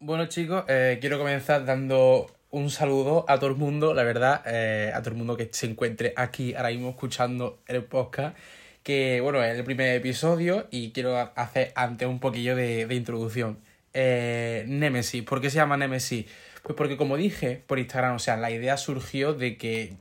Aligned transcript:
Bueno 0.00 0.26
chicos, 0.26 0.64
eh, 0.68 0.98
quiero 1.00 1.18
comenzar 1.18 1.64
dando 1.64 2.30
un 2.50 2.70
saludo 2.70 3.24
a 3.26 3.40
todo 3.40 3.50
el 3.50 3.56
mundo, 3.56 3.94
la 3.94 4.04
verdad, 4.04 4.42
eh, 4.46 4.92
a 4.94 5.00
todo 5.00 5.10
el 5.10 5.16
mundo 5.16 5.36
que 5.36 5.48
se 5.50 5.66
encuentre 5.66 6.12
aquí 6.16 6.54
ahora 6.54 6.68
mismo 6.68 6.90
escuchando 6.90 7.58
el 7.66 7.82
podcast, 7.82 8.36
que 8.84 9.20
bueno, 9.20 9.42
es 9.42 9.58
el 9.58 9.64
primer 9.64 9.96
episodio 9.96 10.68
y 10.70 10.92
quiero 10.92 11.16
hacer 11.34 11.72
antes 11.74 12.06
un 12.06 12.20
poquillo 12.20 12.54
de, 12.54 12.86
de 12.86 12.94
introducción. 12.94 13.58
Eh, 13.92 14.64
Nemesis, 14.68 15.24
¿por 15.24 15.40
qué 15.40 15.50
se 15.50 15.56
llama 15.56 15.76
Nemesis? 15.76 16.26
Pues 16.62 16.76
porque 16.76 16.96
como 16.96 17.16
dije 17.16 17.60
por 17.66 17.80
Instagram, 17.80 18.14
o 18.14 18.18
sea, 18.20 18.36
la 18.36 18.52
idea 18.52 18.76
surgió 18.76 19.34
de 19.34 19.56
que 19.56 19.94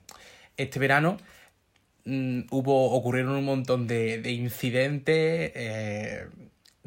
este 0.57 0.77
verano 0.77 1.18
mm, 2.05 2.41
hubo, 2.52 2.91
ocurrieron 2.91 3.34
un 3.36 3.45
montón 3.45 3.88
de, 3.88 4.21
de 4.21 4.32
incidentes, 4.32 5.52
eh, 5.55 6.27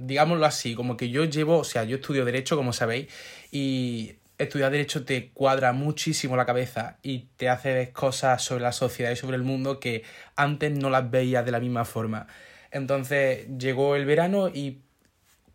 digámoslo 0.00 0.46
así, 0.46 0.74
como 0.74 0.96
que 0.96 1.10
yo 1.10 1.24
llevo, 1.24 1.58
o 1.58 1.64
sea, 1.64 1.84
yo 1.84 1.96
estudio 1.96 2.24
Derecho, 2.24 2.56
como 2.56 2.72
sabéis, 2.72 3.08
y 3.50 4.16
estudiar 4.38 4.70
Derecho 4.72 5.04
te 5.04 5.30
cuadra 5.30 5.72
muchísimo 5.72 6.36
la 6.36 6.46
cabeza 6.46 6.98
y 7.02 7.28
te 7.36 7.48
hace 7.48 7.74
ver 7.74 7.92
cosas 7.92 8.42
sobre 8.42 8.62
la 8.62 8.72
sociedad 8.72 9.10
y 9.10 9.16
sobre 9.16 9.36
el 9.36 9.42
mundo 9.42 9.78
que 9.80 10.02
antes 10.36 10.72
no 10.72 10.90
las 10.90 11.10
veías 11.10 11.44
de 11.44 11.52
la 11.52 11.60
misma 11.60 11.84
forma. 11.84 12.26
Entonces 12.70 13.46
llegó 13.58 13.96
el 13.96 14.06
verano 14.06 14.48
y 14.48 14.80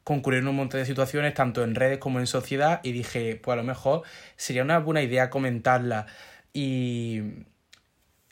concurrieron 0.03 0.49
un 0.49 0.57
montón 0.57 0.79
de 0.79 0.85
situaciones, 0.85 1.33
tanto 1.33 1.63
en 1.63 1.73
redes 1.73 1.97
como 1.97 2.19
en 2.19 2.27
sociedad, 2.27 2.79
y 2.83 2.91
dije, 2.91 3.39
pues 3.41 3.53
a 3.53 3.57
lo 3.57 3.63
mejor 3.63 4.03
sería 4.35 4.63
una 4.63 4.79
buena 4.79 5.01
idea 5.01 5.31
comentarla. 5.31 6.05
Y 6.53 7.21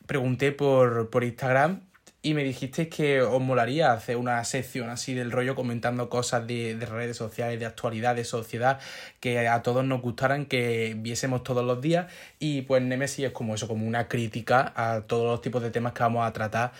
pregunté 0.05 0.51
por, 0.51 1.09
por 1.09 1.23
Instagram 1.23 1.81
y 2.25 2.33
me 2.33 2.43
dijisteis 2.45 2.87
que 2.87 3.21
os 3.21 3.41
molaría 3.41 3.91
hacer 3.91 4.15
una 4.15 4.41
sección 4.45 4.89
así 4.89 5.13
del 5.13 5.29
rollo 5.29 5.55
comentando 5.55 6.09
cosas 6.09 6.47
de, 6.47 6.73
de, 6.73 6.85
redes 6.85 7.17
sociales, 7.17 7.59
de 7.59 7.65
actualidad, 7.65 8.15
de 8.15 8.23
sociedad, 8.23 8.79
que 9.19 9.45
a 9.49 9.61
todos 9.61 9.83
nos 9.83 10.01
gustaran, 10.01 10.45
que 10.45 10.95
viésemos 10.97 11.43
todos 11.43 11.65
los 11.65 11.81
días. 11.81 12.09
Y 12.39 12.61
pues 12.61 12.81
Nemesis 12.81 13.25
es 13.25 13.31
como 13.33 13.55
eso, 13.55 13.67
como 13.67 13.85
una 13.85 14.07
crítica 14.07 14.71
a 14.73 15.01
todos 15.01 15.25
los 15.25 15.41
tipos 15.41 15.61
de 15.61 15.69
temas 15.69 15.91
que 15.91 16.03
vamos 16.03 16.25
a 16.25 16.31
tratar 16.31 16.71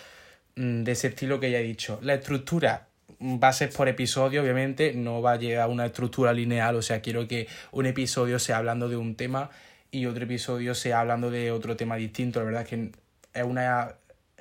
mm, 0.56 0.82
de 0.82 0.92
ese 0.92 1.08
estilo 1.08 1.38
que 1.38 1.50
ya 1.50 1.58
he 1.58 1.62
dicho. 1.62 1.98
La 2.02 2.14
estructura 2.14 2.88
va 3.20 3.48
a 3.48 3.52
ser 3.52 3.68
por 3.68 3.86
episodio, 3.88 4.40
obviamente, 4.42 4.94
no 4.94 5.20
va 5.20 5.32
a 5.32 5.36
llegar 5.36 5.64
a 5.64 5.68
una 5.68 5.84
estructura 5.84 6.32
lineal, 6.32 6.76
o 6.76 6.82
sea, 6.82 7.02
quiero 7.02 7.28
que 7.28 7.48
un 7.70 7.84
episodio 7.84 8.38
sea 8.38 8.56
hablando 8.56 8.88
de 8.88 8.96
un 8.96 9.14
tema 9.14 9.50
y 9.90 10.06
otro 10.06 10.24
episodio 10.24 10.74
sea 10.74 11.00
hablando 11.00 11.30
de 11.30 11.52
otro 11.52 11.76
tema 11.76 11.96
distinto. 11.96 12.40
La 12.40 12.46
verdad 12.46 12.62
es 12.62 12.68
que 12.68 12.92
es 13.34 13.44
una 13.44 13.96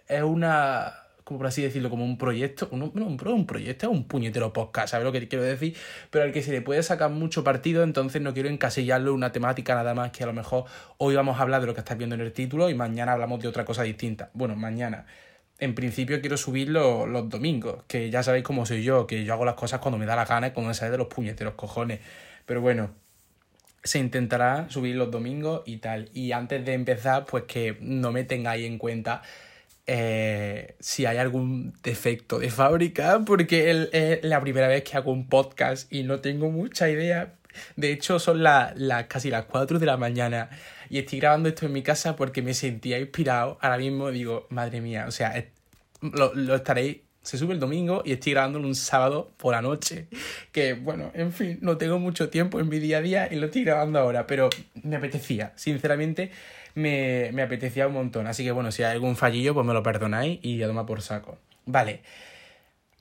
es 0.08 0.24
una, 0.24 0.94
como 1.24 1.40
por 1.40 1.48
así 1.48 1.62
decirlo, 1.62 1.90
como 1.90 2.04
un 2.04 2.18
proyecto, 2.18 2.70
no, 2.72 2.92
un 2.94 3.48
proyecto, 3.48 3.88
es 3.88 3.92
un 3.92 4.06
puñetero 4.06 4.52
podcast, 4.54 4.90
¿sabes 4.90 5.06
lo 5.06 5.12
que 5.12 5.28
quiero 5.28 5.44
decir? 5.44 5.76
Pero 6.10 6.26
al 6.26 6.32
que 6.32 6.42
se 6.42 6.52
le 6.52 6.62
puede 6.62 6.84
sacar 6.84 7.10
mucho 7.10 7.44
partido, 7.44 7.84
entonces 7.84 8.22
no 8.22 8.34
quiero 8.34 8.50
encasillarlo 8.50 9.12
en 9.12 9.16
una 9.16 9.32
temática 9.32 9.76
nada 9.76 9.94
más 9.94 10.12
que 10.12 10.24
a 10.24 10.28
lo 10.28 10.34
mejor 10.34 10.66
hoy 10.98 11.16
vamos 11.16 11.40
a 11.40 11.44
hablar 11.44 11.62
de 11.62 11.68
lo 11.68 11.74
que 11.74 11.80
estás 11.80 11.98
viendo 11.98 12.16
en 12.16 12.22
el 12.22 12.34
título 12.34 12.70
y 12.70 12.76
mañana 12.76 13.14
hablamos 13.14 13.42
de 13.42 13.48
otra 13.48 13.66
cosa 13.66 13.84
distinta. 13.84 14.30
Bueno, 14.34 14.56
mañana. 14.56 15.06
En 15.60 15.76
principio 15.76 16.20
quiero 16.20 16.36
subirlo 16.36 17.06
los 17.06 17.30
domingos, 17.30 17.84
que 17.88 18.10
ya 18.10 18.22
sabéis 18.24 18.44
cómo 18.44 18.66
soy 18.66 18.84
yo, 18.84 19.08
que 19.08 19.24
yo 19.24 19.34
hago 19.34 19.46
las 19.46 19.56
cosas 19.56 19.80
cuando 19.80 19.98
me 19.98 20.06
da 20.06 20.16
la 20.16 20.26
gana 20.26 20.48
y 20.48 20.52
cuando 20.52 20.70
me 20.70 20.74
sale 20.74 20.92
de 20.92 20.98
los 20.98 21.08
puñeteros 21.08 21.54
cojones. 21.54 22.02
Pero 22.46 22.60
bueno, 22.60 22.92
se 23.84 24.00
intentará 24.00 24.70
subir 24.70 24.96
los 24.96 25.12
domingos 25.12 25.62
y 25.66 25.78
tal. 25.78 26.10
Y 26.14 26.32
antes 26.32 26.66
de 26.66 26.74
empezar, 26.74 27.26
pues 27.26 27.44
que 27.44 27.78
no 27.82 28.12
me 28.12 28.24
tengáis 28.24 28.66
en 28.66 28.78
cuenta 28.78 29.22
eh, 29.86 30.76
si 30.80 31.06
hay 31.06 31.18
algún 31.18 31.74
defecto 31.84 32.40
de 32.40 32.50
fábrica, 32.50 33.22
porque 33.26 33.70
es 33.70 33.90
el, 33.92 34.20
la 34.30 34.40
primera 34.40 34.68
vez 34.68 34.84
que 34.84 34.96
hago 34.96 35.12
un 35.12 35.28
podcast 35.28 35.92
y 35.92 36.04
no 36.04 36.20
tengo 36.20 36.50
mucha 36.50 36.90
idea. 36.90 37.36
De 37.76 37.92
hecho, 37.92 38.18
son 38.18 38.44
las 38.44 38.76
la, 38.80 39.08
casi 39.08 39.30
las 39.30 39.46
4 39.46 39.80
de 39.80 39.86
la 39.86 39.98
mañana 39.98 40.50
y 40.90 41.00
estoy 41.00 41.20
grabando 41.20 41.50
esto 41.50 41.66
en 41.66 41.74
mi 41.74 41.84
casa 41.84 42.16
porque 42.16 42.42
me 42.42 42.54
sentía 42.54 42.98
inspirado. 42.98 43.58
Ahora 43.62 43.78
mismo 43.78 44.10
digo, 44.10 44.48
madre 44.50 44.82
mía, 44.82 45.06
o 45.08 45.12
sea, 45.12 45.46
lo, 46.02 46.34
lo 46.34 46.56
estaréis. 46.56 46.98
Se 47.22 47.38
sube 47.38 47.54
el 47.54 47.60
domingo 47.62 48.02
y 48.04 48.12
estoy 48.12 48.34
grabándolo 48.34 48.68
un 48.68 48.76
sábado 48.76 49.32
por 49.38 49.54
la 49.54 49.62
noche. 49.62 50.08
Que 50.52 50.74
bueno, 50.74 51.12
en 51.14 51.32
fin, 51.32 51.58
no 51.62 51.78
tengo 51.78 51.98
mucho 51.98 52.30
tiempo 52.30 52.60
en 52.60 52.68
mi 52.68 52.80
día 52.80 52.98
a 52.98 53.02
día 53.02 53.30
y 53.32 53.36
lo 53.36 53.46
estoy 53.46 53.64
grabando 53.64 54.00
ahora, 54.00 54.28
pero 54.28 54.50
me 54.84 54.98
apetecía, 54.98 55.54
sinceramente 55.56 56.32
me, 56.76 57.32
me 57.34 57.42
apetecía 57.42 57.88
un 57.88 57.94
montón. 57.94 58.28
Así 58.28 58.44
que 58.44 58.52
bueno, 58.52 58.72
si 58.72 58.84
hay 58.84 58.94
algún 58.94 59.16
fallillo, 59.16 59.54
pues 59.54 59.66
me 59.66 59.74
lo 59.74 59.84
perdonáis 59.84 60.40
y 60.42 60.58
ya 60.58 60.68
toma 60.68 60.86
por 60.86 61.02
saco. 61.02 61.38
Vale. 61.66 62.02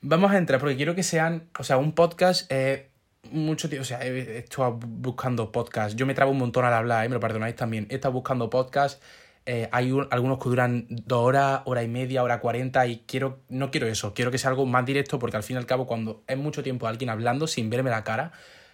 Vamos 0.01 0.31
a 0.31 0.37
entrar 0.37 0.59
porque 0.59 0.75
quiero 0.75 0.95
que 0.95 1.03
sean, 1.03 1.47
o 1.57 1.63
sea, 1.63 1.77
un 1.77 1.93
podcast, 1.93 2.51
eh, 2.51 2.89
mucho 3.31 3.69
tiempo, 3.69 3.83
o 3.83 3.85
sea, 3.85 4.05
he 4.05 4.39
estado 4.39 4.73
buscando 4.73 5.51
podcast. 5.51 5.95
Yo 5.95 6.05
me 6.05 6.13
trabo 6.13 6.31
un 6.31 6.39
montón 6.39 6.65
al 6.65 6.73
hablar, 6.73 7.05
eh, 7.05 7.09
me 7.09 7.15
lo 7.15 7.21
perdonáis 7.21 7.55
también. 7.55 7.87
He 7.89 7.95
estado 7.95 8.11
buscando 8.11 8.49
podcast. 8.49 9.01
Eh, 9.45 9.67
hay 9.71 9.91
un, 9.91 10.07
algunos 10.11 10.39
que 10.39 10.49
duran 10.49 10.87
dos 10.89 11.25
horas, 11.25 11.61
hora 11.65 11.83
y 11.83 11.87
media, 11.89 12.23
hora 12.23 12.39
cuarenta 12.39 12.87
y 12.87 13.03
quiero, 13.05 13.39
no 13.49 13.71
quiero 13.71 13.87
eso, 13.87 14.13
quiero 14.13 14.31
que 14.31 14.37
sea 14.37 14.49
algo 14.49 14.65
más 14.65 14.85
directo 14.85 15.19
porque 15.19 15.35
al 15.35 15.43
fin 15.43 15.57
y 15.57 15.59
al 15.59 15.65
cabo 15.65 15.85
cuando 15.85 16.23
es 16.27 16.37
mucho 16.37 16.63
tiempo 16.63 16.87
alguien 16.87 17.09
hablando 17.09 17.45
sin 17.45 17.69
verme 17.69 17.89
la 17.89 18.05
cara, 18.05 18.31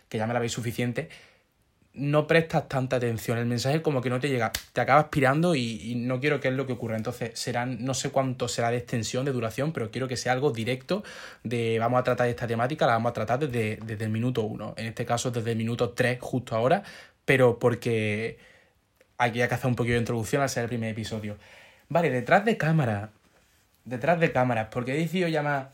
que 0.09 0.19
ya 0.19 0.27
me 0.27 0.33
la 0.33 0.39
veis 0.39 0.51
suficiente, 0.51 1.09
no 1.93 2.27
prestas 2.27 2.67
tanta 2.67 2.97
atención. 2.97 3.37
El 3.37 3.45
mensaje 3.45 3.81
como 3.81 4.01
que 4.01 4.09
no 4.09 4.19
te 4.19 4.29
llega, 4.29 4.51
te 4.73 4.81
acabas 4.81 5.05
pirando 5.05 5.55
y, 5.55 5.91
y, 5.91 5.95
no 5.95 6.19
quiero 6.19 6.39
que 6.39 6.49
es 6.49 6.53
lo 6.53 6.65
que 6.65 6.73
ocurra. 6.73 6.95
Entonces 6.95 7.31
serán, 7.37 7.83
no 7.83 7.93
sé 7.93 8.09
cuánto 8.11 8.47
será 8.47 8.71
de 8.71 8.77
extensión, 8.77 9.25
de 9.25 9.31
duración, 9.31 9.73
pero 9.73 9.91
quiero 9.91 10.07
que 10.07 10.17
sea 10.17 10.33
algo 10.33 10.51
directo 10.51 11.03
de 11.43 11.79
vamos 11.79 11.99
a 11.99 12.03
tratar 12.03 12.27
esta 12.27 12.47
temática, 12.47 12.85
la 12.85 12.93
vamos 12.93 13.11
a 13.11 13.13
tratar 13.13 13.39
desde, 13.39 13.77
desde 13.85 14.05
el 14.05 14.11
minuto 14.11 14.43
uno. 14.43 14.73
En 14.77 14.87
este 14.87 15.05
caso 15.05 15.31
desde 15.31 15.51
el 15.51 15.57
minuto 15.57 15.89
tres 15.91 16.19
justo 16.21 16.55
ahora, 16.55 16.83
pero 17.25 17.59
porque 17.59 18.37
aquí 19.17 19.41
hay 19.41 19.47
que 19.47 19.55
hacer 19.55 19.67
un 19.67 19.75
poquito 19.75 19.93
de 19.93 19.99
introducción 19.99 20.41
al 20.41 20.49
ser 20.49 20.63
el 20.63 20.69
primer 20.69 20.91
episodio. 20.91 21.37
Vale, 21.89 22.09
detrás 22.09 22.45
de 22.45 22.57
cámara. 22.57 23.11
Detrás 23.85 24.19
de 24.19 24.31
cámaras, 24.31 24.67
porque 24.71 24.93
he 24.93 24.97
decidido 24.99 25.29
llamar 25.29 25.71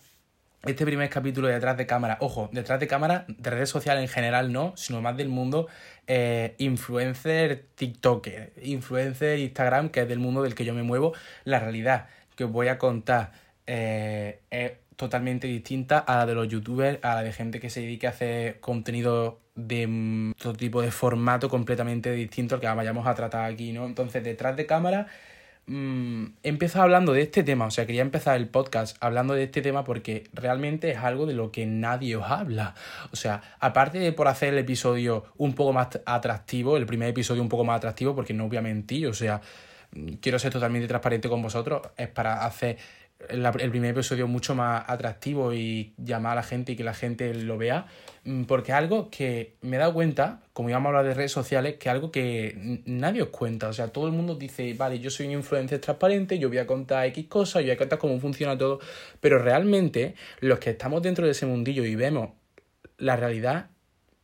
este 0.66 0.86
primer 0.86 1.10
capítulo 1.10 1.48
de 1.48 1.54
detrás 1.54 1.78
de 1.78 1.86
cámara, 1.86 2.18
ojo, 2.22 2.50
detrás 2.52 2.80
de 2.80 2.88
cámara, 2.88 3.26
de 3.28 3.50
redes 3.50 3.70
sociales 3.70 4.02
en 4.02 4.08
general 4.08 4.52
no, 4.52 4.74
sino 4.76 5.02
más 5.02 5.16
del 5.18 5.30
mundo 5.30 5.68
eh, 6.08 6.56
influencer, 6.58 7.66
TikToker, 7.76 8.54
influencer, 8.64 9.40
Instagram, 9.40 9.90
que 9.90 10.02
es 10.02 10.08
del 10.08 10.20
mundo 10.20 10.42
del 10.42 10.56
que 10.56 10.66
yo 10.66 10.74
me 10.74 10.84
muevo, 10.84 11.14
la 11.44 11.60
realidad 11.60 12.08
que 12.36 12.46
os 12.46 12.52
voy 12.52 12.68
a 12.68 12.78
contar 12.78 13.32
eh, 13.68 14.40
es 14.50 14.74
totalmente 14.96 15.48
distinta 15.48 16.00
a 16.00 16.18
la 16.18 16.26
de 16.26 16.36
los 16.36 16.48
youtubers, 16.48 17.00
a 17.04 17.16
la 17.16 17.24
de 17.24 17.34
gente 17.34 17.60
que 17.60 17.70
se 17.70 17.82
dedique 17.82 18.08
a 18.08 18.12
hacer 18.12 18.60
contenido 18.60 19.40
de 19.56 20.34
todo 20.38 20.54
tipo 20.54 20.82
de 20.82 20.92
formato 20.92 21.50
completamente 21.50 22.12
distinto 22.12 22.56
al 22.56 22.62
que 22.62 22.68
vayamos 22.68 23.08
a 23.08 23.16
tratar 23.16 23.50
aquí, 23.50 23.72
¿no? 23.72 23.86
Entonces, 23.86 24.24
detrás 24.24 24.56
de 24.58 24.66
cámara 24.66 25.08
mmm, 25.68 26.26
he 26.44 26.50
empezado 26.50 26.84
hablando 26.84 27.14
de 27.14 27.22
este 27.22 27.44
tema, 27.44 27.66
o 27.66 27.72
sea, 27.72 27.86
quería 27.86 28.02
empezar 28.02 28.36
el 28.38 28.48
podcast 28.48 28.98
hablando 29.00 29.34
de 29.34 29.44
este 29.44 29.62
tema 29.62 29.84
porque 29.84 30.26
realmente 30.34 30.92
es 30.92 30.98
algo 30.98 31.26
de 31.26 31.34
lo 31.34 31.52
que 31.52 31.66
nadie 31.66 32.16
os 32.16 32.30
habla. 32.30 32.76
O 33.12 33.16
sea, 33.16 33.42
aparte 33.60 34.00
de 34.00 34.12
por 34.12 34.28
hacer 34.28 34.54
el 34.54 34.60
episodio 34.60 35.26
un 35.38 35.54
poco 35.54 35.74
más 35.74 36.00
atractivo, 36.06 36.78
el 36.78 36.86
primer 36.86 37.10
episodio 37.10 37.42
un 37.42 37.50
poco 37.50 37.64
más 37.64 37.78
atractivo, 37.78 38.16
porque 38.16 38.34
no 38.34 38.48
voy 38.48 38.58
a 38.58 38.62
mentir, 38.62 39.08
o 39.08 39.14
sea, 39.14 39.42
quiero 40.22 40.40
ser 40.40 40.52
totalmente 40.52 40.88
transparente 40.88 41.30
con 41.30 41.42
vosotros, 41.42 41.82
es 41.98 42.10
para 42.10 42.46
hacer 42.46 42.78
el 43.30 43.70
primer 43.72 43.92
episodio 43.92 44.28
mucho 44.28 44.56
más 44.56 44.84
atractivo 44.88 45.54
y 45.54 45.94
llamar 45.98 46.34
a 46.34 46.36
la 46.36 46.44
gente 46.44 46.74
y 46.74 46.76
que 46.76 46.84
la 46.84 46.94
gente 46.94 47.34
lo 47.34 47.58
vea, 47.58 47.88
mm, 48.24 48.44
porque 48.44 48.72
algo 48.72 49.10
que 49.10 49.56
me 49.62 49.78
he 49.78 49.80
dado 49.80 49.94
cuenta, 49.94 50.42
como 50.54 50.70
íbamos 50.70 50.88
a 50.88 50.90
hablar 50.90 51.06
de 51.06 51.14
redes 51.14 51.32
sociales, 51.32 51.76
que 51.78 51.90
algo 51.90 52.12
que 52.12 52.82
nadie 52.86 53.22
os 53.22 53.30
cuenta, 53.30 53.68
o 53.70 53.74
sea, 53.74 53.88
todo 53.88 54.08
el 54.08 54.14
mundo 54.14 54.36
dice, 54.36 54.74
vale, 54.74 55.00
yo 55.00 55.10
soy 55.10 55.28
un 55.28 55.34
influencer 55.34 55.80
transparente, 55.80 56.38
yo 56.40 56.50
voy 56.50 56.60
a 56.60 56.68
contar 56.68 57.06
X 57.08 57.28
cosas, 57.28 57.62
yo 57.62 57.68
voy 57.68 57.76
a 57.76 57.78
contar 57.78 58.00
cómo 58.00 58.20
funciona 58.20 58.58
todo, 58.58 58.80
pero 59.20 59.40
realmente 59.40 60.16
los 60.42 60.60
que 60.60 60.72
estamos 60.72 61.02
dentro 61.02 61.26
de 61.26 61.32
ese 61.32 61.46
mundillo 61.46 61.86
y 61.86 61.96
vemos 61.96 62.32
la 62.98 63.16
realidad 63.16 63.70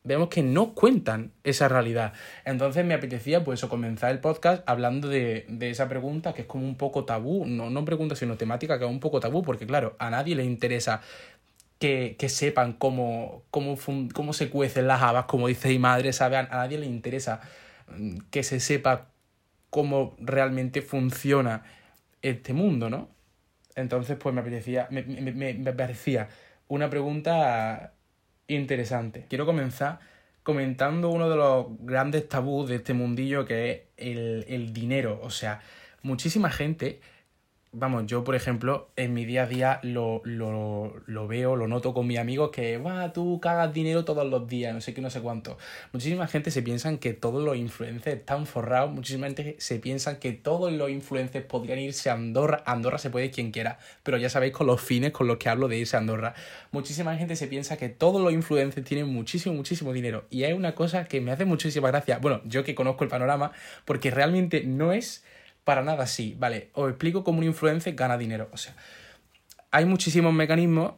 vemos 0.03 0.29
que 0.29 0.44
no 0.44 0.73
cuentan 0.73 1.31
esa 1.43 1.67
realidad. 1.67 2.14
Entonces 2.46 2.85
me 2.85 2.93
apetecía 2.93 3.43
pues 3.43 3.64
comenzar 3.66 4.11
el 4.11 4.20
podcast 4.20 4.64
hablando 4.67 5.08
de, 5.08 5.46
de, 5.47 5.70
esa 5.70 5.87
pregunta 5.87 6.34
que 6.34 6.41
es 6.41 6.47
como 6.47 6.66
un 6.66 6.76
poco 6.76 7.05
tabú, 7.05 7.46
no, 7.46 7.70
no 7.70 7.85
pregunta 7.85 8.16
sino 8.16 8.37
temática 8.37 8.79
que 8.79 8.85
es 8.85 8.91
un 8.91 8.99
poco 8.99 9.20
tabú, 9.20 9.43
porque 9.43 9.67
claro, 9.67 9.96
a 9.99 10.09
nadie 10.09 10.35
le 10.35 10.43
interesa 10.43 11.02
que, 11.79 12.16
que 12.17 12.29
sepan 12.29 12.73
cómo, 12.73 13.43
cómo, 13.52 13.76
cómo 14.14 14.34
se 14.34 14.49
cuecen 14.49 14.87
las 14.87 15.02
habas, 15.02 15.26
como 15.26 15.47
dice 15.47 15.70
mi 15.70 15.79
madre, 15.79 16.14
¿sabe? 16.14 16.37
A 16.37 16.43
nadie 16.43 16.78
le 16.78 16.85
interesa 16.85 17.41
mm, 17.87 18.17
que 18.31 18.43
se 18.43 18.59
sepa 18.59 19.09
cómo 19.70 20.16
realmente 20.20 20.81
funciona 20.81 21.64
este 22.22 22.53
mundo, 22.53 22.90
¿no? 22.90 23.09
Entonces 23.76 24.17
pues 24.17 24.34
me 24.35 24.41
apetecía, 24.41 24.87
me, 24.91 25.03
me, 25.03 25.31
me, 25.31 25.53
me 25.53 26.28
una 26.67 26.90
pregunta 26.90 27.93
interesante. 28.56 29.26
Quiero 29.30 29.46
comenzar 29.46 30.00
comentando 30.44 31.09
uno 31.09 31.30
de 31.30 31.36
los 31.36 31.68
grandes 31.82 32.28
tabús 32.28 32.70
de 32.70 32.78
este 32.78 32.94
mundillo 32.94 33.46
que 33.46 33.72
es 33.72 33.82
el, 33.98 34.46
el 34.48 34.74
dinero. 34.74 35.20
O 35.24 35.30
sea, 35.30 35.62
muchísima 36.02 36.50
gente 36.50 37.00
vamos, 37.73 38.06
yo 38.06 38.23
por 38.23 38.35
ejemplo, 38.35 38.90
en 38.97 39.14
mi 39.14 39.26
día 39.26 39.44
a 39.44 39.47
día 39.47 39.79
lo, 39.84 40.22
lo, 40.26 40.94
lo 41.06 41.28
veo, 41.28 41.56
lo 41.56 41.68
noto 41.68 41.94
con 41.94 42.06
mis 42.06 42.20
amigos 42.20 42.52
que, 42.52 42.78
va, 42.78 43.14
tú 43.14 43.40
cagas 43.40 43.73
dinero 43.73 44.03
todos 44.03 44.29
los 44.29 44.47
días, 44.47 44.73
no 44.73 44.82
sé 44.82 44.94
qué, 44.94 45.02
no 45.02 45.09
sé 45.09 45.22
cuánto. 45.22 45.58
Muchísima 45.94 46.28
gente 46.28 46.52
se 46.52 46.62
piensan 46.62 46.97
que 46.97 47.14
todos 47.14 47.44
los 47.44 47.56
influencers 47.56 48.18
están 48.18 48.46
forrados, 48.46 48.91
muchísima 48.91 49.28
gente 49.28 49.56
se 49.59 49.79
piensan 49.79 50.18
que 50.18 50.34
todos 50.34 50.72
los 50.73 50.90
influencers 50.90 51.46
podrían 51.46 51.79
irse 51.79 52.09
a 52.09 52.14
Andorra, 52.14 52.62
Andorra 52.66 52.97
se 52.97 53.09
puede 53.09 53.32
quien 53.32 53.52
quiera, 53.52 53.79
pero 54.03 54.17
ya 54.17 54.29
sabéis 54.29 54.53
con 54.53 54.67
los 54.67 54.82
fines 54.82 55.12
con 55.12 55.28
los 55.28 55.38
que 55.38 55.47
hablo 55.47 55.70
de 55.70 55.78
irse 55.78 55.96
a 55.96 56.00
Andorra. 56.00 56.34
Muchísima 56.72 57.16
gente 57.16 57.38
se 57.38 57.47
piensa 57.47 57.78
que 57.78 57.88
todos 57.88 58.22
los 58.22 58.34
influencers 58.34 58.85
tienen 58.85 59.08
muchísimo, 59.08 59.56
muchísimo 59.56 59.94
dinero 59.94 60.26
y 60.29 60.44
hay 60.44 60.53
una 60.53 60.76
cosa 60.76 61.06
que 61.06 61.22
me 61.22 61.32
hace 61.32 61.46
muchísima 61.46 61.88
gracia, 61.88 62.17
bueno, 62.17 62.41
yo 62.44 62.66
que 62.66 62.76
conozco 62.76 63.06
el 63.06 63.09
panorama, 63.09 63.53
porque 63.85 64.12
realmente 64.12 64.64
no 64.66 64.91
es 64.91 65.24
para 65.63 65.81
nada 65.81 66.03
así. 66.03 66.35
Vale, 66.40 66.69
os 66.73 66.90
explico 66.90 67.23
cómo 67.23 67.40
un 67.40 67.46
influencer 67.46 67.96
gana 67.96 68.17
dinero. 68.17 68.49
O 68.52 68.58
sea, 68.58 68.75
hay 69.72 69.85
muchísimos 69.85 70.34
mecanismos, 70.34 70.93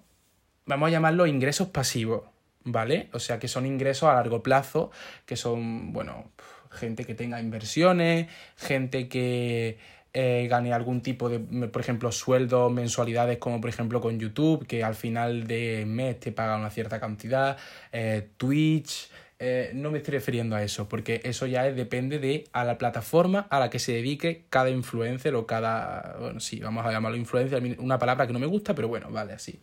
vamos 0.65 0.88
a 0.88 0.92
llamarlos 0.92 1.27
ingresos 1.27 1.69
pasivos, 1.69 2.24
¿vale? 2.63 3.10
O 3.13 3.19
sea, 3.19 3.39
que 3.39 3.48
son 3.48 3.65
ingresos 3.65 4.10
a 4.10 4.15
largo 4.15 4.42
plazo, 4.42 4.92
que 5.25 5.36
son, 5.36 5.94
bueno, 5.94 6.31
gente 6.71 7.06
que 7.06 7.15
tenga 7.15 7.39
inversiones, 7.39 8.27
gente 8.57 9.07
que 9.07 9.77
eh, 10.13 10.48
gane 10.50 10.74
algún 10.74 11.01
tipo 11.01 11.30
de, 11.30 11.39
por 11.39 11.81
ejemplo, 11.81 12.12
sueldos, 12.12 12.71
mensualidades, 12.71 13.38
como 13.38 13.59
por 13.59 13.69
ejemplo 13.69 14.01
con 14.01 14.19
YouTube, 14.19 14.66
que 14.68 14.83
al 14.83 14.95
final 14.95 15.48
de 15.48 15.86
mes 15.88 16.19
te 16.19 16.31
paga 16.31 16.56
una 16.56 16.69
cierta 16.69 17.00
cantidad, 17.00 17.57
eh, 17.92 18.30
Twitch, 18.38 19.09
eh, 19.45 19.72
no 19.74 19.92
me 19.92 19.98
estoy 19.98 20.13
refiriendo 20.13 20.56
a 20.56 20.63
eso, 20.63 20.88
porque 20.88 21.19
eso 21.25 21.45
ya 21.48 21.63
depende 21.63 22.18
de 22.18 22.45
a 22.54 22.63
la 22.63 22.78
plataforma 22.78 23.45
a 23.50 23.60
la 23.60 23.69
que 23.69 23.78
se 23.78 23.92
dedique 23.92 24.45
cada 24.50 24.69
influencer 24.69 25.36
o 25.36 25.45
cada, 25.45 26.16
bueno, 26.18 26.40
sí, 26.40 26.62
vamos 26.62 26.86
a 26.86 26.92
llamarlo 26.94 27.18
influencer, 27.18 27.62
una 27.78 28.00
palabra 28.00 28.25
que 28.25 28.31
no 28.31 28.40
me 28.40 28.45
gusta, 28.45 28.74
pero 28.74 28.88
bueno, 28.88 29.12
vale, 29.12 29.34
así. 29.34 29.60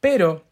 Pero 0.00 0.42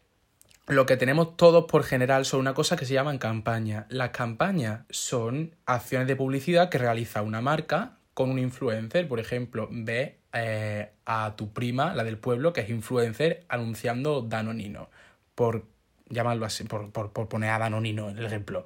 lo 0.67 0.85
que 0.85 0.95
tenemos 0.95 1.35
todos 1.35 1.65
por 1.65 1.83
general 1.83 2.23
son 2.23 2.39
una 2.39 2.53
cosa 2.53 2.77
que 2.77 2.85
se 2.85 2.93
llaman 2.93 3.17
campañas. 3.17 3.85
Las 3.89 4.11
campañas 4.11 4.85
son 4.89 5.53
acciones 5.65 6.07
de 6.07 6.15
publicidad 6.15 6.69
que 6.69 6.77
realiza 6.77 7.23
una 7.23 7.41
marca 7.41 7.97
con 8.13 8.29
un 8.29 8.39
influencer. 8.39 9.09
Por 9.09 9.19
ejemplo, 9.19 9.67
ve 9.69 10.19
eh, 10.31 10.89
a 11.05 11.35
tu 11.35 11.51
prima, 11.51 11.93
la 11.95 12.05
del 12.05 12.17
pueblo, 12.17 12.53
que 12.53 12.61
es 12.61 12.69
influencer, 12.69 13.43
anunciando 13.49 14.21
Danonino. 14.21 14.89
Por 15.35 15.65
llamarlo 16.11 16.45
así, 16.45 16.63
por, 16.63 16.91
poner 16.91 17.49
a 17.49 17.59
Danonino 17.59 18.09
el 18.09 18.25
ejemplo. 18.25 18.65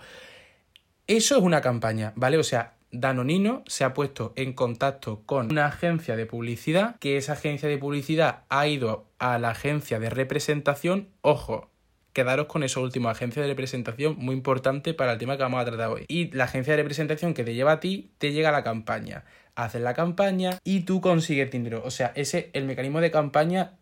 Eso 1.08 1.38
es 1.38 1.44
una 1.44 1.62
campaña, 1.62 2.14
¿vale? 2.16 2.38
O 2.38 2.44
sea, 2.44 2.74
Danonino 2.92 3.64
se 3.68 3.84
ha 3.84 3.94
puesto 3.94 4.34
en 4.36 4.54
contacto 4.54 5.22
con 5.26 5.52
una 5.52 5.68
agencia 5.68 6.16
de 6.16 6.26
publicidad, 6.26 6.98
que 7.00 7.18
esa 7.18 7.34
agencia 7.34 7.70
de 7.70 7.78
publicidad 7.78 8.44
ha 8.50 8.68
ido 8.68 9.06
a 9.20 9.38
la 9.38 9.52
agencia 9.52 10.00
de 10.00 10.10
representación, 10.10 11.10
ojo, 11.22 11.70
quedaros 12.14 12.48
con 12.48 12.64
eso 12.64 12.82
último, 12.82 13.10
agencia 13.10 13.42
de 13.42 13.50
representación, 13.50 14.16
muy 14.18 14.36
importante 14.36 14.94
para 14.94 15.14
el 15.14 15.20
tema 15.20 15.36
que 15.36 15.44
vamos 15.44 15.62
a 15.62 15.66
tratar 15.66 15.90
hoy. 15.90 16.06
Y 16.08 16.32
la 16.32 16.46
agencia 16.46 16.72
de 16.74 16.78
representación 16.78 17.34
que 17.34 17.44
te 17.44 17.54
lleva 17.54 17.74
a 17.74 17.80
ti, 17.80 18.12
te 18.18 18.32
llega 18.32 18.50
a 18.50 18.54
la 18.54 18.64
campaña. 18.64 19.26
Haces 19.56 19.82
la 19.82 19.94
campaña 19.94 20.60
y 20.64 20.82
tú 20.82 21.02
consigues 21.02 21.52
dinero. 21.52 21.82
O 21.86 21.92
sea, 21.92 22.14
ese, 22.16 22.50
el 22.54 22.66
mecanismo 22.66 23.02
de 23.02 23.12
campaña 23.12 23.74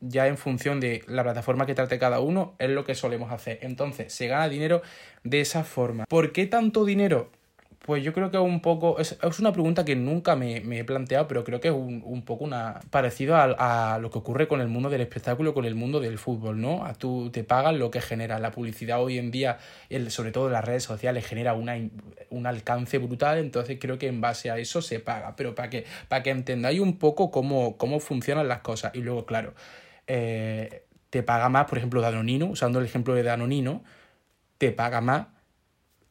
ya 0.00 0.26
en 0.26 0.36
función 0.36 0.80
de 0.80 1.02
la 1.06 1.22
plataforma 1.22 1.66
que 1.66 1.74
trate 1.74 1.98
cada 1.98 2.20
uno, 2.20 2.54
es 2.58 2.70
lo 2.70 2.84
que 2.84 2.94
solemos 2.94 3.32
hacer. 3.32 3.58
Entonces, 3.62 4.12
se 4.12 4.26
gana 4.26 4.48
dinero 4.48 4.82
de 5.24 5.40
esa 5.40 5.64
forma. 5.64 6.04
¿Por 6.06 6.32
qué 6.32 6.46
tanto 6.46 6.84
dinero? 6.84 7.30
Pues 7.86 8.02
yo 8.02 8.12
creo 8.12 8.32
que 8.32 8.36
es 8.36 8.42
un 8.42 8.60
poco. 8.60 8.98
Es, 8.98 9.16
una 9.38 9.52
pregunta 9.52 9.84
que 9.84 9.94
nunca 9.94 10.34
me, 10.34 10.56
he 10.56 10.84
planteado, 10.84 11.28
pero 11.28 11.44
creo 11.44 11.60
que 11.60 11.68
es 11.68 11.74
un, 11.74 12.22
poco 12.22 12.44
una. 12.44 12.80
parecido 12.90 13.36
a, 13.36 13.98
lo 14.00 14.10
que 14.10 14.18
ocurre 14.18 14.48
con 14.48 14.60
el 14.60 14.66
mundo 14.66 14.90
del 14.90 15.02
espectáculo, 15.02 15.54
con 15.54 15.64
el 15.64 15.76
mundo 15.76 16.00
del 16.00 16.18
fútbol, 16.18 16.60
¿no? 16.60 16.84
A 16.84 16.94
tú 16.94 17.30
te 17.30 17.44
pagan 17.44 17.78
lo 17.78 17.92
que 17.92 18.00
genera. 18.00 18.40
La 18.40 18.50
publicidad 18.50 19.00
hoy 19.00 19.18
en 19.18 19.30
día, 19.30 19.58
el, 19.88 20.10
sobre 20.10 20.32
todo 20.32 20.48
en 20.48 20.54
las 20.54 20.64
redes 20.64 20.82
sociales, 20.82 21.24
genera 21.24 21.54
una, 21.54 21.76
un 22.30 22.46
alcance 22.48 22.98
brutal. 22.98 23.38
Entonces 23.38 23.78
creo 23.80 23.98
que 23.98 24.08
en 24.08 24.20
base 24.20 24.50
a 24.50 24.58
eso 24.58 24.82
se 24.82 24.98
paga. 24.98 25.36
Pero 25.36 25.54
para 25.54 25.70
que, 25.70 25.84
para 26.08 26.24
que 26.24 26.30
entendáis 26.30 26.80
un 26.80 26.98
poco 26.98 27.30
cómo, 27.30 27.76
cómo 27.76 28.00
funcionan 28.00 28.48
las 28.48 28.62
cosas. 28.62 28.96
Y 28.96 28.98
luego, 28.98 29.26
claro 29.26 29.54
eh, 30.06 30.84
te 31.10 31.22
paga 31.22 31.48
más, 31.48 31.66
por 31.66 31.78
ejemplo, 31.78 32.00
Danonino, 32.00 32.46
usando 32.46 32.78
el 32.78 32.84
ejemplo 32.84 33.14
de 33.14 33.22
Danonino, 33.22 33.82
te 34.58 34.72
paga 34.72 35.00
más 35.00 35.26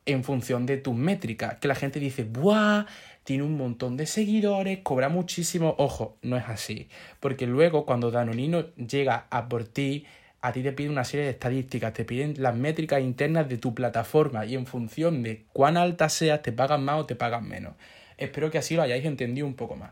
en 0.06 0.24
función 0.24 0.66
de 0.66 0.78
tus 0.78 0.96
métricas. 0.96 1.58
Que 1.60 1.68
la 1.68 1.76
gente 1.76 2.00
dice, 2.00 2.24
¡buah! 2.24 2.86
Tiene 3.24 3.44
un 3.44 3.58
montón 3.58 3.98
de 3.98 4.06
seguidores, 4.06 4.80
cobra 4.84 5.10
muchísimo. 5.10 5.76
Ojo, 5.80 6.18
no 6.22 6.38
es 6.38 6.46
así. 6.48 6.90
Porque 7.20 7.48
luego, 7.48 7.86
cuando 7.86 8.12
Danonino 8.12 8.68
llega 8.76 9.26
a 9.32 9.50
por 9.50 9.64
ti, 9.64 10.06
a 10.42 10.52
ti 10.52 10.62
te 10.62 10.74
pide 10.74 10.90
una 10.90 11.04
serie 11.04 11.26
de 11.26 11.32
estadísticas, 11.32 11.94
te 11.94 12.06
piden 12.06 12.36
las 12.38 12.56
métricas 12.56 13.02
internas 13.02 13.50
de 13.50 13.58
tu 13.58 13.74
plataforma 13.74 14.46
y 14.46 14.54
en 14.54 14.68
función 14.68 15.24
de 15.24 15.46
cuán 15.54 15.76
alta 15.76 16.08
seas, 16.08 16.44
te 16.44 16.52
pagan 16.52 16.86
más 16.86 17.00
o 17.00 17.06
te 17.08 17.16
pagan 17.16 17.48
menos. 17.48 17.74
Espero 18.18 18.52
que 18.52 18.60
así 18.60 18.76
lo 18.76 18.84
hayáis 18.84 19.06
entendido 19.06 19.48
un 19.48 19.56
poco 19.56 19.76
más. 19.76 19.92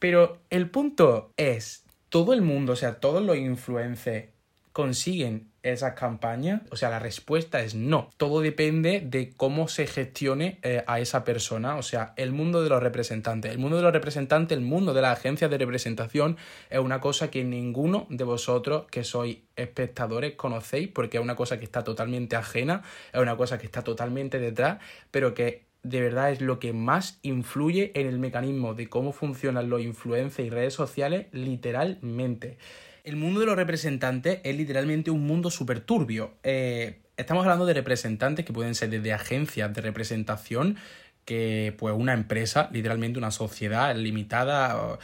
Pero 0.00 0.38
el 0.50 0.68
punto 0.68 1.32
es, 1.36 1.81
todo 2.12 2.34
el 2.34 2.42
mundo, 2.42 2.74
o 2.74 2.76
sea, 2.76 3.00
todos 3.00 3.22
los 3.22 3.38
influencers 3.38 4.26
consiguen 4.72 5.50
esas 5.62 5.94
campañas? 5.94 6.60
O 6.70 6.76
sea, 6.76 6.90
la 6.90 6.98
respuesta 6.98 7.62
es 7.62 7.74
no. 7.74 8.10
Todo 8.18 8.42
depende 8.42 9.00
de 9.00 9.32
cómo 9.34 9.66
se 9.66 9.86
gestione 9.86 10.58
eh, 10.60 10.84
a 10.86 11.00
esa 11.00 11.24
persona. 11.24 11.76
O 11.76 11.82
sea, 11.82 12.12
el 12.18 12.32
mundo 12.32 12.62
de 12.62 12.68
los 12.68 12.82
representantes. 12.82 13.50
El 13.50 13.58
mundo 13.58 13.78
de 13.78 13.82
los 13.84 13.94
representantes, 13.94 14.58
el 14.58 14.62
mundo 14.62 14.92
de 14.92 15.00
las 15.00 15.18
agencias 15.18 15.50
de 15.50 15.56
representación 15.56 16.36
es 16.68 16.80
una 16.80 17.00
cosa 17.00 17.30
que 17.30 17.44
ninguno 17.44 18.06
de 18.10 18.24
vosotros 18.24 18.84
que 18.90 19.04
sois 19.04 19.38
espectadores 19.56 20.34
conocéis 20.34 20.88
porque 20.88 21.16
es 21.16 21.22
una 21.22 21.34
cosa 21.34 21.58
que 21.58 21.64
está 21.64 21.82
totalmente 21.82 22.36
ajena, 22.36 22.82
es 23.10 23.22
una 23.22 23.38
cosa 23.38 23.56
que 23.56 23.64
está 23.64 23.82
totalmente 23.82 24.38
detrás, 24.38 24.80
pero 25.10 25.32
que 25.32 25.71
de 25.82 26.00
verdad 26.00 26.30
es 26.30 26.40
lo 26.40 26.58
que 26.58 26.72
más 26.72 27.18
influye 27.22 27.92
en 27.94 28.06
el 28.06 28.18
mecanismo 28.18 28.74
de 28.74 28.88
cómo 28.88 29.12
funcionan 29.12 29.68
los 29.68 29.80
influencers 29.80 30.46
y 30.46 30.50
redes 30.50 30.74
sociales 30.74 31.26
literalmente. 31.32 32.58
El 33.04 33.16
mundo 33.16 33.40
de 33.40 33.46
los 33.46 33.56
representantes 33.56 34.40
es 34.44 34.56
literalmente 34.56 35.10
un 35.10 35.26
mundo 35.26 35.50
súper 35.50 35.80
turbio. 35.80 36.34
Eh, 36.44 37.00
estamos 37.16 37.42
hablando 37.42 37.66
de 37.66 37.74
representantes 37.74 38.44
que 38.44 38.52
pueden 38.52 38.76
ser 38.76 38.90
desde 38.90 39.12
agencias 39.12 39.74
de 39.74 39.80
representación 39.80 40.76
que 41.24 41.74
pues 41.78 41.94
una 41.96 42.14
empresa, 42.14 42.68
literalmente 42.72 43.18
una 43.18 43.30
sociedad 43.30 43.94
limitada, 43.94 44.98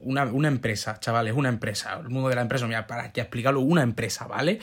una, 0.00 0.24
una 0.24 0.48
empresa, 0.48 0.98
chavales, 0.98 1.34
una 1.34 1.50
empresa, 1.50 1.98
el 2.00 2.08
mundo 2.08 2.28
de 2.30 2.36
la 2.36 2.42
empresa, 2.42 2.66
mira, 2.66 2.86
para 2.86 3.12
que 3.12 3.20
explicarlo, 3.20 3.60
una 3.60 3.82
empresa, 3.82 4.26
¿vale? 4.26 4.60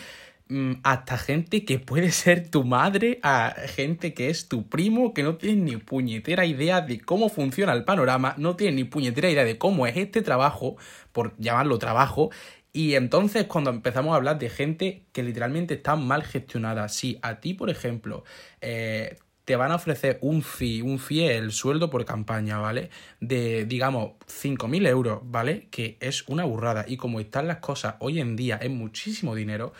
Mm, 0.48 0.74
hasta 0.84 1.18
gente 1.18 1.66
que 1.66 1.80
puede 1.80 2.12
ser 2.12 2.50
tu 2.50 2.64
madre, 2.64 3.20
a 3.24 3.56
gente 3.68 4.14
que 4.14 4.30
es 4.30 4.48
tu 4.48 4.70
primo, 4.70 5.14
que 5.14 5.24
no 5.24 5.38
tiene 5.38 5.64
ni 5.64 5.78
puñetera 5.78 6.46
idea 6.46 6.82
de 6.82 7.02
cómo 7.02 7.30
funciona 7.30 7.74
el 7.74 7.84
panorama, 7.84 8.36
no 8.38 8.56
tiene 8.56 8.76
ni 8.76 8.84
puñetera 8.84 9.30
idea 9.30 9.44
de 9.44 9.58
cómo 9.58 9.88
es 9.88 9.98
este 9.98 10.22
trabajo, 10.22 10.78
por 11.12 11.36
llamarlo 11.40 11.80
trabajo, 11.80 12.30
y 12.76 12.96
entonces 12.96 13.46
cuando 13.46 13.70
empezamos 13.72 14.14
a 14.14 14.18
hablar 14.18 14.38
de 14.38 14.50
gente 14.50 15.06
que 15.14 15.24
literalmente 15.24 15.76
está 15.76 15.96
mal 15.96 16.24
gestionada, 16.24 16.90
si 16.90 17.18
a 17.22 17.40
ti, 17.40 17.54
por 17.54 17.70
ejemplo, 17.70 18.24
eh, 18.62 19.18
te 19.46 19.56
van 19.56 19.72
a 19.72 19.76
ofrecer 19.76 20.18
un 20.22 20.44
fee, 20.44 20.82
un 20.82 21.00
fee 21.00 21.28
el 21.28 21.54
sueldo 21.54 21.90
por 21.90 22.04
campaña, 22.04 22.58
¿vale? 22.60 22.90
De, 23.22 23.66
digamos, 23.66 24.14
5.000 24.28 24.88
euros, 24.88 25.22
¿vale? 25.24 25.70
Que 25.72 25.98
es 26.02 26.28
una 26.28 26.44
burrada. 26.44 26.84
Y 26.88 26.98
como 26.98 27.20
están 27.20 27.48
las 27.48 27.60
cosas 27.60 27.96
hoy 28.00 28.20
en 28.20 28.36
día, 28.36 28.58
es 28.58 28.70
muchísimo 28.70 29.36
dinero. 29.36 29.72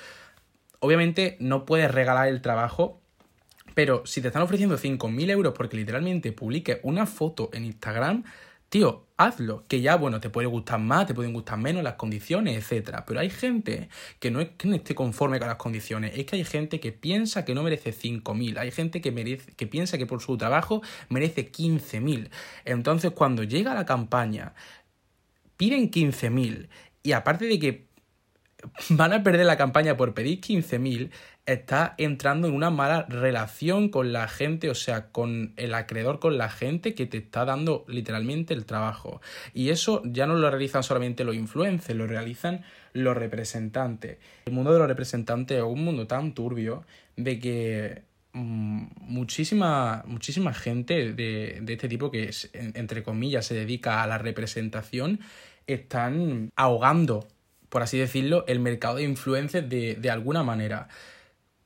Obviamente 0.86 1.36
no 1.40 1.66
puedes 1.66 1.90
regalar 1.92 2.28
el 2.28 2.42
trabajo, 2.42 3.02
pero 3.74 4.06
si 4.06 4.22
te 4.22 4.28
están 4.28 4.44
ofreciendo 4.44 4.78
5.000 4.78 5.32
euros 5.32 5.54
porque 5.58 5.78
literalmente 5.78 6.32
publiques 6.32 6.80
una 6.84 7.08
foto 7.08 7.50
en 7.54 7.66
Instagram, 7.66 8.24
tío, 8.70 9.08
hazlo. 9.18 9.64
Que 9.68 9.82
ya, 9.82 9.96
bueno, 9.96 10.20
te 10.20 10.30
puede 10.30 10.48
gustar 10.48 10.80
más, 10.80 11.08
te 11.08 11.16
pueden 11.16 11.34
gustar 11.34 11.58
menos 11.58 11.82
las 11.82 11.96
condiciones, 11.96 12.72
etc. 12.72 13.04
Pero 13.08 13.20
hay 13.20 13.32
gente 13.32 13.90
que 14.20 14.30
no 14.30 14.42
es 14.42 14.50
que 14.58 14.68
no 14.68 14.76
esté 14.76 14.94
conforme 14.94 15.40
con 15.40 15.48
las 15.48 15.58
condiciones, 15.58 16.12
es 16.16 16.28
que 16.28 16.36
hay 16.36 16.46
gente 16.46 16.80
que 16.80 16.92
piensa 16.92 17.46
que 17.46 17.56
no 17.56 17.64
merece 17.64 17.92
5.000, 17.92 18.60
hay 18.60 18.70
gente 18.70 19.02
que, 19.02 19.12
merece, 19.12 19.54
que 19.54 19.66
piensa 19.66 19.98
que 19.98 20.06
por 20.06 20.22
su 20.22 20.38
trabajo 20.38 20.84
merece 21.10 21.52
15.000. 21.52 22.30
Entonces, 22.64 23.10
cuando 23.10 23.42
llega 23.42 23.74
la 23.74 23.88
campaña, 23.88 24.54
piden 25.58 25.90
15.000 25.90 26.68
y 27.02 27.12
aparte 27.14 27.46
de 27.46 27.58
que 27.58 27.95
van 28.90 29.14
a 29.14 29.24
perder 29.24 29.46
la 29.46 29.58
campaña 29.58 29.98
por 29.98 30.14
pedir 30.14 30.42
15.000, 30.42 31.10
está 31.46 31.94
entrando 31.98 32.48
en 32.48 32.54
una 32.54 32.70
mala 32.70 33.06
relación 33.08 33.90
con 33.90 34.14
la 34.14 34.28
gente, 34.28 34.70
o 34.70 34.76
sea, 34.76 35.08
con 35.08 35.54
el 35.58 35.74
acreedor, 35.74 36.20
con 36.20 36.38
la 36.38 36.50
gente 36.50 36.96
que 36.96 37.06
te 37.06 37.18
está 37.18 37.46
dando 37.46 37.86
literalmente 37.88 38.54
el 38.54 38.66
trabajo. 38.66 39.22
Y 39.54 39.70
eso 39.70 40.02
ya 40.06 40.26
no 40.26 40.36
lo 40.36 40.50
realizan 40.50 40.84
solamente 40.84 41.24
los 41.24 41.36
influencers, 41.36 41.98
lo 41.98 42.08
realizan 42.08 42.64
los 42.94 43.16
representantes. 43.16 44.18
El 44.46 44.54
mundo 44.54 44.74
de 44.74 44.80
los 44.80 44.88
representantes 44.88 45.58
es 45.58 45.64
un 45.64 45.84
mundo 45.84 46.08
tan 46.08 46.34
turbio 46.34 46.86
de 47.16 47.40
que 47.40 48.04
mm, 48.34 48.86
muchísima, 49.02 50.04
muchísima 50.08 50.54
gente 50.54 51.14
de, 51.14 51.60
de 51.62 51.74
este 51.74 51.88
tipo 51.88 52.10
que, 52.10 52.32
entre 52.54 53.04
comillas, 53.04 53.46
se 53.46 53.54
dedica 53.54 54.02
a 54.02 54.08
la 54.08 54.18
representación 54.18 55.20
están 55.68 56.52
ahogando, 56.56 57.28
por 57.76 57.84
así 57.84 57.98
decirlo, 57.98 58.46
el 58.48 58.62
mercado 58.62 58.96
de 58.96 59.04
influencers 59.04 59.68
de, 59.68 59.96
de 59.96 60.10
alguna 60.10 60.44
manera. 60.44 60.88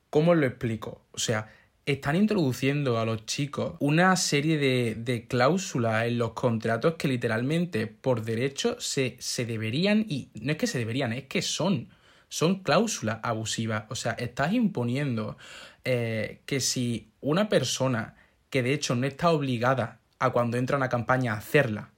¿Cómo 0.09 0.33
lo 0.33 0.47
explico? 0.47 1.05
O 1.11 1.19
sea, 1.19 1.51
están 1.85 2.15
introduciendo 2.15 2.97
a 2.97 3.05
los 3.05 3.27
chicos 3.27 3.75
una 3.77 4.15
serie 4.15 4.57
de, 4.57 5.27
cláusulas 5.27 6.07
en 6.07 6.17
los 6.17 6.31
contratos 6.31 6.95
que 6.95 7.07
literalmente 7.07 7.85
por 7.85 8.23
derecho 8.23 8.75
se, 8.79 9.17
se, 9.19 9.45
deberían, 9.45 10.03
y 10.09 10.31
no 10.41 10.53
es 10.53 10.57
que 10.57 10.65
se 10.65 10.79
deberían, 10.79 11.13
es 11.13 11.25
que 11.25 11.43
son, 11.43 11.89
son 12.27 12.63
cláusulas 12.63 13.19
abusivas. 13.21 13.83
O 13.89 13.95
sea, 13.95 14.13
estás 14.13 14.53
imponiendo 14.53 15.37
eh, 15.85 16.41
que 16.47 16.59
si 16.59 17.11
una 17.21 17.49
persona 17.49 18.15
que 18.49 18.63
de 18.63 18.73
hecho 18.73 18.95
no 18.95 19.05
está 19.05 19.29
obligada 19.29 19.99
a 20.17 20.31
cuando 20.31 20.57
entra 20.57 20.75
una 20.75 20.89
campaña 20.89 21.33
a 21.33 21.37
hacerla, 21.37 21.91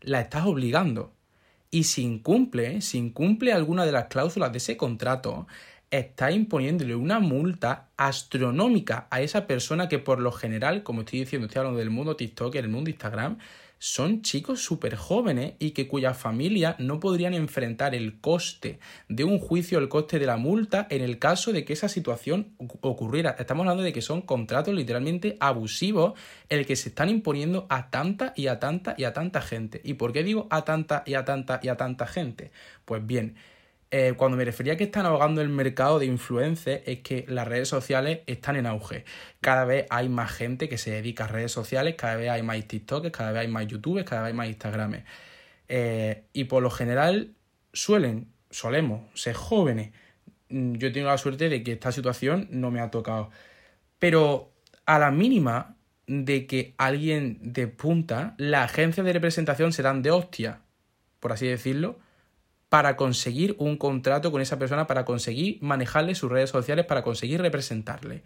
la 0.00 0.20
estás 0.20 0.46
obligando. 0.46 1.14
Y 1.74 1.84
si 1.84 2.02
incumple, 2.02 2.82
si 2.82 2.98
incumple 2.98 3.50
alguna 3.50 3.86
de 3.86 3.92
las 3.92 4.08
cláusulas 4.08 4.52
de 4.52 4.58
ese 4.58 4.76
contrato, 4.76 5.46
está 5.90 6.30
imponiéndole 6.30 6.94
una 6.94 7.18
multa 7.18 7.88
astronómica 7.96 9.08
a 9.10 9.22
esa 9.22 9.46
persona 9.46 9.88
que 9.88 9.98
por 9.98 10.20
lo 10.20 10.32
general, 10.32 10.82
como 10.82 11.00
estoy 11.00 11.20
diciendo, 11.20 11.46
estoy 11.46 11.60
hablando 11.60 11.78
del 11.78 11.88
mundo 11.88 12.14
TikTok 12.14 12.54
y 12.54 12.58
del 12.58 12.68
mundo 12.68 12.90
Instagram, 12.90 13.38
son 13.82 14.22
chicos 14.22 14.60
súper 14.60 14.94
jóvenes 14.94 15.54
y 15.58 15.72
que 15.72 15.88
cuya 15.88 16.14
familia 16.14 16.76
no 16.78 17.00
podrían 17.00 17.34
enfrentar 17.34 17.96
el 17.96 18.20
coste 18.20 18.78
de 19.08 19.24
un 19.24 19.40
juicio, 19.40 19.80
el 19.80 19.88
coste 19.88 20.20
de 20.20 20.26
la 20.26 20.36
multa 20.36 20.86
en 20.88 21.02
el 21.02 21.18
caso 21.18 21.52
de 21.52 21.64
que 21.64 21.72
esa 21.72 21.88
situación 21.88 22.54
ocurriera. 22.80 23.34
Estamos 23.40 23.62
hablando 23.64 23.82
de 23.82 23.92
que 23.92 24.00
son 24.00 24.22
contratos 24.22 24.72
literalmente 24.72 25.36
abusivos 25.40 26.12
el 26.48 26.64
que 26.64 26.76
se 26.76 26.90
están 26.90 27.08
imponiendo 27.08 27.66
a 27.70 27.90
tanta 27.90 28.32
y 28.36 28.46
a 28.46 28.60
tanta 28.60 28.94
y 28.96 29.02
a 29.02 29.12
tanta 29.12 29.40
gente. 29.40 29.80
¿Y 29.82 29.94
por 29.94 30.12
qué 30.12 30.22
digo 30.22 30.46
a 30.50 30.64
tanta 30.64 31.02
y 31.04 31.14
a 31.14 31.24
tanta 31.24 31.58
y 31.60 31.66
a 31.66 31.76
tanta 31.76 32.06
gente? 32.06 32.52
Pues 32.84 33.04
bien, 33.04 33.34
eh, 33.94 34.14
cuando 34.16 34.38
me 34.38 34.44
refería 34.46 34.72
a 34.72 34.76
que 34.76 34.84
están 34.84 35.04
ahogando 35.04 35.42
el 35.42 35.50
mercado 35.50 35.98
de 35.98 36.06
influencers, 36.06 36.82
es 36.86 37.00
que 37.00 37.26
las 37.28 37.46
redes 37.46 37.68
sociales 37.68 38.20
están 38.26 38.56
en 38.56 38.64
auge. 38.64 39.04
Cada 39.42 39.66
vez 39.66 39.86
hay 39.90 40.08
más 40.08 40.32
gente 40.32 40.70
que 40.70 40.78
se 40.78 40.92
dedica 40.92 41.24
a 41.24 41.28
redes 41.28 41.52
sociales, 41.52 41.94
cada 41.98 42.16
vez 42.16 42.30
hay 42.30 42.42
más 42.42 42.56
TikToks, 42.66 43.10
cada 43.10 43.32
vez 43.32 43.42
hay 43.42 43.48
más 43.48 43.66
YouTubers, 43.66 44.08
cada 44.08 44.22
vez 44.22 44.28
hay 44.28 44.34
más 44.34 44.48
Instagrames. 44.48 45.04
Eh, 45.68 46.24
y 46.32 46.44
por 46.44 46.62
lo 46.62 46.70
general 46.70 47.34
suelen, 47.74 48.32
solemos 48.50 49.02
ser 49.12 49.34
jóvenes. 49.34 49.92
Mm, 50.48 50.76
yo 50.76 50.90
tengo 50.90 51.08
la 51.08 51.18
suerte 51.18 51.50
de 51.50 51.62
que 51.62 51.72
esta 51.72 51.92
situación 51.92 52.48
no 52.50 52.70
me 52.70 52.80
ha 52.80 52.90
tocado. 52.90 53.28
Pero 53.98 54.52
a 54.86 54.98
la 54.98 55.10
mínima 55.10 55.76
de 56.06 56.46
que 56.46 56.74
alguien 56.78 57.38
despunta, 57.42 58.36
las 58.38 58.70
agencias 58.70 59.04
de 59.04 59.12
representación 59.12 59.74
se 59.74 59.82
dan 59.82 60.00
de 60.00 60.12
hostia, 60.12 60.62
por 61.20 61.32
así 61.32 61.46
decirlo, 61.46 61.98
para 62.72 62.96
conseguir 62.96 63.54
un 63.58 63.76
contrato 63.76 64.32
con 64.32 64.40
esa 64.40 64.58
persona, 64.58 64.86
para 64.86 65.04
conseguir 65.04 65.58
manejarle 65.60 66.14
sus 66.14 66.32
redes 66.32 66.48
sociales, 66.48 66.86
para 66.86 67.02
conseguir 67.02 67.42
representarle. 67.42 68.22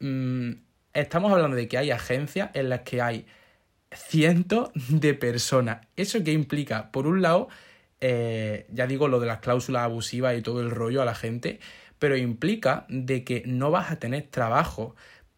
Mm, 0.00 0.50
estamos 0.92 1.32
hablando 1.32 1.56
de 1.56 1.66
que 1.66 1.78
hay 1.78 1.90
agencias 1.90 2.50
en 2.52 2.68
las 2.68 2.80
que 2.80 3.00
hay 3.00 3.24
cientos 3.90 4.68
de 4.90 5.14
personas. 5.14 5.86
¿Eso 5.96 6.22
qué 6.22 6.32
implica? 6.32 6.92
Por 6.92 7.06
un 7.06 7.22
lado, 7.22 7.48
eh, 8.02 8.66
ya 8.70 8.86
digo 8.86 9.08
lo 9.08 9.18
de 9.18 9.28
las 9.28 9.38
cláusulas 9.38 9.84
abusivas 9.84 10.36
y 10.36 10.42
todo 10.42 10.60
el 10.60 10.70
rollo 10.70 11.00
a 11.00 11.06
la 11.06 11.14
gente, 11.14 11.58
pero 11.98 12.18
implica 12.18 12.84
de 12.90 13.24
que 13.24 13.44
no 13.46 13.70
vas 13.70 13.90
a 13.90 13.98
tener 13.98 14.24
trabajo 14.24 14.94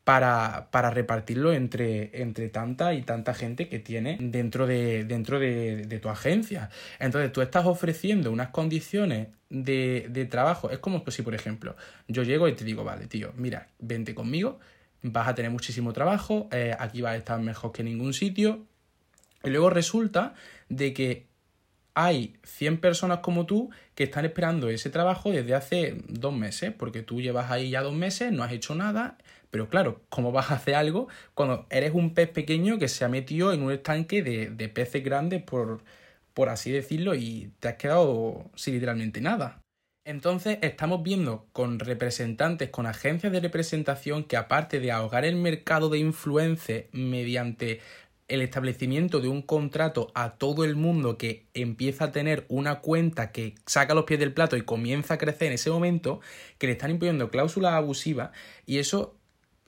para, 0.09 0.69
para 0.71 0.89
repartirlo 0.89 1.53
entre, 1.53 2.23
entre 2.23 2.49
tanta 2.49 2.95
y 2.95 3.03
tanta 3.03 3.35
gente 3.35 3.69
que 3.69 3.79
tiene 3.79 4.17
dentro, 4.19 4.67
de, 4.67 5.05
dentro 5.05 5.39
de, 5.39 5.99
tu 6.01 6.09
agencia. 6.09 6.71
Entonces 6.99 7.31
tú 7.31 7.43
estás 7.43 7.67
ofreciendo 7.67 8.33
unas 8.33 8.49
condiciones 8.49 9.29
de, 9.51 10.07
de 10.09 10.25
trabajo. 10.25 10.71
Es 10.71 10.79
como 10.79 11.05
si, 11.09 11.21
por 11.21 11.35
ejemplo, 11.35 11.77
yo 12.07 12.23
llego 12.23 12.49
y 12.49 12.55
te 12.55 12.65
digo, 12.65 12.85
vale, 12.85 13.07
tío, 13.07 13.35
mira, 13.37 13.69
vente 13.81 14.15
conmigo, 14.15 14.61
vas 15.03 15.29
a 15.29 15.35
tener 15.35 15.51
muchísimo 15.51 15.93
trabajo, 15.93 16.49
eh, 16.53 16.75
aquí 16.79 17.03
vas 17.03 17.13
a 17.13 17.17
estar 17.17 17.39
mejor 17.39 17.73
que 17.73 17.83
en 17.83 17.89
ningún 17.89 18.15
sitio. 18.15 18.65
Y 19.45 19.51
luego 19.51 19.69
resulta 19.69 20.33
de 20.71 20.95
que 20.95 21.27
hay 21.93 22.37
100 22.45 22.81
personas 22.81 23.19
como 23.19 23.45
tú 23.45 23.71
que 23.95 24.05
están 24.05 24.25
esperando 24.25 24.71
ese 24.71 24.89
trabajo 24.89 25.33
desde 25.33 25.55
hace 25.55 26.01
dos 26.09 26.33
meses, 26.33 26.73
porque 26.73 27.03
tú 27.03 27.21
llevas 27.21 27.51
ahí 27.51 27.71
ya 27.71 27.83
dos 27.83 27.93
meses, 27.93 28.33
no 28.33 28.43
has 28.45 28.53
hecho 28.53 28.75
nada, 28.75 29.19
pero 29.51 29.69
claro, 29.69 30.03
¿cómo 30.09 30.33
vas 30.33 30.51
a 30.51 30.55
hacer 30.55 30.75
algo 30.75 31.09
cuando 31.35 31.67
eres 31.71 31.95
un 31.95 32.15
pez 32.15 32.29
pequeño 32.29 32.79
que 32.79 32.89
se 32.89 33.05
ha 33.05 33.09
metido 33.09 33.53
en 33.53 33.63
un 33.63 33.73
estanque 33.73 34.23
de, 34.23 34.51
de 34.51 34.69
peces 34.69 35.03
grandes, 35.05 35.43
por, 35.43 35.83
por 36.35 36.49
así 36.49 36.71
decirlo, 36.71 37.15
y 37.15 37.53
te 37.61 37.69
has 37.69 37.75
quedado 37.75 38.51
sin 38.55 38.75
literalmente 38.75 39.21
nada? 39.21 39.61
Entonces 40.09 40.59
estamos 40.63 41.03
viendo 41.03 41.49
con 41.53 41.79
representantes, 41.79 42.71
con 42.71 42.87
agencias 42.87 43.31
de 43.31 43.41
representación 43.41 44.25
que 44.25 44.39
aparte 44.39 44.81
de 44.81 44.91
ahogar 44.91 45.27
el 45.27 45.37
mercado 45.37 45.91
de 45.91 45.99
influencia 45.99 46.87
mediante 46.93 47.81
el 48.29 48.43
establecimiento 48.43 49.21
de 49.21 49.29
un 49.29 49.43
contrato 49.43 50.11
a 50.15 50.37
todo 50.37 50.65
el 50.65 50.77
mundo 50.77 51.19
que 51.19 51.47
empieza 51.53 52.05
a 52.05 52.13
tener 52.13 52.47
una 52.49 52.81
cuenta 52.81 53.33
que 53.33 53.55
saca 53.67 53.95
los 53.95 54.05
pies 54.05 54.21
del 54.21 54.33
plato 54.33 54.57
y 54.57 54.63
comienza 54.63 55.15
a 55.15 55.19
crecer 55.19 55.49
en 55.49 55.55
ese 55.55 55.71
momento, 55.71 56.21
que 56.57 56.69
le 56.69 56.75
están 56.75 56.91
imponiendo 56.91 57.31
cláusulas 57.31 57.75
abusivas 57.75 58.31
y 58.65 58.79
eso 58.79 59.18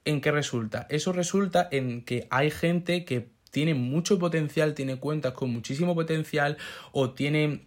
¿en 0.04 0.20
qué 0.20 0.30
resulta? 0.30 0.86
Eso 0.90 1.12
resulta 1.12 1.68
en 1.70 2.04
que 2.04 2.26
hay 2.30 2.50
gente 2.50 3.04
que 3.04 3.30
tiene 3.50 3.74
mucho 3.74 4.18
potencial, 4.18 4.74
tiene 4.74 4.96
cuentas 4.96 5.32
con 5.32 5.50
muchísimo 5.50 5.94
potencial 5.94 6.56
o 6.92 7.10
tiene 7.10 7.66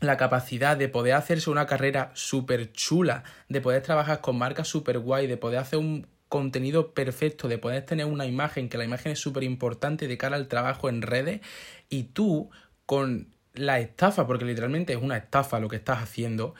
la 0.00 0.16
capacidad 0.16 0.76
de 0.76 0.88
poder 0.88 1.14
hacerse 1.14 1.48
una 1.48 1.66
carrera 1.66 2.10
súper 2.14 2.72
chula, 2.72 3.22
de 3.48 3.60
poder 3.60 3.82
trabajar 3.82 4.20
con 4.20 4.36
marcas 4.36 4.68
súper 4.68 4.98
guay, 4.98 5.26
de 5.26 5.36
poder 5.36 5.60
hacer 5.60 5.78
un 5.78 6.06
contenido 6.28 6.92
perfecto, 6.92 7.46
de 7.46 7.58
poder 7.58 7.84
tener 7.84 8.06
una 8.06 8.26
imagen, 8.26 8.68
que 8.68 8.78
la 8.78 8.84
imagen 8.84 9.12
es 9.12 9.20
súper 9.20 9.44
importante 9.44 10.08
de 10.08 10.18
cara 10.18 10.36
al 10.36 10.48
trabajo 10.48 10.88
en 10.88 11.02
redes, 11.02 11.40
y 11.88 12.04
tú 12.04 12.50
con 12.86 13.28
la 13.54 13.78
estafa, 13.78 14.26
porque 14.26 14.44
literalmente 14.44 14.94
es 14.94 15.02
una 15.02 15.18
estafa 15.18 15.60
lo 15.60 15.68
que 15.68 15.76
estás 15.76 16.02
haciendo, 16.02 16.54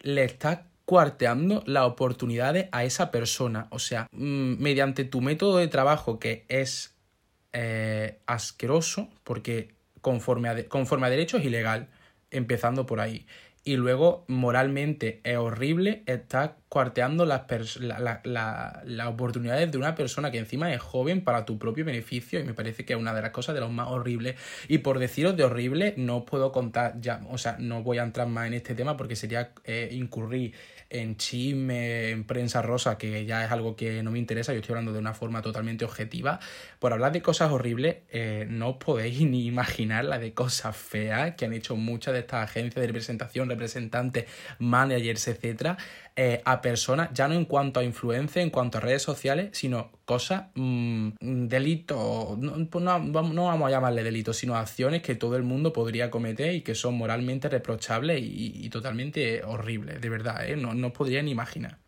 le 0.00 0.24
estás 0.24 0.60
cuarteando 0.84 1.62
las 1.66 1.84
oportunidades 1.84 2.68
a 2.72 2.84
esa 2.84 3.10
persona. 3.10 3.68
O 3.70 3.78
sea, 3.78 4.06
mm, 4.12 4.62
mediante 4.62 5.04
tu 5.04 5.20
método 5.20 5.58
de 5.58 5.68
trabajo 5.68 6.18
que 6.18 6.44
es 6.48 6.94
eh, 7.52 8.18
asqueroso, 8.26 9.08
porque 9.24 9.74
conforme 10.00 10.48
a, 10.48 10.68
conforme 10.68 11.06
a 11.06 11.10
derecho 11.10 11.36
es 11.38 11.44
ilegal, 11.44 11.88
empezando 12.30 12.86
por 12.86 13.00
ahí 13.00 13.26
y 13.64 13.76
luego 13.76 14.24
moralmente 14.26 15.20
es 15.22 15.36
horrible 15.36 16.02
estar 16.06 16.56
cuarteando 16.68 17.26
las, 17.26 17.42
las 17.76 19.06
oportunidades 19.06 19.70
de 19.70 19.78
una 19.78 19.94
persona 19.94 20.32
que 20.32 20.38
encima 20.38 20.72
es 20.72 20.80
joven 20.80 21.22
para 21.22 21.44
tu 21.44 21.58
propio 21.58 21.84
beneficio 21.84 22.40
y 22.40 22.44
me 22.44 22.54
parece 22.54 22.84
que 22.84 22.94
es 22.94 22.98
una 22.98 23.14
de 23.14 23.22
las 23.22 23.30
cosas 23.30 23.54
de 23.54 23.60
los 23.60 23.70
más 23.70 23.88
horribles. 23.88 24.36
Y 24.66 24.78
por 24.78 24.98
deciros 24.98 25.36
de 25.36 25.44
horrible 25.44 25.94
no 25.96 26.24
puedo 26.24 26.50
contar 26.50 27.00
ya, 27.00 27.20
o 27.30 27.38
sea, 27.38 27.56
no 27.60 27.82
voy 27.82 27.98
a 27.98 28.02
entrar 28.02 28.26
más 28.26 28.48
en 28.48 28.54
este 28.54 28.74
tema 28.74 28.96
porque 28.96 29.14
sería 29.14 29.52
eh, 29.64 29.90
incurrir 29.92 30.54
en 30.92 31.16
chisme, 31.16 32.10
en 32.10 32.24
prensa 32.24 32.60
rosa, 32.60 32.98
que 32.98 33.24
ya 33.24 33.44
es 33.44 33.50
algo 33.50 33.74
que 33.76 34.02
no 34.02 34.10
me 34.10 34.18
interesa, 34.18 34.52
yo 34.52 34.60
estoy 34.60 34.74
hablando 34.74 34.92
de 34.92 34.98
una 34.98 35.14
forma 35.14 35.40
totalmente 35.40 35.86
objetiva. 35.86 36.38
Por 36.78 36.92
hablar 36.92 37.12
de 37.12 37.22
cosas 37.22 37.50
horribles, 37.50 37.96
eh, 38.10 38.46
no 38.48 38.70
os 38.70 38.76
podéis 38.76 39.20
ni 39.30 39.46
imaginar 39.46 40.04
la 40.04 40.18
de 40.18 40.34
cosas 40.34 40.76
feas 40.76 41.34
que 41.34 41.46
han 41.46 41.54
hecho 41.54 41.76
muchas 41.76 42.12
de 42.12 42.20
estas 42.20 42.44
agencias 42.44 42.80
de 42.80 42.86
representación, 42.86 43.48
representantes, 43.48 44.26
managers, 44.58 45.28
etcétera, 45.28 45.78
eh, 46.14 46.42
a 46.44 46.60
personas, 46.60 47.10
ya 47.14 47.26
no 47.26 47.34
en 47.34 47.46
cuanto 47.46 47.80
a 47.80 47.84
influencia, 47.84 48.42
en 48.42 48.50
cuanto 48.50 48.78
a 48.78 48.80
redes 48.82 49.02
sociales, 49.02 49.50
sino 49.52 49.90
cosas, 50.04 50.48
mmm, 50.54 51.10
delitos, 51.20 52.38
pues 52.70 52.84
no, 52.84 52.98
no, 52.98 53.44
vamos 53.46 53.66
a 53.66 53.70
llamarle 53.70 54.02
delitos, 54.02 54.36
sino 54.36 54.54
acciones 54.56 55.02
que 55.02 55.14
todo 55.14 55.36
el 55.36 55.42
mundo 55.42 55.72
podría 55.72 56.10
cometer 56.10 56.54
y 56.54 56.60
que 56.60 56.74
son 56.74 56.94
moralmente 56.94 57.48
reprochables 57.48 58.20
y, 58.22 58.68
totalmente 58.68 59.42
horribles, 59.42 60.00
de 60.00 60.08
verdad, 60.10 60.46
¿eh? 60.48 60.56
no, 60.56 60.74
no 60.74 60.92
podría 60.92 61.22
ni 61.22 61.30
imaginar. 61.30 61.78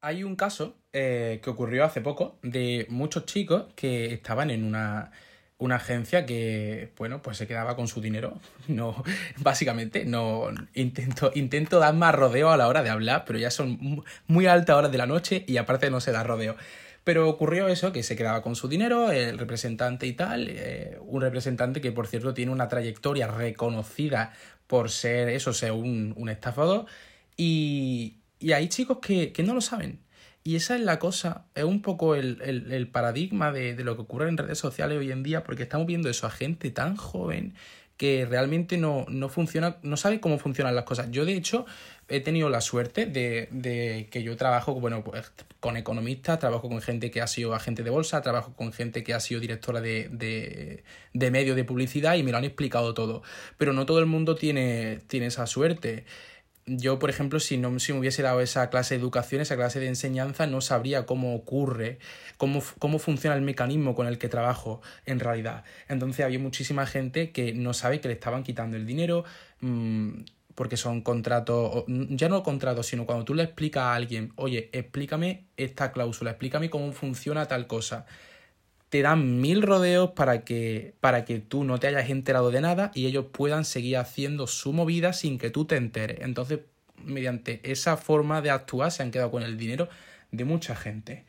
Hay 0.00 0.24
un 0.24 0.36
caso 0.36 0.76
eh, 0.92 1.40
que 1.42 1.50
ocurrió 1.50 1.84
hace 1.84 2.00
poco 2.00 2.38
de 2.42 2.86
muchos 2.88 3.26
chicos 3.26 3.66
que 3.74 4.12
estaban 4.14 4.50
en 4.50 4.64
una 4.64 5.10
una 5.58 5.76
agencia 5.76 6.26
que, 6.26 6.92
bueno, 6.98 7.22
pues 7.22 7.38
se 7.38 7.46
quedaba 7.46 7.76
con 7.76 7.88
su 7.88 8.00
dinero. 8.00 8.40
No, 8.68 9.02
básicamente, 9.38 10.04
no 10.04 10.48
intento, 10.74 11.30
intento 11.34 11.78
dar 11.78 11.94
más 11.94 12.14
rodeo 12.14 12.50
a 12.50 12.56
la 12.56 12.68
hora 12.68 12.82
de 12.82 12.90
hablar, 12.90 13.24
pero 13.26 13.38
ya 13.38 13.50
son 13.50 14.04
muy 14.26 14.46
altas 14.46 14.76
horas 14.76 14.92
de 14.92 14.98
la 14.98 15.06
noche 15.06 15.44
y 15.46 15.56
aparte 15.56 15.90
no 15.90 16.00
se 16.00 16.12
da 16.12 16.24
rodeo. 16.24 16.56
Pero 17.04 17.28
ocurrió 17.28 17.68
eso, 17.68 17.92
que 17.92 18.02
se 18.02 18.16
quedaba 18.16 18.42
con 18.42 18.56
su 18.56 18.66
dinero, 18.66 19.12
el 19.12 19.38
representante 19.38 20.06
y 20.08 20.14
tal, 20.14 20.48
eh, 20.50 20.98
un 21.00 21.20
representante 21.22 21.80
que 21.80 21.92
por 21.92 22.08
cierto 22.08 22.34
tiene 22.34 22.50
una 22.50 22.66
trayectoria 22.68 23.28
reconocida 23.28 24.32
por 24.66 24.90
ser 24.90 25.28
eso, 25.28 25.52
ser 25.52 25.70
un, 25.72 26.12
un 26.16 26.28
estafador. 26.28 26.86
Y, 27.36 28.16
y 28.40 28.52
hay 28.52 28.68
chicos 28.68 28.98
que, 29.00 29.32
que 29.32 29.44
no 29.44 29.54
lo 29.54 29.60
saben, 29.60 30.00
y 30.46 30.54
esa 30.54 30.76
es 30.76 30.80
la 30.82 31.00
cosa, 31.00 31.42
es 31.56 31.64
un 31.64 31.82
poco 31.82 32.14
el, 32.14 32.88
paradigma 32.92 33.50
de, 33.50 33.74
lo 33.82 33.96
que 33.96 34.02
ocurre 34.02 34.28
en 34.28 34.36
redes 34.36 34.58
sociales 34.58 34.96
hoy 34.96 35.10
en 35.10 35.24
día, 35.24 35.42
porque 35.42 35.64
estamos 35.64 35.88
viendo 35.88 36.08
eso 36.08 36.24
a 36.24 36.30
gente 36.30 36.70
tan 36.70 36.94
joven 36.94 37.54
que 37.96 38.24
realmente 38.26 38.78
no, 38.78 39.06
no 39.08 39.28
funciona, 39.28 39.78
no 39.82 39.96
sabe 39.96 40.20
cómo 40.20 40.38
funcionan 40.38 40.76
las 40.76 40.84
cosas. 40.84 41.10
Yo, 41.10 41.24
de 41.24 41.34
hecho, 41.34 41.66
he 42.06 42.20
tenido 42.20 42.48
la 42.48 42.60
suerte 42.60 43.06
de, 43.06 43.48
de 43.50 44.06
que 44.12 44.22
yo 44.22 44.36
trabajo 44.36 44.74
bueno, 44.74 45.02
pues, 45.02 45.32
con 45.58 45.76
economistas, 45.76 46.38
trabajo 46.38 46.68
con 46.68 46.80
gente 46.80 47.10
que 47.10 47.20
ha 47.20 47.26
sido 47.26 47.52
agente 47.52 47.82
de 47.82 47.90
bolsa, 47.90 48.22
trabajo 48.22 48.52
con 48.54 48.72
gente 48.72 49.02
que 49.02 49.14
ha 49.14 49.20
sido 49.20 49.40
directora 49.40 49.80
de, 49.80 50.08
de, 50.12 50.84
de 51.12 51.30
medios 51.32 51.56
de 51.56 51.64
publicidad 51.64 52.14
y 52.14 52.22
me 52.22 52.30
lo 52.30 52.38
han 52.38 52.44
explicado 52.44 52.94
todo. 52.94 53.24
Pero 53.58 53.72
no 53.72 53.84
todo 53.84 53.98
el 53.98 54.06
mundo 54.06 54.36
tiene, 54.36 55.00
tiene 55.08 55.26
esa 55.26 55.48
suerte 55.48 56.04
yo, 56.66 56.98
por 56.98 57.10
ejemplo, 57.10 57.38
si 57.40 57.56
no 57.56 57.78
si 57.78 57.92
me 57.92 58.00
hubiese 58.00 58.22
dado 58.22 58.40
esa 58.40 58.68
clase 58.70 58.94
de 58.94 59.00
educación, 59.00 59.40
esa 59.40 59.56
clase 59.56 59.78
de 59.80 59.86
enseñanza, 59.86 60.46
no 60.46 60.60
sabría 60.60 61.06
cómo 61.06 61.34
ocurre, 61.34 61.98
cómo, 62.36 62.62
cómo 62.78 62.98
funciona 62.98 63.36
el 63.36 63.42
mecanismo 63.42 63.94
con 63.94 64.08
el 64.08 64.18
que 64.18 64.28
trabajo 64.28 64.80
en 65.04 65.20
realidad. 65.20 65.64
Entonces 65.88 66.24
había 66.24 66.40
muchísima 66.40 66.86
gente 66.86 67.30
que 67.30 67.54
no 67.54 67.72
sabe 67.72 68.00
que 68.00 68.08
le 68.08 68.14
estaban 68.14 68.42
quitando 68.42 68.76
el 68.76 68.84
dinero 68.86 69.24
mmm, 69.60 70.22
porque 70.56 70.76
son 70.76 71.02
contratos, 71.02 71.84
ya 71.86 72.28
no 72.28 72.42
contratos, 72.42 72.86
sino 72.86 73.06
cuando 73.06 73.24
tú 73.24 73.34
le 73.34 73.44
explicas 73.44 73.84
a 73.84 73.94
alguien, 73.94 74.32
oye, 74.36 74.70
explícame 74.72 75.44
esta 75.56 75.92
cláusula, 75.92 76.30
explícame 76.30 76.70
cómo 76.70 76.92
funciona 76.92 77.46
tal 77.46 77.66
cosa 77.66 78.06
te 78.96 79.02
dan 79.02 79.42
mil 79.42 79.60
rodeos 79.60 80.12
para 80.12 80.42
que, 80.42 80.94
para 81.00 81.26
que 81.26 81.38
tú 81.38 81.64
no 81.64 81.78
te 81.78 81.86
hayas 81.86 82.08
enterado 82.08 82.50
de 82.50 82.62
nada 82.62 82.92
y 82.94 83.04
ellos 83.04 83.26
puedan 83.30 83.66
seguir 83.66 83.98
haciendo 83.98 84.46
su 84.46 84.72
movida 84.72 85.12
sin 85.12 85.36
que 85.36 85.50
tú 85.50 85.66
te 85.66 85.76
enteres. 85.76 86.20
Entonces, 86.22 86.60
mediante 87.04 87.60
esa 87.70 87.98
forma 87.98 88.40
de 88.40 88.48
actuar 88.48 88.90
se 88.90 89.02
han 89.02 89.10
quedado 89.10 89.30
con 89.30 89.42
el 89.42 89.58
dinero 89.58 89.90
de 90.30 90.46
mucha 90.46 90.74
gente. 90.74 91.26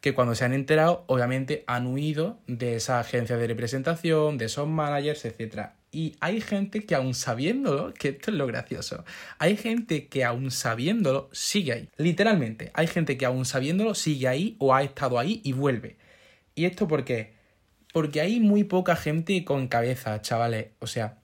Que 0.00 0.14
cuando 0.14 0.34
se 0.34 0.44
han 0.44 0.52
enterado, 0.52 1.04
obviamente 1.06 1.62
han 1.68 1.86
huido 1.86 2.40
de 2.48 2.74
esa 2.74 2.98
agencia 2.98 3.36
de 3.36 3.46
representación, 3.46 4.36
de 4.36 4.46
esos 4.46 4.66
managers, 4.66 5.24
etc. 5.26 5.68
Y 5.92 6.16
hay 6.18 6.40
gente 6.40 6.86
que 6.86 6.96
aún 6.96 7.14
sabiéndolo, 7.14 7.94
que 7.94 8.08
esto 8.08 8.32
es 8.32 8.36
lo 8.36 8.48
gracioso, 8.48 9.04
hay 9.38 9.56
gente 9.56 10.08
que 10.08 10.24
aún 10.24 10.50
sabiéndolo 10.50 11.30
sigue 11.30 11.72
ahí. 11.72 11.88
Literalmente, 11.98 12.72
hay 12.74 12.88
gente 12.88 13.16
que 13.16 13.26
aún 13.26 13.44
sabiéndolo 13.44 13.94
sigue 13.94 14.26
ahí 14.26 14.56
o 14.58 14.74
ha 14.74 14.82
estado 14.82 15.20
ahí 15.20 15.40
y 15.44 15.52
vuelve. 15.52 15.98
¿Y 16.54 16.64
esto 16.66 16.88
por 16.88 17.04
qué? 17.04 17.34
Porque 17.92 18.20
hay 18.20 18.40
muy 18.40 18.64
poca 18.64 18.96
gente 18.96 19.44
con 19.44 19.68
cabeza, 19.68 20.20
chavales. 20.20 20.68
O 20.80 20.86
sea, 20.86 21.18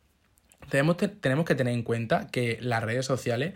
tenemos, 0.69 0.97
tenemos 1.21 1.45
que 1.45 1.55
tener 1.55 1.75
en 1.75 1.83
cuenta 1.83 2.29
que 2.29 2.59
las 2.61 2.83
redes 2.83 3.07
sociales 3.07 3.55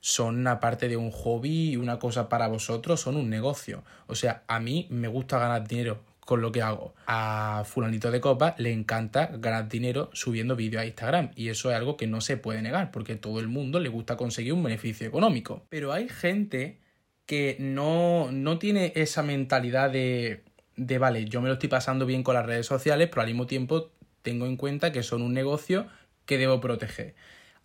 son 0.00 0.38
una 0.38 0.60
parte 0.60 0.88
de 0.88 0.96
un 0.96 1.10
hobby 1.10 1.70
y 1.70 1.76
una 1.76 1.98
cosa 1.98 2.28
para 2.28 2.48
vosotros, 2.48 3.00
son 3.00 3.16
un 3.16 3.28
negocio. 3.28 3.82
O 4.06 4.14
sea, 4.14 4.44
a 4.46 4.60
mí 4.60 4.86
me 4.90 5.08
gusta 5.08 5.38
ganar 5.38 5.66
dinero 5.66 6.04
con 6.20 6.40
lo 6.42 6.52
que 6.52 6.62
hago. 6.62 6.94
A 7.06 7.62
fulanito 7.64 8.10
de 8.10 8.20
copa 8.20 8.54
le 8.58 8.72
encanta 8.72 9.30
ganar 9.38 9.68
dinero 9.68 10.10
subiendo 10.12 10.56
vídeos 10.56 10.82
a 10.82 10.86
Instagram 10.86 11.30
y 11.34 11.48
eso 11.48 11.70
es 11.70 11.76
algo 11.76 11.96
que 11.96 12.06
no 12.06 12.20
se 12.20 12.36
puede 12.36 12.62
negar 12.62 12.90
porque 12.90 13.14
a 13.14 13.20
todo 13.20 13.40
el 13.40 13.48
mundo 13.48 13.80
le 13.80 13.88
gusta 13.88 14.16
conseguir 14.16 14.52
un 14.52 14.62
beneficio 14.62 15.06
económico. 15.06 15.64
Pero 15.70 15.92
hay 15.92 16.08
gente 16.08 16.80
que 17.26 17.56
no, 17.58 18.30
no 18.32 18.58
tiene 18.58 18.92
esa 18.96 19.22
mentalidad 19.22 19.90
de 19.90 20.44
de, 20.76 20.98
vale, 20.98 21.24
yo 21.24 21.40
me 21.40 21.48
lo 21.48 21.54
estoy 21.54 21.68
pasando 21.68 22.06
bien 22.06 22.22
con 22.22 22.34
las 22.34 22.46
redes 22.46 22.66
sociales, 22.66 23.08
pero 23.08 23.22
al 23.22 23.28
mismo 23.28 23.46
tiempo 23.46 23.90
tengo 24.22 24.46
en 24.46 24.56
cuenta 24.56 24.92
que 24.92 25.02
son 25.02 25.22
un 25.22 25.32
negocio 25.32 25.86
que 26.26 26.38
debo 26.38 26.60
proteger. 26.60 27.14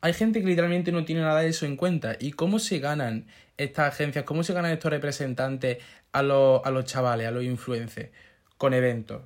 Hay 0.01 0.13
gente 0.13 0.41
que 0.41 0.47
literalmente 0.47 0.91
no 0.91 1.05
tiene 1.05 1.21
nada 1.21 1.41
de 1.41 1.49
eso 1.49 1.65
en 1.65 1.75
cuenta. 1.75 2.15
¿Y 2.19 2.31
cómo 2.31 2.57
se 2.57 2.79
ganan 2.79 3.27
estas 3.57 3.93
agencias, 3.93 4.25
cómo 4.25 4.43
se 4.43 4.53
ganan 4.53 4.71
estos 4.71 4.91
representantes 4.91 5.77
a 6.11 6.23
los, 6.23 6.61
a 6.65 6.71
los 6.71 6.85
chavales, 6.85 7.27
a 7.27 7.31
los 7.31 7.43
influencers? 7.43 8.09
Con 8.57 8.73
eventos, 8.73 9.21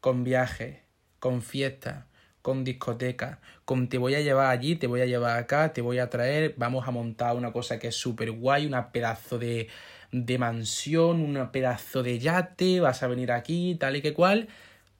con 0.00 0.22
viajes, 0.22 0.78
con 1.18 1.42
fiestas, 1.42 2.04
con 2.42 2.62
discotecas, 2.62 3.38
con 3.64 3.88
te 3.88 3.98
voy 3.98 4.14
a 4.14 4.20
llevar 4.20 4.50
allí, 4.50 4.76
te 4.76 4.86
voy 4.86 5.00
a 5.00 5.06
llevar 5.06 5.38
acá, 5.38 5.72
te 5.72 5.80
voy 5.80 5.98
a 5.98 6.10
traer, 6.10 6.54
vamos 6.58 6.86
a 6.86 6.90
montar 6.90 7.34
una 7.34 7.52
cosa 7.52 7.78
que 7.78 7.88
es 7.88 7.96
súper 7.96 8.30
guay, 8.30 8.66
una 8.66 8.92
pedazo 8.92 9.38
de, 9.38 9.68
de 10.14 10.38
mansión, 10.38 11.20
un 11.20 11.50
pedazo 11.50 12.04
de 12.04 12.20
yate, 12.20 12.78
vas 12.78 13.02
a 13.02 13.08
venir 13.08 13.32
aquí, 13.32 13.74
tal 13.74 13.96
y 13.96 14.02
que 14.02 14.14
cual, 14.14 14.46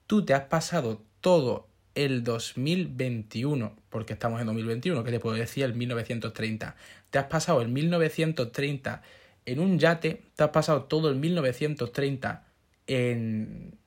tú 0.07 0.25
te 0.25 0.33
has 0.33 0.43
pasado 0.43 1.01
todo 1.21 1.67
el 1.95 2.25
2021, 2.25 3.73
porque 3.89 4.11
estamos 4.11 4.41
en 4.41 4.47
2021, 4.47 5.05
que 5.05 5.11
te 5.11 5.21
puedo 5.21 5.37
decir 5.37 5.63
el 5.63 5.73
1930, 5.73 6.75
te 7.09 7.17
has 7.17 7.25
pasado 7.27 7.61
el 7.61 7.69
1930 7.69 9.01
en 9.45 9.59
un 9.61 9.79
yate, 9.79 10.23
te 10.35 10.43
has 10.43 10.49
pasado 10.49 10.83
todo 10.83 11.09
el 11.09 11.15
1930 11.15 12.43
en 12.87 13.77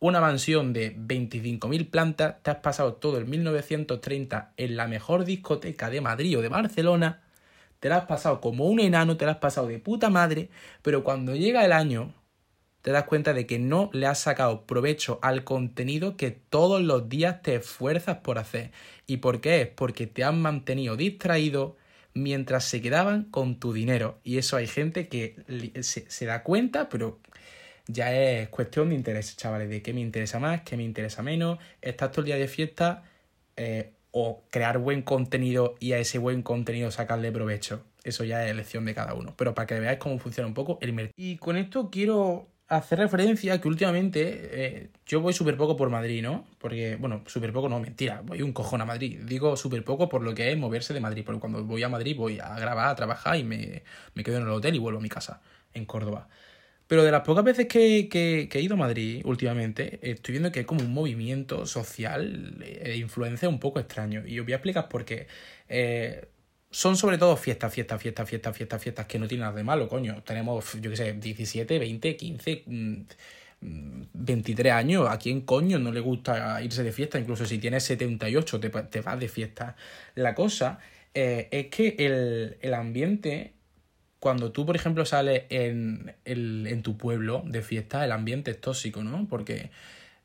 una 0.00 0.20
mansión 0.20 0.72
de 0.72 0.96
25.000 0.96 1.88
plantas, 1.88 2.42
te 2.42 2.50
has 2.50 2.56
pasado 2.56 2.94
todo 2.94 3.18
el 3.18 3.26
1930 3.26 4.54
en 4.56 4.76
la 4.76 4.88
mejor 4.88 5.24
discoteca 5.24 5.88
de 5.88 6.00
Madrid 6.00 6.36
o 6.38 6.42
de 6.42 6.48
Barcelona, 6.48 7.22
te 7.80 7.88
la 7.88 7.98
has 7.98 8.06
pasado 8.06 8.40
como 8.40 8.66
un 8.66 8.80
enano, 8.80 9.16
te 9.16 9.24
la 9.26 9.32
has 9.32 9.38
pasado 9.38 9.68
de 9.68 9.78
puta 9.78 10.10
madre, 10.10 10.50
pero 10.82 11.04
cuando 11.04 11.36
llega 11.36 11.64
el 11.64 11.72
año 11.72 12.14
te 12.82 12.92
das 12.92 13.04
cuenta 13.04 13.34
de 13.34 13.46
que 13.46 13.58
no 13.58 13.90
le 13.92 14.06
has 14.06 14.20
sacado 14.20 14.64
provecho 14.66 15.18
al 15.22 15.44
contenido 15.44 16.16
que 16.16 16.30
todos 16.30 16.80
los 16.80 17.08
días 17.08 17.42
te 17.42 17.56
esfuerzas 17.56 18.18
por 18.18 18.38
hacer. 18.38 18.70
¿Y 19.06 19.18
por 19.18 19.40
qué 19.40 19.62
es? 19.62 19.68
Porque 19.68 20.06
te 20.06 20.24
han 20.24 20.40
mantenido 20.40 20.96
distraído 20.96 21.76
mientras 22.14 22.64
se 22.64 22.80
quedaban 22.80 23.24
con 23.24 23.58
tu 23.58 23.72
dinero. 23.72 24.20
Y 24.24 24.38
eso 24.38 24.56
hay 24.56 24.66
gente 24.66 25.08
que 25.08 25.36
se, 25.82 26.26
da 26.26 26.42
cuenta, 26.42 26.88
pero 26.88 27.20
ya 27.88 28.14
es 28.14 28.48
cuestión 28.48 28.90
de 28.90 28.94
interés, 28.94 29.36
chavales, 29.36 29.68
de 29.68 29.82
qué 29.82 29.92
me 29.92 30.00
interesa 30.00 30.38
más, 30.38 30.62
qué 30.62 30.76
me 30.76 30.84
interesa 30.84 31.22
menos. 31.22 31.58
Estás 31.82 32.10
todo 32.12 32.20
el 32.22 32.26
día 32.26 32.36
de 32.36 32.48
fiesta, 32.48 33.04
eh, 33.56 33.92
o 34.10 34.42
crear 34.50 34.78
buen 34.78 35.02
contenido 35.02 35.74
y 35.80 35.92
a 35.92 35.98
ese 35.98 36.18
buen 36.18 36.42
contenido 36.42 36.90
sacarle 36.90 37.32
provecho. 37.32 37.84
Eso 38.04 38.24
ya 38.24 38.44
es 38.44 38.50
elección 38.50 38.84
de 38.84 38.94
cada 38.94 39.14
uno. 39.14 39.34
Pero 39.36 39.54
para 39.54 39.66
que 39.66 39.78
veáis 39.78 39.98
cómo 39.98 40.18
funciona 40.18 40.46
un 40.46 40.54
poco 40.54 40.78
el 40.80 40.92
mercado. 40.92 41.14
Y 41.16 41.36
con 41.36 41.56
esto 41.56 41.90
quiero 41.90 42.48
hacer 42.68 42.98
referencia 42.98 43.60
que 43.60 43.68
últimamente 43.68 44.50
eh, 44.52 44.90
yo 45.06 45.20
voy 45.20 45.32
súper 45.32 45.56
poco 45.56 45.76
por 45.76 45.88
Madrid, 45.88 46.22
¿no? 46.22 46.46
Porque, 46.58 46.96
bueno, 46.96 47.22
súper 47.26 47.52
poco 47.52 47.68
no, 47.68 47.80
mentira, 47.80 48.20
voy 48.22 48.42
un 48.42 48.52
cojón 48.52 48.80
a 48.80 48.84
Madrid. 48.84 49.20
Digo 49.24 49.56
súper 49.56 49.84
poco 49.84 50.08
por 50.08 50.22
lo 50.22 50.34
que 50.34 50.52
es 50.52 50.58
moverse 50.58 50.92
de 50.92 51.00
Madrid, 51.00 51.22
porque 51.24 51.40
cuando 51.40 51.64
voy 51.64 51.82
a 51.82 51.88
Madrid 51.88 52.16
voy 52.16 52.38
a 52.38 52.58
grabar, 52.58 52.88
a 52.88 52.94
trabajar 52.94 53.36
y 53.36 53.44
me, 53.44 53.82
me 54.14 54.22
quedo 54.22 54.36
en 54.36 54.42
el 54.44 54.50
hotel 54.50 54.74
y 54.74 54.78
vuelvo 54.78 54.98
a 54.98 55.02
mi 55.02 55.08
casa, 55.08 55.40
en 55.72 55.86
Córdoba. 55.86 56.28
Pero 56.88 57.04
de 57.04 57.12
las 57.12 57.20
pocas 57.20 57.44
veces 57.44 57.68
que, 57.68 58.08
que, 58.08 58.48
he 58.50 58.62
ido 58.62 58.74
a 58.74 58.78
Madrid 58.78 59.20
últimamente, 59.24 60.00
estoy 60.02 60.32
viendo 60.32 60.50
que 60.50 60.60
hay 60.60 60.64
como 60.64 60.80
un 60.80 60.92
movimiento 60.92 61.66
social 61.66 62.58
de 62.58 62.96
influencia 62.96 63.48
un 63.48 63.60
poco 63.60 63.78
extraño. 63.78 64.26
Y 64.26 64.40
os 64.40 64.46
voy 64.46 64.54
a 64.54 64.56
explicar 64.56 64.88
por 64.88 65.04
qué. 65.04 65.26
Eh, 65.68 66.28
son 66.70 66.96
sobre 66.96 67.18
todo 67.18 67.36
fiestas, 67.36 67.72
fiestas, 67.74 68.00
fiestas, 68.00 68.28
fiestas, 68.28 68.56
fiestas, 68.56 68.82
fiestas 68.82 69.06
que 69.06 69.18
no 69.18 69.28
tienen 69.28 69.42
nada 69.42 69.56
de 69.56 69.64
malo, 69.64 69.86
coño. 69.86 70.22
Tenemos, 70.22 70.80
yo 70.80 70.90
qué 70.90 70.96
sé, 70.96 71.12
17, 71.12 71.78
20, 71.78 72.16
15, 72.16 72.64
23 73.60 74.72
años. 74.72 75.08
¿A 75.10 75.18
quién 75.18 75.42
coño 75.42 75.78
no 75.78 75.92
le 75.92 76.00
gusta 76.00 76.62
irse 76.62 76.82
de 76.82 76.92
fiesta? 76.92 77.18
Incluso 77.18 77.44
si 77.44 77.58
tienes 77.58 77.84
78 77.84 78.60
te, 78.60 78.70
te 78.70 79.00
vas 79.02 79.20
de 79.20 79.28
fiesta. 79.28 79.76
La 80.14 80.34
cosa 80.34 80.78
eh, 81.12 81.48
es 81.50 81.66
que 81.66 81.96
el, 81.98 82.56
el 82.60 82.74
ambiente 82.74 83.57
cuando 84.20 84.52
tú, 84.52 84.66
por 84.66 84.76
ejemplo, 84.76 85.04
sales 85.04 85.44
en, 85.50 86.14
el, 86.24 86.66
en 86.66 86.82
tu 86.82 86.96
pueblo 86.96 87.42
de 87.46 87.62
fiesta, 87.62 88.04
el 88.04 88.12
ambiente 88.12 88.50
es 88.50 88.60
tóxico, 88.60 89.02
¿no? 89.04 89.26
Porque, 89.28 89.70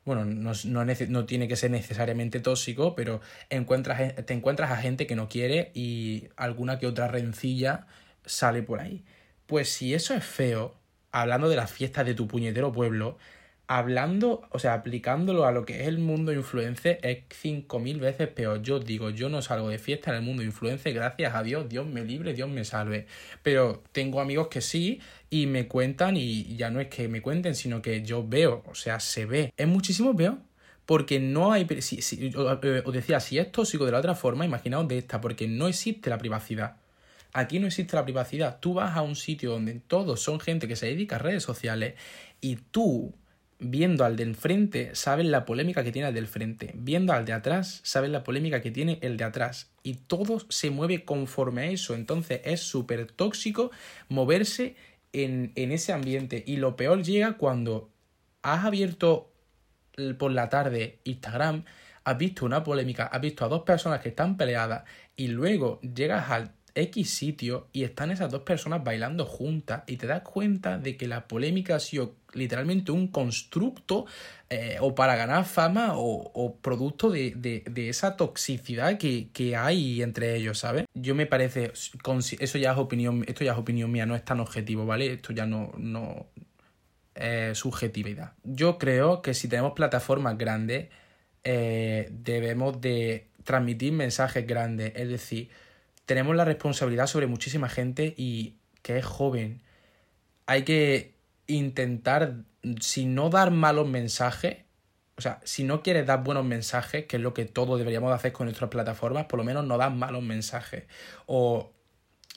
bueno, 0.04 0.24
no, 0.24 0.52
no, 0.64 0.84
no, 0.84 1.24
tiene 1.26 1.48
que 1.48 1.56
ser 1.56 1.70
necesariamente 1.70 2.40
tóxico, 2.40 2.94
pero 2.94 3.20
encuentras, 3.50 4.14
te 4.26 4.34
encuentras 4.34 4.72
a 4.72 4.76
gente 4.78 5.06
que 5.06 5.16
no 5.16 5.28
quiere 5.28 5.70
y 5.74 6.28
alguna 6.36 6.78
que 6.78 6.86
otra 6.86 7.08
rencilla 7.08 7.86
sale 8.24 8.62
por 8.62 8.80
ahí. 8.80 9.04
Pues 9.46 9.68
si 9.68 9.94
eso 9.94 10.14
es 10.14 10.24
feo, 10.24 10.74
hablando 11.12 11.48
de 11.48 11.56
las 11.56 11.70
fiestas 11.70 12.04
de 12.06 12.14
tu 12.14 12.26
puñetero 12.26 12.72
pueblo, 12.72 13.18
hablando, 13.66 14.42
o 14.50 14.58
sea, 14.58 14.74
aplicándolo 14.74 15.46
a 15.46 15.52
lo 15.52 15.64
que 15.64 15.82
es 15.82 15.88
el 15.88 15.98
mundo 15.98 16.32
influencer, 16.32 16.98
es 17.02 17.24
5.000 17.28 17.98
veces 17.98 18.28
peor. 18.28 18.62
Yo 18.62 18.78
digo, 18.78 19.10
yo 19.10 19.28
no 19.28 19.42
salgo 19.42 19.68
de 19.68 19.78
fiesta 19.78 20.10
en 20.10 20.16
el 20.16 20.22
mundo 20.22 20.42
influencer, 20.42 20.92
gracias 20.92 21.34
a 21.34 21.42
Dios, 21.42 21.68
Dios 21.68 21.86
me 21.86 22.04
libre, 22.04 22.34
Dios 22.34 22.48
me 22.48 22.64
salve. 22.64 23.06
Pero 23.42 23.82
tengo 23.92 24.20
amigos 24.20 24.48
que 24.48 24.60
sí 24.60 25.00
y 25.30 25.46
me 25.46 25.66
cuentan 25.66 26.16
y 26.16 26.56
ya 26.56 26.70
no 26.70 26.80
es 26.80 26.88
que 26.88 27.08
me 27.08 27.22
cuenten, 27.22 27.54
sino 27.54 27.80
que 27.80 28.02
yo 28.02 28.26
veo, 28.26 28.62
o 28.66 28.74
sea, 28.74 29.00
se 29.00 29.24
ve. 29.26 29.52
Es 29.56 29.66
muchísimo 29.66 30.14
peor. 30.14 30.38
Porque 30.86 31.18
no 31.18 31.52
hay. 31.52 31.66
Si, 31.80 32.02
si, 32.02 32.26
eh, 32.26 32.82
os 32.84 32.92
decía, 32.92 33.18
si 33.18 33.38
es 33.38 33.50
tóxico 33.50 33.86
de 33.86 33.92
la 33.92 33.98
otra 33.98 34.14
forma, 34.14 34.44
imaginaos 34.44 34.86
de 34.86 34.98
esta, 34.98 35.20
porque 35.20 35.48
no 35.48 35.66
existe 35.66 36.10
la 36.10 36.18
privacidad. 36.18 36.76
Aquí 37.32 37.58
no 37.58 37.66
existe 37.66 37.96
la 37.96 38.04
privacidad. 38.04 38.60
Tú 38.60 38.74
vas 38.74 38.96
a 38.96 39.02
un 39.02 39.16
sitio 39.16 39.52
donde 39.52 39.74
todos 39.74 40.20
son 40.20 40.40
gente 40.40 40.68
que 40.68 40.76
se 40.76 40.86
dedica 40.86 41.16
a 41.16 41.18
redes 41.18 41.42
sociales 41.42 41.94
y 42.40 42.56
tú 42.56 43.14
viendo 43.58 44.04
al 44.04 44.16
del 44.16 44.34
frente, 44.36 44.94
saben 44.94 45.30
la 45.30 45.44
polémica 45.44 45.84
que 45.84 45.92
tiene 45.92 46.08
el 46.08 46.14
del 46.14 46.26
frente. 46.26 46.72
Viendo 46.74 47.12
al 47.12 47.24
de 47.24 47.32
atrás, 47.32 47.80
saben 47.82 48.12
la 48.12 48.24
polémica 48.24 48.60
que 48.60 48.70
tiene 48.70 48.98
el 49.02 49.16
de 49.16 49.24
atrás. 49.24 49.70
Y 49.82 49.94
todo 49.94 50.40
se 50.48 50.70
mueve 50.70 51.04
conforme 51.04 51.62
a 51.62 51.66
eso. 51.66 51.94
Entonces 51.94 52.40
es 52.44 52.60
súper 52.60 53.10
tóxico 53.10 53.70
moverse 54.08 54.76
en, 55.12 55.52
en 55.54 55.72
ese 55.72 55.92
ambiente. 55.92 56.42
Y 56.46 56.56
lo 56.56 56.76
peor 56.76 57.02
llega 57.02 57.36
cuando 57.36 57.90
has 58.42 58.64
abierto 58.64 59.30
por 60.18 60.32
la 60.32 60.48
tarde 60.48 60.98
Instagram, 61.04 61.64
has 62.04 62.18
visto 62.18 62.44
una 62.44 62.62
polémica, 62.62 63.06
has 63.06 63.20
visto 63.20 63.44
a 63.44 63.48
dos 63.48 63.62
personas 63.62 64.00
que 64.00 64.10
están 64.10 64.36
peleadas 64.36 64.84
y 65.16 65.28
luego 65.28 65.80
llegas 65.80 66.30
al 66.30 66.52
X 66.74 67.10
sitio 67.10 67.68
y 67.72 67.84
están 67.84 68.10
esas 68.10 68.30
dos 68.30 68.42
personas 68.42 68.82
bailando 68.82 69.24
juntas 69.24 69.84
y 69.86 69.96
te 69.96 70.06
das 70.06 70.22
cuenta 70.22 70.78
de 70.78 70.96
que 70.96 71.06
la 71.06 71.28
polémica 71.28 71.76
ha 71.76 71.80
sido 71.80 72.16
literalmente 72.34 72.92
un 72.92 73.08
constructo 73.08 74.06
eh, 74.50 74.76
o 74.80 74.94
para 74.94 75.16
ganar 75.16 75.44
fama 75.44 75.92
o, 75.94 76.58
producto 76.60 77.10
de, 77.10 77.62
esa 77.76 78.16
toxicidad 78.16 78.98
que, 78.98 79.56
hay 79.56 80.02
entre 80.02 80.36
ellos, 80.36 80.58
¿sabes? 80.58 80.84
Yo 80.94 81.14
me 81.14 81.26
parece, 81.26 81.72
eso 81.72 82.58
ya 82.58 82.72
es 82.72 82.78
opinión, 82.78 83.24
esto 83.26 83.44
ya 83.44 83.52
es 83.52 83.58
opinión 83.58 83.90
mía, 83.90 84.06
no 84.06 84.14
es 84.14 84.24
tan 84.24 84.40
objetivo, 84.40 84.86
¿vale? 84.86 85.12
Esto 85.12 85.32
ya 85.32 85.46
no, 85.46 85.72
no 85.76 86.26
subjetividad. 87.54 88.32
Yo 88.42 88.78
creo 88.78 89.22
que 89.22 89.34
si 89.34 89.48
tenemos 89.48 89.72
plataformas 89.72 90.36
grandes, 90.36 90.88
eh, 91.44 92.08
debemos 92.10 92.80
de 92.80 93.28
transmitir 93.44 93.92
mensajes 93.92 94.46
grandes, 94.46 94.92
es 94.96 95.08
decir, 95.08 95.50
tenemos 96.06 96.34
la 96.34 96.46
responsabilidad 96.46 97.06
sobre 97.06 97.26
muchísima 97.26 97.68
gente 97.68 98.14
y 98.16 98.54
que 98.82 98.98
es 98.98 99.04
joven. 99.04 99.60
Hay 100.46 100.62
que 100.64 101.13
intentar, 101.46 102.36
si 102.80 103.06
no 103.06 103.30
dar 103.30 103.50
malos 103.50 103.88
mensajes, 103.88 104.58
o 105.16 105.20
sea, 105.20 105.40
si 105.44 105.62
no 105.64 105.82
quieres 105.82 106.06
dar 106.06 106.24
buenos 106.24 106.44
mensajes, 106.44 107.06
que 107.06 107.16
es 107.16 107.22
lo 107.22 107.34
que 107.34 107.44
todos 107.44 107.78
deberíamos 107.78 108.12
hacer 108.12 108.32
con 108.32 108.46
nuestras 108.46 108.70
plataformas, 108.70 109.26
por 109.26 109.38
lo 109.38 109.44
menos 109.44 109.64
no 109.64 109.78
dar 109.78 109.92
malos 109.92 110.22
mensajes. 110.22 110.84
O 111.26 111.72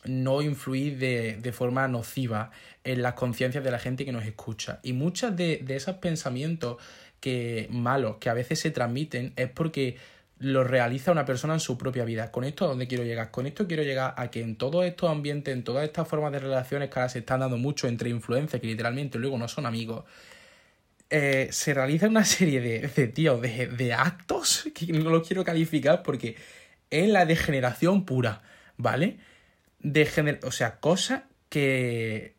no 0.05 0.41
influir 0.41 0.97
de, 0.99 1.37
de 1.41 1.51
forma 1.51 1.87
nociva 1.87 2.51
en 2.83 3.01
las 3.01 3.13
conciencias 3.13 3.63
de 3.63 3.71
la 3.71 3.79
gente 3.79 4.05
que 4.05 4.11
nos 4.11 4.25
escucha. 4.25 4.79
Y 4.83 4.93
muchos 4.93 5.35
de, 5.35 5.61
de 5.63 5.75
esos 5.75 5.95
pensamientos 5.97 6.77
que 7.19 7.67
malos 7.71 8.17
que 8.17 8.29
a 8.29 8.33
veces 8.33 8.59
se 8.59 8.71
transmiten 8.71 9.33
es 9.35 9.49
porque 9.49 9.97
lo 10.39 10.63
realiza 10.63 11.11
una 11.11 11.25
persona 11.25 11.53
en 11.53 11.59
su 11.59 11.77
propia 11.77 12.05
vida. 12.05 12.31
Con 12.31 12.43
esto 12.43 12.65
a 12.65 12.67
dónde 12.67 12.87
quiero 12.87 13.03
llegar. 13.03 13.31
Con 13.31 13.47
esto 13.47 13.67
quiero 13.67 13.83
llegar 13.83 14.13
a 14.17 14.29
que 14.29 14.41
en 14.41 14.55
todos 14.55 14.85
estos 14.85 15.09
ambientes, 15.09 15.53
en 15.53 15.63
todas 15.63 15.83
estas 15.83 16.07
formas 16.07 16.31
de 16.31 16.39
relaciones 16.39 16.89
que 16.89 16.99
ahora 16.99 17.09
se 17.09 17.19
están 17.19 17.39
dando 17.39 17.57
mucho 17.57 17.87
entre 17.87 18.09
influencers, 18.09 18.61
que 18.61 18.67
literalmente 18.67 19.17
luego 19.17 19.37
no 19.37 19.47
son 19.47 19.65
amigos, 19.65 20.05
eh, 21.09 21.47
se 21.51 21.73
realiza 21.73 22.07
una 22.07 22.25
serie 22.25 22.61
de, 22.61 22.87
de 22.87 23.07
de, 23.07 23.67
de 23.67 23.93
actos 23.93 24.67
que 24.75 24.87
no 24.87 25.09
los 25.09 25.25
quiero 25.25 25.43
calificar 25.43 26.03
porque 26.03 26.35
es 26.89 27.09
la 27.09 27.25
degeneración 27.25 28.05
pura, 28.05 28.41
¿vale? 28.77 29.17
De 29.79 30.39
o 30.43 30.51
sea, 30.51 30.79
cosas 30.79 31.23
que... 31.49 32.35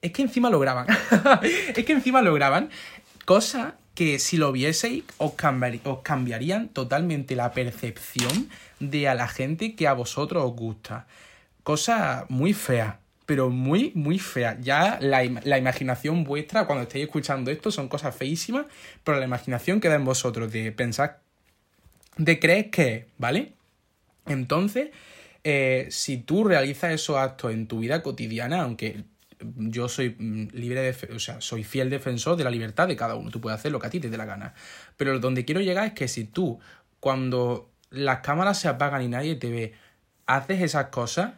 Es 0.00 0.10
que 0.10 0.22
encima 0.22 0.50
lo 0.50 0.58
graban. 0.58 0.86
es 1.42 1.84
que 1.84 1.92
encima 1.92 2.22
lo 2.22 2.34
graban. 2.34 2.70
Cosas 3.24 3.74
que 3.94 4.18
si 4.18 4.36
lo 4.36 4.52
vieseis 4.52 5.04
os, 5.18 5.32
cambiarían 6.02 6.68
totalmente 6.68 7.36
la 7.36 7.52
percepción 7.52 8.48
de 8.80 9.08
a 9.08 9.14
la 9.14 9.28
gente 9.28 9.74
que 9.74 9.86
a 9.86 9.92
vosotros 9.92 10.44
os 10.44 10.56
gusta. 10.56 11.06
Cosa 11.62 12.26
muy 12.28 12.54
fea, 12.54 13.00
pero 13.26 13.50
muy, 13.50 13.92
muy 13.94 14.18
fea. 14.18 14.58
Ya 14.60 14.98
la, 15.00 15.22
la, 15.44 15.58
imaginación 15.58 16.24
vuestra 16.24 16.66
cuando 16.66 16.82
estéis 16.82 17.04
escuchando 17.04 17.50
esto 17.50 17.70
son 17.70 17.88
cosas 17.88 18.16
feísimas, 18.16 18.66
pero 19.04 19.18
la 19.18 19.24
imaginación 19.24 19.80
queda 19.80 19.94
en 19.94 20.04
vosotros 20.04 20.50
de 20.50 20.72
pensar, 20.72 21.20
de 22.16 22.38
creer 22.38 22.70
que, 22.70 23.06
¿vale? 23.18 23.52
Entonces, 24.26 24.90
eh, 25.44 25.88
si 25.90 26.18
tú 26.18 26.44
realizas 26.44 26.92
esos 26.92 27.16
actos 27.16 27.52
en 27.52 27.66
tu 27.66 27.80
vida 27.80 28.02
cotidiana, 28.02 28.62
aunque 28.62 29.04
yo 29.56 29.88
soy 29.88 30.16
mm, 30.18 30.48
libre 30.52 30.80
de, 30.80 31.14
o 31.14 31.18
sea, 31.18 31.40
soy 31.40 31.64
fiel 31.64 31.90
defensor 31.90 32.36
de 32.36 32.44
la 32.44 32.50
libertad 32.50 32.88
de 32.88 32.96
cada 32.96 33.14
uno. 33.14 33.30
Tú 33.30 33.40
puedes 33.40 33.58
hacer 33.58 33.72
lo 33.72 33.78
que 33.78 33.86
a 33.86 33.90
ti 33.90 34.00
te 34.00 34.10
dé 34.10 34.16
la 34.16 34.24
gana. 34.24 34.54
Pero 34.96 35.18
donde 35.18 35.44
quiero 35.44 35.60
llegar 35.60 35.86
es 35.86 35.92
que 35.92 36.08
si 36.08 36.24
tú, 36.24 36.60
cuando 37.00 37.70
las 37.90 38.20
cámaras 38.20 38.58
se 38.60 38.68
apagan 38.68 39.02
y 39.02 39.08
nadie 39.08 39.36
te 39.36 39.50
ve, 39.50 39.72
haces 40.26 40.62
esas 40.62 40.86
cosas, 40.86 41.34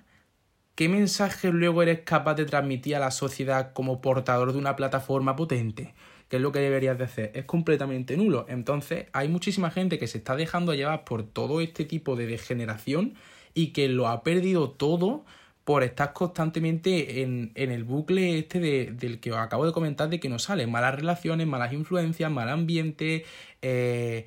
¿qué 0.74 0.88
mensaje 0.88 1.50
luego 1.50 1.82
eres 1.82 2.00
capaz 2.00 2.34
de 2.34 2.44
transmitir 2.44 2.96
a 2.96 3.00
la 3.00 3.10
sociedad 3.10 3.72
como 3.72 4.00
portador 4.00 4.52
de 4.52 4.58
una 4.58 4.76
plataforma 4.76 5.36
potente? 5.36 5.94
¿Qué 6.28 6.36
es 6.36 6.42
lo 6.42 6.52
que 6.52 6.60
deberías 6.60 6.98
de 6.98 7.04
hacer? 7.04 7.30
Es 7.34 7.44
completamente 7.44 8.16
nulo. 8.16 8.46
Entonces, 8.48 9.06
hay 9.12 9.28
muchísima 9.28 9.70
gente 9.70 9.98
que 9.98 10.06
se 10.06 10.18
está 10.18 10.36
dejando 10.36 10.74
llevar 10.74 11.04
por 11.04 11.22
todo 11.22 11.60
este 11.60 11.84
tipo 11.84 12.16
de 12.16 12.26
degeneración 12.26 13.14
y 13.52 13.68
que 13.68 13.88
lo 13.88 14.08
ha 14.08 14.22
perdido 14.22 14.70
todo 14.70 15.24
por 15.64 15.82
estar 15.82 16.12
constantemente 16.12 17.22
en, 17.22 17.52
el 17.54 17.84
bucle 17.84 18.38
este 18.38 18.60
del 18.92 19.18
que 19.18 19.32
os 19.32 19.38
acabo 19.38 19.64
de 19.64 19.72
comentar 19.72 20.10
de 20.10 20.20
que 20.20 20.28
nos 20.28 20.44
salen 20.44 20.70
malas 20.70 20.94
relaciones, 20.94 21.46
malas 21.46 21.72
influencias, 21.72 22.30
mal 22.30 22.50
ambiente, 22.50 23.24
eh, 23.62 24.26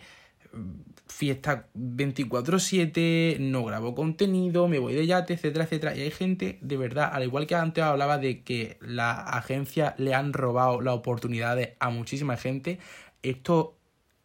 fiesta 1.08 1.68
24/7, 1.76 3.38
no 3.40 3.64
grabo 3.66 3.94
contenido, 3.94 4.68
me 4.68 4.80
voy 4.80 4.94
de 4.94 5.06
yate, 5.06 5.34
etcétera, 5.34 5.66
etcétera. 5.66 5.96
Y 5.96 6.02
hay 6.02 6.12
gente, 6.12 6.58
de 6.62 6.78
verdad, 6.78 7.10
al 7.14 7.24
igual 7.24 7.46
que 7.46 7.56
antes 7.56 7.84
hablaba 7.84 8.18
de 8.18 8.42
que 8.44 8.78
las 8.82 9.20
agencias 9.28 9.94
le 9.98 10.16
han 10.16 10.34
robado 10.34 10.82
las 10.82 10.96
oportunidades 10.96 11.74
a 11.80 11.92
muchísima 11.92 12.36
gente, 12.36 12.80
esto 13.22 13.78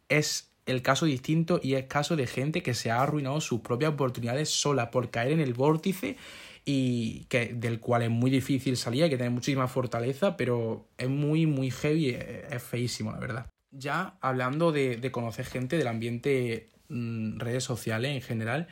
es 0.09 0.51
el 0.65 0.81
caso 0.81 1.05
distinto 1.05 1.59
y 1.61 1.75
es 1.75 1.85
caso 1.85 2.15
de 2.15 2.25
gente 2.25 2.63
que 2.63 2.73
se 2.73 2.89
ha 2.89 3.01
arruinado 3.01 3.41
sus 3.41 3.61
propias 3.61 3.93
oportunidades 3.93 4.49
sola 4.49 4.91
por 4.91 5.09
caer 5.09 5.33
en 5.33 5.41
el 5.41 5.53
vórtice 5.53 6.17
y 6.65 7.25
que, 7.25 7.53
del 7.53 7.79
cual 7.79 8.03
es 8.03 8.09
muy 8.09 8.31
difícil 8.31 8.77
salir, 8.77 9.03
hay 9.03 9.09
que 9.09 9.17
tener 9.17 9.31
muchísima 9.31 9.67
fortaleza, 9.67 10.37
pero 10.37 10.87
es 10.97 11.09
muy, 11.09 11.45
muy 11.45 11.71
heavy, 11.71 12.09
es, 12.09 12.63
feísimo, 12.63 13.11
la 13.11 13.19
verdad. 13.19 13.45
Ya 13.71 14.17
hablando 14.21 14.71
de, 14.71 14.97
de 14.97 15.11
conocer 15.11 15.45
gente 15.45 15.77
del 15.77 15.87
ambiente, 15.87 16.69
mm, 16.89 17.39
redes 17.39 17.63
sociales 17.63 18.11
en 18.11 18.21
general, 18.21 18.67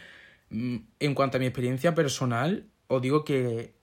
mm, 0.50 0.78
en 1.00 1.16
cuanto 1.16 1.38
a 1.38 1.40
mi 1.40 1.48
experiencia 1.48 1.96
personal, 1.96 2.66
os 2.88 3.02
digo 3.02 3.24
que 3.26 3.74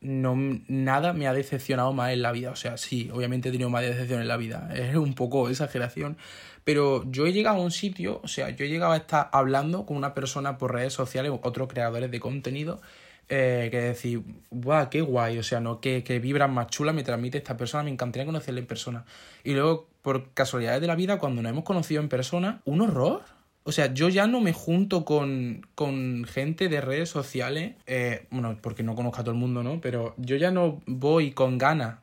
no, 0.00 0.36
nada 0.68 1.12
me 1.12 1.26
ha 1.26 1.32
decepcionado 1.32 1.92
más 1.92 2.12
en 2.12 2.22
la 2.22 2.32
vida. 2.32 2.50
O 2.50 2.56
sea, 2.56 2.76
sí, 2.76 3.10
obviamente 3.12 3.48
he 3.48 3.52
tenido 3.52 3.70
más 3.70 3.82
decepción 3.82 4.20
en 4.20 4.28
la 4.28 4.36
vida. 4.36 4.68
Es 4.74 4.96
un 4.96 5.14
poco 5.14 5.48
exageración. 5.48 6.16
Pero 6.64 7.10
yo 7.10 7.26
he 7.26 7.32
llegado 7.32 7.58
a 7.58 7.62
un 7.62 7.70
sitio, 7.70 8.20
o 8.22 8.28
sea, 8.28 8.50
yo 8.50 8.64
he 8.64 8.68
llegado 8.68 8.92
a 8.92 8.96
estar 8.98 9.30
hablando 9.32 9.86
con 9.86 9.96
una 9.96 10.14
persona 10.14 10.58
por 10.58 10.74
redes 10.74 10.92
sociales, 10.92 11.32
otros 11.42 11.68
creadores 11.68 12.10
de 12.10 12.20
contenido, 12.20 12.80
eh, 13.28 13.68
que 13.70 13.80
decir, 13.80 14.22
guau, 14.50 14.88
qué 14.88 15.02
guay, 15.02 15.38
o 15.38 15.42
sea, 15.42 15.60
no, 15.60 15.80
qué, 15.80 16.02
qué 16.02 16.18
vibra 16.18 16.48
más 16.48 16.68
chula 16.68 16.92
me 16.92 17.02
transmite 17.02 17.36
esta 17.38 17.56
persona, 17.56 17.84
me 17.84 17.90
encantaría 17.90 18.24
conocerle 18.24 18.60
en 18.60 18.66
persona. 18.66 19.04
Y 19.44 19.52
luego, 19.52 19.88
por 20.02 20.30
casualidades 20.32 20.80
de 20.80 20.86
la 20.86 20.94
vida, 20.94 21.18
cuando 21.18 21.42
nos 21.42 21.50
hemos 21.50 21.64
conocido 21.64 22.00
en 22.00 22.08
persona, 22.08 22.62
un 22.64 22.80
horror. 22.80 23.22
O 23.64 23.72
sea, 23.72 23.92
yo 23.92 24.08
ya 24.08 24.26
no 24.26 24.40
me 24.40 24.54
junto 24.54 25.04
con, 25.04 25.66
con 25.74 26.24
gente 26.24 26.70
de 26.70 26.80
redes 26.80 27.10
sociales, 27.10 27.74
eh, 27.86 28.26
bueno, 28.30 28.56
porque 28.62 28.82
no 28.82 28.94
conozco 28.94 29.20
a 29.20 29.24
todo 29.24 29.32
el 29.32 29.38
mundo, 29.38 29.62
¿no? 29.62 29.78
Pero 29.82 30.14
yo 30.16 30.36
ya 30.36 30.50
no 30.50 30.80
voy 30.86 31.32
con 31.32 31.58
ganas, 31.58 31.98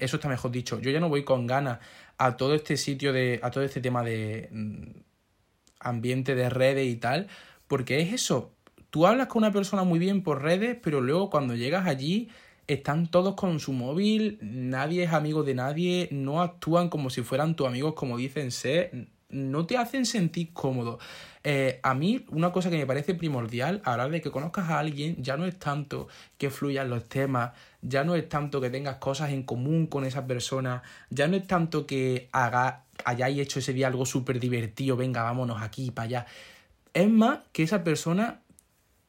eso 0.00 0.16
está 0.16 0.28
mejor 0.28 0.50
dicho, 0.50 0.80
yo 0.80 0.90
ya 0.90 0.98
no 0.98 1.08
voy 1.08 1.22
con 1.22 1.46
ganas 1.46 1.78
a 2.18 2.36
todo 2.36 2.54
este 2.54 2.76
sitio 2.76 3.12
de, 3.12 3.38
a 3.42 3.52
todo 3.52 3.62
este 3.62 3.80
tema 3.80 4.02
de 4.02 4.48
mm, 4.50 5.00
ambiente 5.78 6.34
de 6.34 6.50
redes 6.50 6.88
y 6.88 6.96
tal, 6.96 7.28
porque 7.68 8.00
es 8.00 8.12
eso, 8.12 8.52
tú 8.90 9.06
hablas 9.06 9.28
con 9.28 9.42
una 9.42 9.52
persona 9.52 9.84
muy 9.84 9.98
bien 9.98 10.22
por 10.22 10.42
redes, 10.42 10.76
pero 10.82 11.00
luego 11.00 11.30
cuando 11.30 11.54
llegas 11.54 11.86
allí 11.86 12.28
están 12.66 13.08
todos 13.08 13.34
con 13.34 13.58
su 13.58 13.72
móvil, 13.72 14.38
nadie 14.40 15.04
es 15.04 15.12
amigo 15.12 15.42
de 15.42 15.54
nadie, 15.54 16.08
no 16.12 16.42
actúan 16.42 16.88
como 16.88 17.10
si 17.10 17.22
fueran 17.22 17.56
tus 17.56 17.66
amigos 17.66 17.94
como 17.94 18.16
dicen 18.16 18.50
ser, 18.50 19.08
no 19.28 19.66
te 19.66 19.76
hacen 19.76 20.06
sentir 20.06 20.52
cómodo. 20.52 20.98
Eh, 21.42 21.80
a 21.82 21.94
mí 21.94 22.24
una 22.28 22.52
cosa 22.52 22.68
que 22.68 22.76
me 22.76 22.86
parece 22.86 23.14
primordial 23.14 23.80
a 23.84 23.96
la 23.96 24.04
hora 24.04 24.12
de 24.12 24.20
que 24.20 24.30
conozcas 24.30 24.68
a 24.68 24.78
alguien 24.78 25.22
ya 25.22 25.36
no 25.36 25.46
es 25.46 25.58
tanto 25.58 26.08
que 26.36 26.50
fluyan 26.50 26.90
los 26.90 27.08
temas, 27.08 27.52
ya 27.80 28.04
no 28.04 28.14
es 28.14 28.28
tanto 28.28 28.60
que 28.60 28.70
tengas 28.70 28.96
cosas 28.96 29.30
en 29.30 29.42
común 29.42 29.86
con 29.86 30.04
esa 30.04 30.26
persona, 30.26 30.82
ya 31.08 31.28
no 31.28 31.36
es 31.36 31.46
tanto 31.46 31.86
que 31.86 32.28
haga, 32.32 32.84
hayáis 33.04 33.38
hecho 33.38 33.58
ese 33.60 33.72
día 33.72 33.86
algo 33.86 34.04
súper 34.04 34.38
divertido, 34.38 34.96
venga, 34.96 35.22
vámonos 35.22 35.62
aquí 35.62 35.90
para 35.90 36.04
allá. 36.06 36.26
Es 36.92 37.08
más 37.08 37.38
que 37.52 37.62
esa 37.62 37.82
persona 37.84 38.40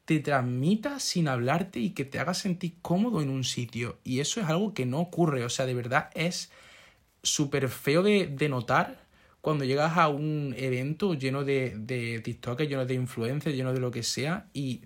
te 0.04 0.20
transmita 0.20 0.98
sin 1.00 1.28
hablarte 1.28 1.80
y 1.80 1.90
que 1.90 2.04
te 2.04 2.18
haga 2.18 2.34
sentir 2.34 2.74
cómodo 2.82 3.22
en 3.22 3.30
un 3.30 3.44
sitio. 3.44 3.98
Y 4.04 4.20
eso 4.20 4.40
es 4.40 4.46
algo 4.46 4.74
que 4.74 4.86
no 4.86 5.00
ocurre. 5.00 5.44
O 5.44 5.48
sea, 5.48 5.66
de 5.66 5.74
verdad 5.74 6.10
es 6.14 6.50
súper 7.22 7.68
feo 7.68 8.02
de, 8.02 8.26
de, 8.26 8.48
notar 8.48 9.06
cuando 9.40 9.64
llegas 9.64 9.96
a 9.96 10.08
un 10.08 10.54
evento 10.56 11.14
lleno 11.14 11.44
de, 11.44 11.76
de 11.76 12.20
TikTok, 12.20 12.62
lleno 12.62 12.84
de 12.86 12.94
influencers, 12.94 13.54
lleno 13.54 13.72
de 13.72 13.80
lo 13.80 13.90
que 13.90 14.02
sea, 14.02 14.48
y 14.52 14.82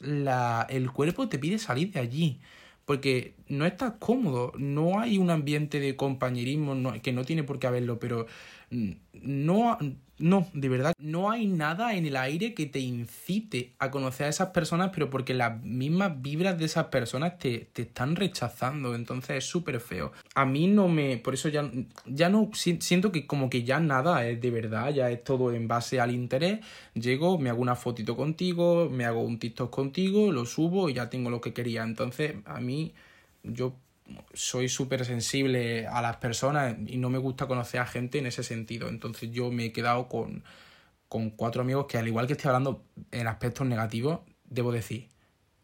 la, 0.00 0.66
el 0.68 0.90
cuerpo 0.90 1.28
te 1.28 1.38
pide 1.38 1.58
salir 1.58 1.92
de 1.92 2.00
allí. 2.00 2.40
Porque 2.84 3.34
no 3.46 3.64
estás 3.64 3.94
cómodo, 4.00 4.52
no 4.58 4.98
hay 4.98 5.18
un 5.18 5.30
ambiente 5.30 5.78
de 5.78 5.94
compañerismo, 5.94 6.92
que 7.00 7.12
no 7.12 7.24
tiene 7.24 7.44
por 7.44 7.60
qué 7.60 7.68
haberlo, 7.68 8.00
pero 8.00 8.26
no, 8.70 9.78
no, 10.18 10.46
de 10.52 10.68
verdad, 10.68 10.94
no 10.98 11.30
hay 11.30 11.46
nada 11.46 11.94
en 11.94 12.06
el 12.06 12.16
aire 12.16 12.54
que 12.54 12.66
te 12.66 12.78
incite 12.78 13.72
a 13.78 13.90
conocer 13.90 14.26
a 14.26 14.28
esas 14.28 14.50
personas, 14.50 14.90
pero 14.94 15.10
porque 15.10 15.34
las 15.34 15.62
mismas 15.62 16.22
vibras 16.22 16.58
de 16.58 16.66
esas 16.66 16.86
personas 16.86 17.38
te, 17.38 17.68
te 17.72 17.82
están 17.82 18.14
rechazando, 18.14 18.94
entonces 18.94 19.38
es 19.38 19.44
súper 19.44 19.80
feo. 19.80 20.12
A 20.34 20.44
mí 20.44 20.68
no 20.68 20.88
me, 20.88 21.16
por 21.16 21.34
eso 21.34 21.48
ya, 21.48 21.68
ya 22.06 22.28
no, 22.28 22.50
siento 22.54 23.10
que 23.10 23.26
como 23.26 23.50
que 23.50 23.64
ya 23.64 23.80
nada 23.80 24.26
es 24.26 24.40
de 24.40 24.50
verdad, 24.50 24.90
ya 24.90 25.10
es 25.10 25.24
todo 25.24 25.52
en 25.52 25.66
base 25.66 25.98
al 25.98 26.12
interés, 26.12 26.60
llego, 26.94 27.38
me 27.38 27.50
hago 27.50 27.60
una 27.60 27.74
fotito 27.74 28.16
contigo, 28.16 28.88
me 28.90 29.04
hago 29.04 29.22
un 29.22 29.38
TikTok 29.38 29.70
contigo, 29.74 30.30
lo 30.30 30.46
subo 30.46 30.88
y 30.88 30.94
ya 30.94 31.10
tengo 31.10 31.30
lo 31.30 31.40
que 31.40 31.52
quería, 31.52 31.82
entonces 31.82 32.36
a 32.44 32.60
mí 32.60 32.92
yo 33.42 33.74
soy 34.34 34.68
súper 34.68 35.04
sensible 35.04 35.86
a 35.86 36.02
las 36.02 36.16
personas 36.16 36.76
y 36.86 36.98
no 36.98 37.10
me 37.10 37.18
gusta 37.18 37.46
conocer 37.46 37.80
a 37.80 37.86
gente 37.86 38.18
en 38.18 38.26
ese 38.26 38.42
sentido. 38.42 38.88
Entonces 38.88 39.30
yo 39.30 39.50
me 39.50 39.66
he 39.66 39.72
quedado 39.72 40.08
con, 40.08 40.44
con 41.08 41.30
cuatro 41.30 41.62
amigos 41.62 41.86
que 41.86 41.98
al 41.98 42.08
igual 42.08 42.26
que 42.26 42.34
estoy 42.34 42.48
hablando 42.48 42.84
en 43.10 43.26
aspectos 43.26 43.66
negativos, 43.66 44.20
debo 44.44 44.72
decir, 44.72 45.08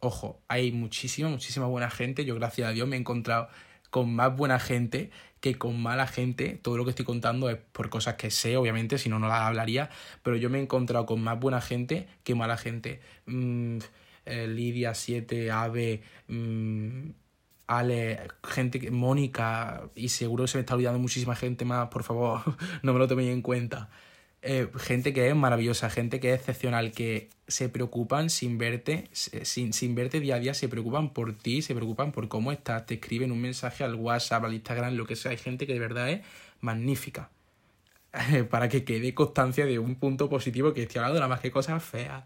ojo, 0.00 0.42
hay 0.48 0.72
muchísima, 0.72 1.28
muchísima 1.28 1.66
buena 1.66 1.90
gente. 1.90 2.24
Yo 2.24 2.34
gracias 2.34 2.68
a 2.68 2.72
Dios 2.72 2.88
me 2.88 2.96
he 2.96 3.00
encontrado 3.00 3.48
con 3.90 4.14
más 4.14 4.37
buena 4.37 4.58
gente 4.58 5.11
que 5.40 5.56
con 5.56 5.80
mala 5.80 6.06
gente. 6.06 6.58
Todo 6.62 6.76
lo 6.76 6.84
que 6.84 6.90
estoy 6.90 7.04
contando 7.04 7.50
es 7.50 7.58
por 7.72 7.90
cosas 7.90 8.14
que 8.16 8.30
sé, 8.30 8.56
obviamente, 8.56 8.98
si 8.98 9.08
no, 9.08 9.18
no 9.18 9.28
las 9.28 9.40
hablaría. 9.42 9.90
Pero 10.22 10.37
yo 10.37 10.50
me 10.50 10.58
he 10.58 10.62
encontrado 10.62 11.06
con 11.06 11.22
más 11.22 11.38
buena 11.38 11.61
gente 11.61 12.08
que 12.24 12.34
mala 12.34 12.56
gente. 12.56 13.00
Mm, 13.26 13.78
eh, 14.26 14.46
Lidia 14.46 14.94
7, 14.94 15.50
Ave... 15.50 16.02
Mm, 16.28 17.11
Ale, 17.68 18.28
gente, 18.42 18.90
Mónica, 18.90 19.90
y 19.94 20.09
seguro 20.09 20.44
que 20.44 20.48
se 20.48 20.59
me 20.59 20.61
está 20.62 20.74
olvidando 20.74 20.98
muchísima 20.98 21.37
gente 21.37 21.64
más, 21.64 21.88
por 21.88 22.02
favor, 22.02 22.40
no 22.83 22.92
me 22.92 22.98
lo 22.98 23.07
toméis 23.07 23.31
en 23.31 23.42
cuenta. 23.42 23.90
Eh, 24.40 24.68
gente 24.78 25.12
que 25.12 25.28
es 25.28 25.37
maravillosa, 25.37 25.90
gente 25.90 26.18
que 26.18 26.33
es 26.33 26.40
excepcional, 26.40 26.92
que 26.92 27.28
se 27.46 27.68
preocupan 27.68 28.31
sin 28.31 28.57
verte, 28.57 29.09
sin, 29.12 29.72
sin 29.72 29.94
verte 29.94 30.20
día 30.20 30.37
a 30.37 30.38
día, 30.38 30.54
se 30.54 30.68
preocupan 30.68 31.12
por 31.12 31.35
ti, 31.37 31.61
se 31.61 31.74
preocupan 31.74 32.11
por 32.12 32.28
cómo 32.28 32.52
estás, 32.52 32.87
te 32.87 32.94
escriben 32.94 33.33
un 33.33 33.40
mensaje 33.40 33.85
al 33.85 33.96
WhatsApp, 33.96 34.44
al 34.44 34.54
Instagram, 34.54 34.94
lo 34.94 35.07
que 35.07 35.16
sea. 35.16 35.33
Hay 35.33 35.38
gente 35.38 35.66
que 35.66 35.74
de 35.74 35.81
verdad 35.81 36.09
es 36.11 36.20
magnífica. 36.61 37.31
Para 38.50 38.68
que 38.68 38.85
quede 38.85 39.12
constancia 39.12 39.66
de 39.66 39.78
un 39.78 39.96
punto 39.96 40.28
positivo 40.31 40.72
que 40.72 40.83
estoy 40.85 41.00
hablando 41.00 41.20
nada 41.20 41.28
más 41.28 41.40
que 41.40 41.50
cosas 41.50 41.83
feas. 41.85 42.24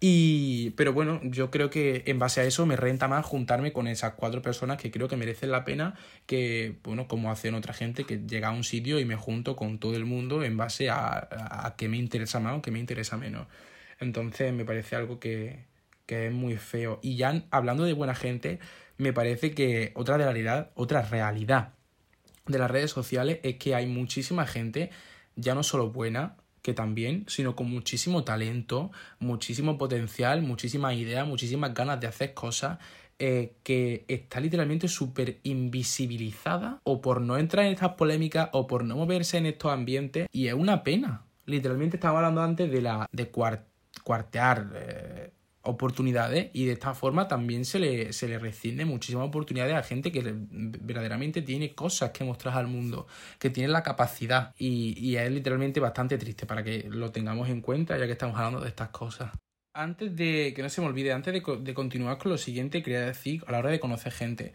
Y, 0.00 0.70
pero 0.70 0.92
bueno, 0.92 1.20
yo 1.24 1.50
creo 1.50 1.70
que 1.70 2.04
en 2.06 2.20
base 2.20 2.40
a 2.40 2.44
eso 2.44 2.66
me 2.66 2.76
renta 2.76 3.08
más 3.08 3.26
juntarme 3.26 3.72
con 3.72 3.88
esas 3.88 4.14
cuatro 4.14 4.42
personas 4.42 4.78
que 4.78 4.92
creo 4.92 5.08
que 5.08 5.16
merecen 5.16 5.50
la 5.50 5.64
pena 5.64 5.94
que, 6.26 6.78
bueno, 6.84 7.08
como 7.08 7.32
hacen 7.32 7.54
otra 7.54 7.74
gente, 7.74 8.04
que 8.04 8.18
llega 8.26 8.48
a 8.48 8.52
un 8.52 8.62
sitio 8.62 9.00
y 9.00 9.04
me 9.04 9.16
junto 9.16 9.56
con 9.56 9.78
todo 9.78 9.96
el 9.96 10.04
mundo 10.04 10.44
en 10.44 10.56
base 10.56 10.88
a, 10.88 11.28
a, 11.30 11.74
qué 11.76 11.88
me 11.88 11.96
interesa 11.96 12.38
más 12.38 12.58
o 12.58 12.62
qué 12.62 12.70
me 12.70 12.78
interesa 12.78 13.16
menos. 13.16 13.48
Entonces 13.98 14.52
me 14.52 14.64
parece 14.64 14.94
algo 14.94 15.18
que, 15.18 15.64
que 16.06 16.28
es 16.28 16.32
muy 16.32 16.56
feo. 16.56 17.00
Y 17.02 17.16
ya 17.16 17.44
hablando 17.50 17.84
de 17.84 17.92
buena 17.92 18.14
gente, 18.14 18.60
me 18.98 19.12
parece 19.12 19.52
que 19.52 19.92
otra 19.96 20.16
realidad, 20.16 20.70
otra 20.74 21.02
realidad 21.02 21.74
de 22.46 22.58
las 22.58 22.70
redes 22.70 22.90
sociales 22.90 23.40
es 23.42 23.56
que 23.56 23.74
hay 23.74 23.86
muchísima 23.86 24.46
gente, 24.46 24.90
ya 25.36 25.54
no 25.54 25.62
solo 25.64 25.90
buena, 25.90 26.36
que 26.68 26.74
también, 26.74 27.24
sino 27.28 27.56
con 27.56 27.70
muchísimo 27.70 28.24
talento, 28.24 28.90
muchísimo 29.20 29.78
potencial, 29.78 30.42
muchísimas 30.42 30.94
ideas, 30.96 31.26
muchísimas 31.26 31.72
ganas 31.72 31.98
de 31.98 32.08
hacer 32.08 32.34
cosas, 32.34 32.76
eh, 33.18 33.54
que 33.62 34.04
está 34.06 34.38
literalmente 34.38 34.86
súper 34.86 35.38
invisibilizada 35.44 36.78
o 36.84 37.00
por 37.00 37.22
no 37.22 37.38
entrar 37.38 37.64
en 37.64 37.72
estas 37.72 37.94
polémicas 37.94 38.50
o 38.52 38.66
por 38.66 38.84
no 38.84 38.96
moverse 38.96 39.38
en 39.38 39.46
estos 39.46 39.72
ambientes 39.72 40.28
y 40.30 40.48
es 40.48 40.52
una 40.52 40.84
pena. 40.84 41.22
Literalmente 41.46 41.96
estaba 41.96 42.18
hablando 42.18 42.42
antes 42.42 42.70
de 42.70 42.82
la 42.82 43.06
de 43.10 43.30
cuartear 43.30 44.70
eh, 44.74 45.30
oportunidades 45.68 46.50
y 46.52 46.64
de 46.64 46.72
esta 46.72 46.94
forma 46.94 47.28
también 47.28 47.64
se 47.64 47.78
le, 47.78 48.12
se 48.12 48.28
le 48.28 48.38
rescinde 48.38 48.84
muchísimas 48.84 49.28
oportunidades 49.28 49.74
a 49.74 49.82
gente 49.82 50.10
que 50.10 50.22
verdaderamente 50.24 51.42
tiene 51.42 51.74
cosas 51.74 52.10
que 52.10 52.24
mostrar 52.24 52.56
al 52.56 52.66
mundo, 52.66 53.06
que 53.38 53.50
tiene 53.50 53.68
la 53.68 53.82
capacidad 53.82 54.54
y, 54.58 54.98
y 54.98 55.16
es 55.16 55.30
literalmente 55.30 55.80
bastante 55.80 56.16
triste 56.18 56.46
para 56.46 56.64
que 56.64 56.86
lo 56.88 57.10
tengamos 57.12 57.48
en 57.48 57.60
cuenta 57.60 57.98
ya 57.98 58.06
que 58.06 58.12
estamos 58.12 58.36
hablando 58.36 58.60
de 58.60 58.68
estas 58.68 58.88
cosas. 58.88 59.30
Antes 59.74 60.16
de 60.16 60.52
que 60.56 60.62
no 60.62 60.68
se 60.70 60.80
me 60.80 60.86
olvide, 60.86 61.12
antes 61.12 61.32
de, 61.32 61.56
de 61.60 61.74
continuar 61.74 62.18
con 62.18 62.32
lo 62.32 62.38
siguiente, 62.38 62.82
quería 62.82 63.02
decir 63.02 63.44
a 63.46 63.52
la 63.52 63.58
hora 63.58 63.70
de 63.70 63.78
conocer 63.78 64.12
gente. 64.12 64.52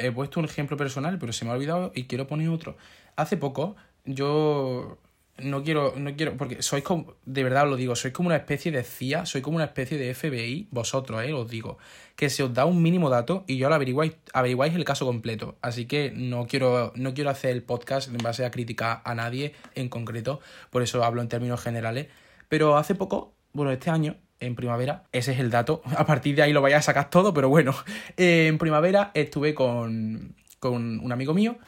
He 0.00 0.10
puesto 0.10 0.40
un 0.40 0.46
ejemplo 0.46 0.76
personal, 0.76 1.18
pero 1.18 1.32
se 1.32 1.44
me 1.44 1.52
ha 1.52 1.54
olvidado 1.54 1.92
y 1.94 2.04
quiero 2.04 2.26
poner 2.26 2.48
otro. 2.48 2.76
Hace 3.16 3.36
poco 3.36 3.76
yo 4.04 4.98
no 5.38 5.62
quiero, 5.62 5.94
no 5.96 6.14
quiero, 6.16 6.36
porque 6.36 6.62
sois 6.62 6.82
como, 6.82 7.14
de 7.24 7.44
verdad 7.44 7.64
os 7.64 7.70
lo 7.70 7.76
digo, 7.76 7.94
sois 7.94 8.12
como 8.12 8.28
una 8.28 8.36
especie 8.36 8.72
de 8.72 8.82
CIA, 8.82 9.26
sois 9.26 9.42
como 9.42 9.56
una 9.56 9.66
especie 9.66 9.96
de 9.96 10.14
FBI, 10.14 10.68
vosotros, 10.70 11.22
eh, 11.22 11.32
os 11.32 11.48
digo, 11.48 11.78
que 12.16 12.28
se 12.30 12.42
os 12.42 12.52
da 12.52 12.64
un 12.64 12.82
mínimo 12.82 13.10
dato 13.10 13.44
y 13.46 13.56
yo 13.56 13.68
lo 13.68 13.74
averiguáis, 13.74 14.14
averiguáis 14.32 14.74
el 14.74 14.84
caso 14.84 15.06
completo. 15.06 15.56
Así 15.62 15.86
que 15.86 16.12
no 16.14 16.46
quiero, 16.46 16.92
no 16.96 17.14
quiero 17.14 17.30
hacer 17.30 17.50
el 17.52 17.62
podcast 17.62 18.08
en 18.08 18.18
base 18.18 18.44
a 18.44 18.50
criticar 18.50 19.00
a 19.04 19.14
nadie 19.14 19.54
en 19.74 19.88
concreto, 19.88 20.40
por 20.70 20.82
eso 20.82 21.04
hablo 21.04 21.22
en 21.22 21.28
términos 21.28 21.60
generales. 21.60 22.08
Pero 22.48 22.76
hace 22.76 22.94
poco, 22.94 23.34
bueno, 23.52 23.70
este 23.70 23.90
año, 23.90 24.16
en 24.40 24.54
primavera, 24.56 25.04
ese 25.12 25.32
es 25.32 25.38
el 25.38 25.50
dato, 25.50 25.82
a 25.96 26.04
partir 26.06 26.34
de 26.34 26.42
ahí 26.42 26.52
lo 26.52 26.62
vais 26.62 26.74
a 26.74 26.82
sacar 26.82 27.10
todo, 27.10 27.32
pero 27.32 27.48
bueno, 27.48 27.74
en 28.16 28.58
primavera 28.58 29.12
estuve 29.14 29.54
con, 29.54 30.34
con 30.58 31.00
un 31.00 31.12
amigo 31.12 31.34
mío, 31.34 31.58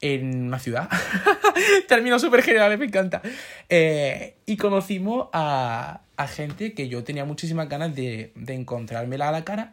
en 0.00 0.44
una 0.44 0.58
ciudad. 0.58 0.88
Términos 1.88 2.22
súper 2.22 2.42
generales, 2.42 2.78
me 2.78 2.86
encanta. 2.86 3.22
Eh, 3.68 4.36
y 4.46 4.56
conocimos 4.56 5.28
a, 5.32 6.02
a, 6.16 6.26
gente 6.28 6.72
que 6.74 6.88
yo 6.88 7.04
tenía 7.04 7.24
muchísimas 7.24 7.68
ganas 7.68 7.94
de, 7.94 8.32
de 8.34 8.54
encontrármela 8.54 9.28
a 9.28 9.32
la 9.32 9.44
cara. 9.44 9.72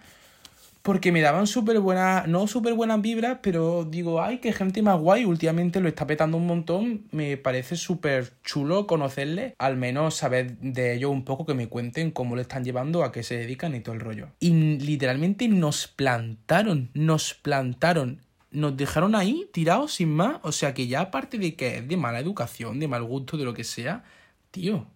Porque 0.85 1.11
me 1.11 1.21
daban 1.21 1.47
súper 1.47 1.79
buenas, 1.79 2.27
no 2.27 2.45
súper 2.45 2.75
buenas 2.75 3.01
vibras, 3.01 3.39
pero 3.41 3.85
digo, 3.85 4.21
ay, 4.21 4.37
qué 4.37 4.53
gente 4.53 4.83
más 4.83 4.99
guay, 4.99 5.25
últimamente 5.25 5.79
lo 5.79 5.89
está 5.89 6.05
petando 6.05 6.37
un 6.37 6.45
montón, 6.45 7.05
me 7.09 7.37
parece 7.37 7.75
súper 7.75 8.33
chulo 8.43 8.85
conocerle, 8.85 9.55
al 9.57 9.77
menos 9.77 10.13
saber 10.13 10.59
de 10.59 10.93
ellos 10.93 11.09
un 11.09 11.25
poco, 11.25 11.47
que 11.47 11.55
me 11.55 11.69
cuenten 11.69 12.11
cómo 12.11 12.35
le 12.35 12.43
están 12.43 12.63
llevando, 12.63 13.03
a 13.03 13.11
qué 13.11 13.23
se 13.23 13.35
dedican 13.35 13.73
y 13.73 13.79
todo 13.79 13.95
el 13.95 14.01
rollo. 14.01 14.27
Y 14.39 14.51
literalmente 14.77 15.47
nos 15.47 15.87
plantaron, 15.87 16.91
nos 16.93 17.33
plantaron 17.33 18.21
nos 18.55 18.77
dejaron 18.77 19.15
ahí 19.15 19.49
tirados 19.51 19.93
sin 19.95 20.09
más. 20.15 20.39
O 20.43 20.51
sea 20.51 20.73
que 20.73 20.87
ya 20.87 21.01
aparte 21.01 21.37
de 21.37 21.55
que 21.55 21.77
es 21.77 21.87
de 21.87 21.97
mala 21.97 22.19
educación, 22.19 22.79
de 22.79 22.87
mal 22.87 23.03
gusto, 23.03 23.37
de 23.37 23.45
lo 23.45 23.53
que 23.53 23.63
sea, 23.63 24.03
tío, 24.51 24.87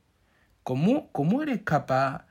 ¿cómo, 0.63 1.11
cómo 1.11 1.43
eres 1.43 1.61
capaz 1.63 2.25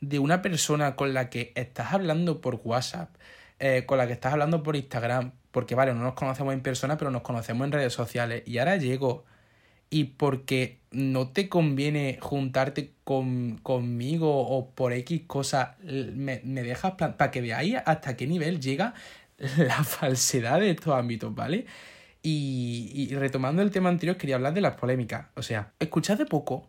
de 0.00 0.18
una 0.18 0.42
persona 0.42 0.96
con 0.96 1.12
la 1.12 1.30
que 1.30 1.52
estás 1.56 1.92
hablando 1.92 2.40
por 2.40 2.60
WhatsApp, 2.64 3.14
eh, 3.58 3.84
con 3.86 3.98
la 3.98 4.06
que 4.06 4.12
estás 4.14 4.32
hablando 4.32 4.62
por 4.62 4.76
Instagram? 4.76 5.32
Porque 5.50 5.74
vale, 5.74 5.92
no 5.94 6.02
nos 6.02 6.14
conocemos 6.14 6.54
en 6.54 6.62
persona, 6.62 6.96
pero 6.96 7.10
nos 7.10 7.22
conocemos 7.22 7.66
en 7.66 7.72
redes 7.72 7.92
sociales. 7.92 8.42
Y 8.46 8.58
ahora 8.58 8.76
llego 8.76 9.24
y 9.90 10.04
porque 10.04 10.78
no 10.92 11.28
te 11.30 11.48
conviene 11.48 12.18
juntarte 12.20 12.92
con, 13.02 13.58
conmigo 13.58 14.46
o 14.46 14.70
por 14.70 14.92
X 14.92 15.22
cosa, 15.26 15.76
me, 15.82 16.40
me 16.44 16.62
dejas 16.62 16.92
para 16.92 17.30
que 17.32 17.40
veáis 17.40 17.76
hasta 17.84 18.16
qué 18.16 18.28
nivel 18.28 18.60
llega 18.60 18.94
la 19.56 19.82
falsedad 19.84 20.60
de 20.60 20.70
estos 20.70 20.94
ámbitos, 20.94 21.34
¿vale? 21.34 21.66
Y, 22.22 23.14
retomando 23.14 23.62
el 23.62 23.70
tema 23.70 23.88
anterior, 23.88 24.16
quería 24.16 24.36
hablar 24.36 24.52
de 24.52 24.60
las 24.60 24.74
polémicas. 24.74 25.26
O 25.36 25.42
sea, 25.42 25.72
escuché 25.78 26.12
hace 26.12 26.26
poco 26.26 26.68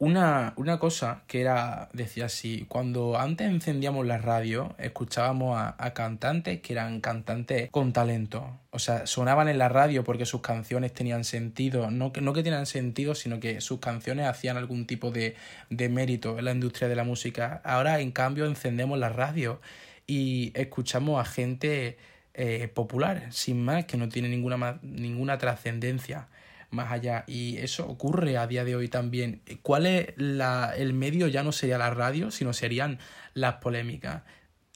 una, 0.00 0.54
una 0.56 0.80
cosa 0.80 1.22
que 1.28 1.40
era, 1.40 1.88
decía 1.92 2.26
así, 2.26 2.66
cuando 2.68 3.16
antes 3.16 3.48
encendíamos 3.48 4.06
la 4.06 4.18
radio, 4.18 4.74
escuchábamos 4.78 5.56
a, 5.56 5.94
cantantes 5.94 6.60
que 6.60 6.72
eran 6.72 7.00
cantantes 7.00 7.70
con 7.70 7.92
talento. 7.92 8.58
O 8.70 8.80
sea, 8.80 9.06
sonaban 9.06 9.48
en 9.48 9.58
la 9.58 9.68
radio 9.68 10.02
porque 10.02 10.26
sus 10.26 10.40
canciones 10.40 10.92
tenían 10.92 11.22
sentido, 11.22 11.90
no 11.92 12.12
que, 12.12 12.20
no 12.20 12.32
que 12.32 12.42
tenían 12.42 12.66
sentido, 12.66 13.14
sino 13.14 13.38
que 13.38 13.60
sus 13.60 13.78
canciones 13.78 14.26
hacían 14.26 14.56
algún 14.56 14.86
tipo 14.86 15.12
de, 15.12 15.36
de 15.70 15.88
mérito 15.88 16.38
en 16.38 16.44
la 16.44 16.52
industria 16.52 16.88
de 16.88 16.96
la 16.96 17.04
música. 17.04 17.60
Ahora, 17.64 18.00
en 18.00 18.10
cambio, 18.10 18.46
encendemos 18.46 18.98
la 18.98 19.10
radio 19.10 19.60
y 20.08 20.50
escuchamos 20.54 21.20
a 21.20 21.30
gente 21.30 21.98
eh, 22.34 22.66
popular, 22.66 23.28
sin 23.30 23.62
más, 23.64 23.84
que 23.84 23.96
no 23.96 24.08
tiene 24.08 24.28
ninguna, 24.28 24.80
ninguna 24.82 25.38
trascendencia 25.38 26.28
más 26.70 26.90
allá. 26.90 27.24
Y 27.26 27.58
eso 27.58 27.86
ocurre 27.86 28.36
a 28.38 28.46
día 28.46 28.64
de 28.64 28.74
hoy 28.74 28.88
también. 28.88 29.42
¿Cuál 29.62 29.86
es 29.86 30.14
la, 30.16 30.72
el 30.76 30.94
medio? 30.94 31.28
Ya 31.28 31.42
no 31.42 31.52
sería 31.52 31.78
la 31.78 31.90
radio, 31.90 32.30
sino 32.30 32.52
serían 32.52 32.98
las 33.34 33.56
polémicas. 33.56 34.22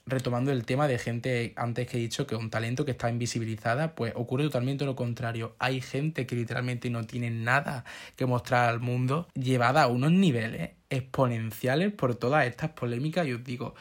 Retomando 0.04 0.50
el 0.50 0.66
tema 0.66 0.88
de 0.88 0.98
gente 0.98 1.52
antes 1.56 1.86
que 1.86 1.96
he 1.96 2.00
dicho 2.00 2.26
que 2.26 2.34
un 2.34 2.50
talento 2.50 2.84
que 2.84 2.90
está 2.90 3.08
invisibilizada, 3.08 3.94
pues 3.94 4.12
ocurre 4.16 4.44
totalmente 4.44 4.84
lo 4.84 4.96
contrario. 4.96 5.54
Hay 5.58 5.80
gente 5.80 6.26
que 6.26 6.34
literalmente 6.34 6.90
no 6.90 7.04
tiene 7.04 7.30
nada 7.30 7.84
que 8.16 8.26
mostrar 8.26 8.68
al 8.68 8.80
mundo, 8.80 9.28
llevada 9.34 9.84
a 9.84 9.86
unos 9.86 10.10
niveles 10.12 10.72
exponenciales 10.90 11.92
por 11.92 12.16
todas 12.16 12.46
estas 12.46 12.70
polémicas. 12.70 13.26
Y 13.28 13.32
os 13.32 13.44
digo, 13.44 13.74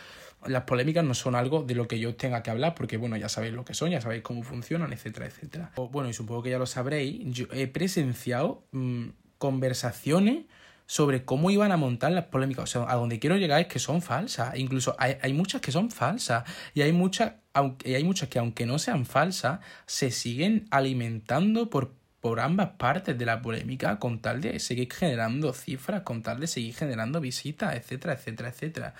las 0.45 0.63
polémicas 0.63 1.04
no 1.04 1.13
son 1.13 1.36
algo 1.36 1.63
de 1.63 1.75
lo 1.75 1.88
que 1.88 1.99
yo 1.99 2.15
tenga 2.15 2.43
que 2.43 2.51
hablar, 2.51 2.75
porque 2.75 2.97
bueno, 2.97 3.17
ya 3.17 3.30
sabéis 3.30 3.54
lo 3.54 3.65
que 3.65 3.73
son, 3.73 3.91
ya 3.91 4.01
sabéis 4.01 4.23
cómo 4.23 4.43
funcionan, 4.43 4.91
etcétera, 4.93 5.25
etcétera. 5.25 5.71
Bueno, 5.75 6.10
y 6.10 6.13
supongo 6.13 6.43
que 6.43 6.49
ya 6.49 6.58
lo 6.60 6.65
sabréis, 6.65 7.21
yo 7.25 7.45
he 7.51 7.67
presenciado 7.67 8.63
mm, 8.71 9.10
conversaciones 9.38 10.45
sobre 10.91 11.23
cómo 11.23 11.51
iban 11.51 11.71
a 11.71 11.77
montar 11.77 12.12
las 12.12 12.25
polémicas. 12.25 12.63
O 12.63 12.67
sea, 12.67 12.91
a 12.91 12.95
donde 12.95 13.17
quiero 13.17 13.38
llegar 13.38 13.62
es 13.62 13.67
que 13.67 13.80
son 13.80 14.01
falsas. 14.01 14.58
Incluso 14.58 14.93
hay, 14.99 15.15
hay 15.21 15.32
muchas 15.32 15.62
que 15.62 15.71
son 15.71 15.89
falsas. 15.89 16.43
Y 16.73 16.82
hay 16.82 16.91
muchas, 16.91 17.36
aunque, 17.54 17.95
hay 17.95 18.04
muchas 18.04 18.27
que 18.27 18.39
aunque 18.39 18.65
no 18.65 18.77
sean 18.77 19.06
falsas, 19.06 19.62
se 19.86 20.12
siguen 20.12 20.67
alimentando 20.69 21.69
por, 21.69 21.93
por 22.19 22.41
ambas 22.41 22.71
partes 22.71 23.17
de 23.17 23.25
la 23.25 23.41
polémica 23.41 23.99
con 23.99 24.19
tal 24.19 24.41
de 24.41 24.60
seguir 24.60 24.91
generando 24.91 25.54
cifras, 25.54 26.01
con 26.01 26.23
tal 26.23 26.41
de 26.41 26.47
seguir 26.47 26.75
generando 26.75 27.21
visitas, 27.21 27.73
etcétera, 27.75 28.15
etcétera, 28.15 28.49
etcétera. 28.49 28.93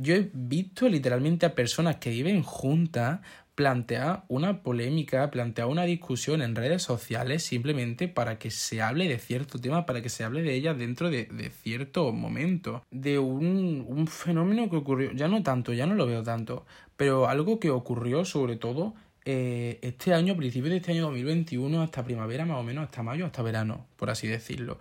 Yo 0.00 0.14
he 0.14 0.30
visto 0.32 0.88
literalmente 0.88 1.44
a 1.44 1.54
personas 1.54 1.96
que 1.96 2.10
viven 2.10 2.42
juntas 2.42 3.20
plantea 3.56 4.24
una 4.28 4.62
polémica, 4.62 5.32
plantea 5.32 5.66
una 5.66 5.82
discusión 5.82 6.42
en 6.42 6.54
redes 6.54 6.80
sociales 6.80 7.42
simplemente 7.42 8.06
para 8.06 8.38
que 8.38 8.52
se 8.52 8.80
hable 8.80 9.08
de 9.08 9.18
cierto 9.18 9.58
tema, 9.58 9.84
para 9.84 10.00
que 10.00 10.10
se 10.10 10.22
hable 10.22 10.42
de 10.42 10.54
ella 10.54 10.74
dentro 10.74 11.10
de, 11.10 11.26
cierto 11.64 12.12
momento. 12.12 12.84
De 12.92 13.18
un, 13.18 13.84
un, 13.88 14.06
fenómeno 14.06 14.70
que 14.70 14.76
ocurrió, 14.76 15.10
ya 15.10 15.26
no 15.26 15.42
tanto, 15.42 15.72
ya 15.72 15.86
no 15.86 15.96
lo 15.96 16.06
veo 16.06 16.22
tanto, 16.22 16.66
pero 16.96 17.26
algo 17.26 17.58
que 17.58 17.70
ocurrió 17.70 18.24
sobre 18.24 18.54
todo 18.54 18.94
eh, 19.24 19.80
este 19.82 20.14
año, 20.14 20.34
a 20.34 20.36
principios 20.36 20.70
de 20.70 20.76
este 20.76 20.92
año 20.92 21.02
2021, 21.06 21.82
hasta 21.82 22.04
primavera 22.04 22.44
más 22.44 22.58
o 22.58 22.62
menos, 22.62 22.84
hasta 22.84 23.02
mayo, 23.02 23.26
hasta 23.26 23.42
verano, 23.42 23.86
por 23.96 24.08
así 24.08 24.28
decirlo 24.28 24.78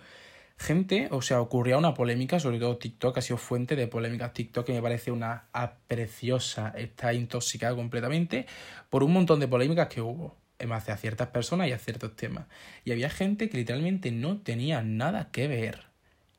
gente, 0.58 1.08
o 1.12 1.22
sea, 1.22 1.39
ocurría 1.39 1.78
una 1.78 1.93
polémica, 1.93 2.39
sobre 2.39 2.60
todo 2.60 2.78
TikTok 2.78 3.17
ha 3.17 3.22
sido 3.22 3.38
fuente 3.38 3.76
de 3.76 3.88
polémicas 3.88 4.34
TikTok 4.34 4.65
que 4.65 4.74
me 4.74 4.82
parece 4.82 5.12
una 5.12 5.46
preciosa, 5.88 6.74
está 6.76 7.13
intoxicada 7.13 7.76
completamente 7.76 8.48
por 8.89 9.04
un 9.04 9.13
montón 9.13 9.39
de 9.39 9.48
polémicas 9.48 9.88
que 9.88 10.02
hubo 10.02 10.36
hacia 10.60 10.98
ciertas 10.98 11.28
personas 11.28 11.67
y 11.67 11.72
a 11.72 11.78
ciertos 11.78 12.15
temas. 12.15 12.48
Y 12.84 12.91
había 12.91 13.10
gente 13.10 13.50
que 13.50 13.58
literalmente 13.58 14.12
no 14.12 14.39
tenía 14.39 14.82
nada 14.82 15.30
que 15.32 15.48
ver 15.48 15.86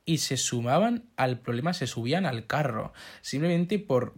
y 0.04 0.18
se 0.18 0.36
sumaban 0.36 1.04
al 1.16 1.38
problema, 1.38 1.72
se 1.74 1.86
subían 1.86 2.26
al 2.26 2.46
carro, 2.46 2.92
simplemente 3.20 3.78
por, 3.78 4.14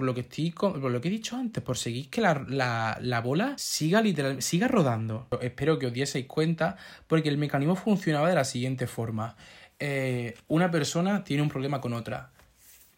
por 0.00 0.90
lo 0.90 1.00
que 1.00 1.08
he 1.08 1.10
dicho 1.10 1.36
antes, 1.36 1.62
por 1.62 1.76
seguir 1.76 2.10
que 2.10 2.20
la, 2.20 2.44
la, 2.48 2.98
la, 3.00 3.20
bola 3.20 3.54
siga 3.56 4.00
literal, 4.00 4.42
siga 4.42 4.68
rodando. 4.68 5.26
Espero 5.40 5.78
que 5.78 5.86
os 5.86 5.92
dieseis 5.92 6.26
cuenta, 6.26 6.76
porque 7.06 7.28
el 7.28 7.38
mecanismo 7.38 7.76
funcionaba 7.76 8.28
de 8.28 8.34
la 8.34 8.44
siguiente 8.44 8.86
forma. 8.86 9.36
Eh, 9.78 10.36
una 10.48 10.70
persona 10.70 11.24
tiene 11.24 11.42
un 11.42 11.48
problema 11.48 11.80
con 11.80 11.92
otra, 11.92 12.30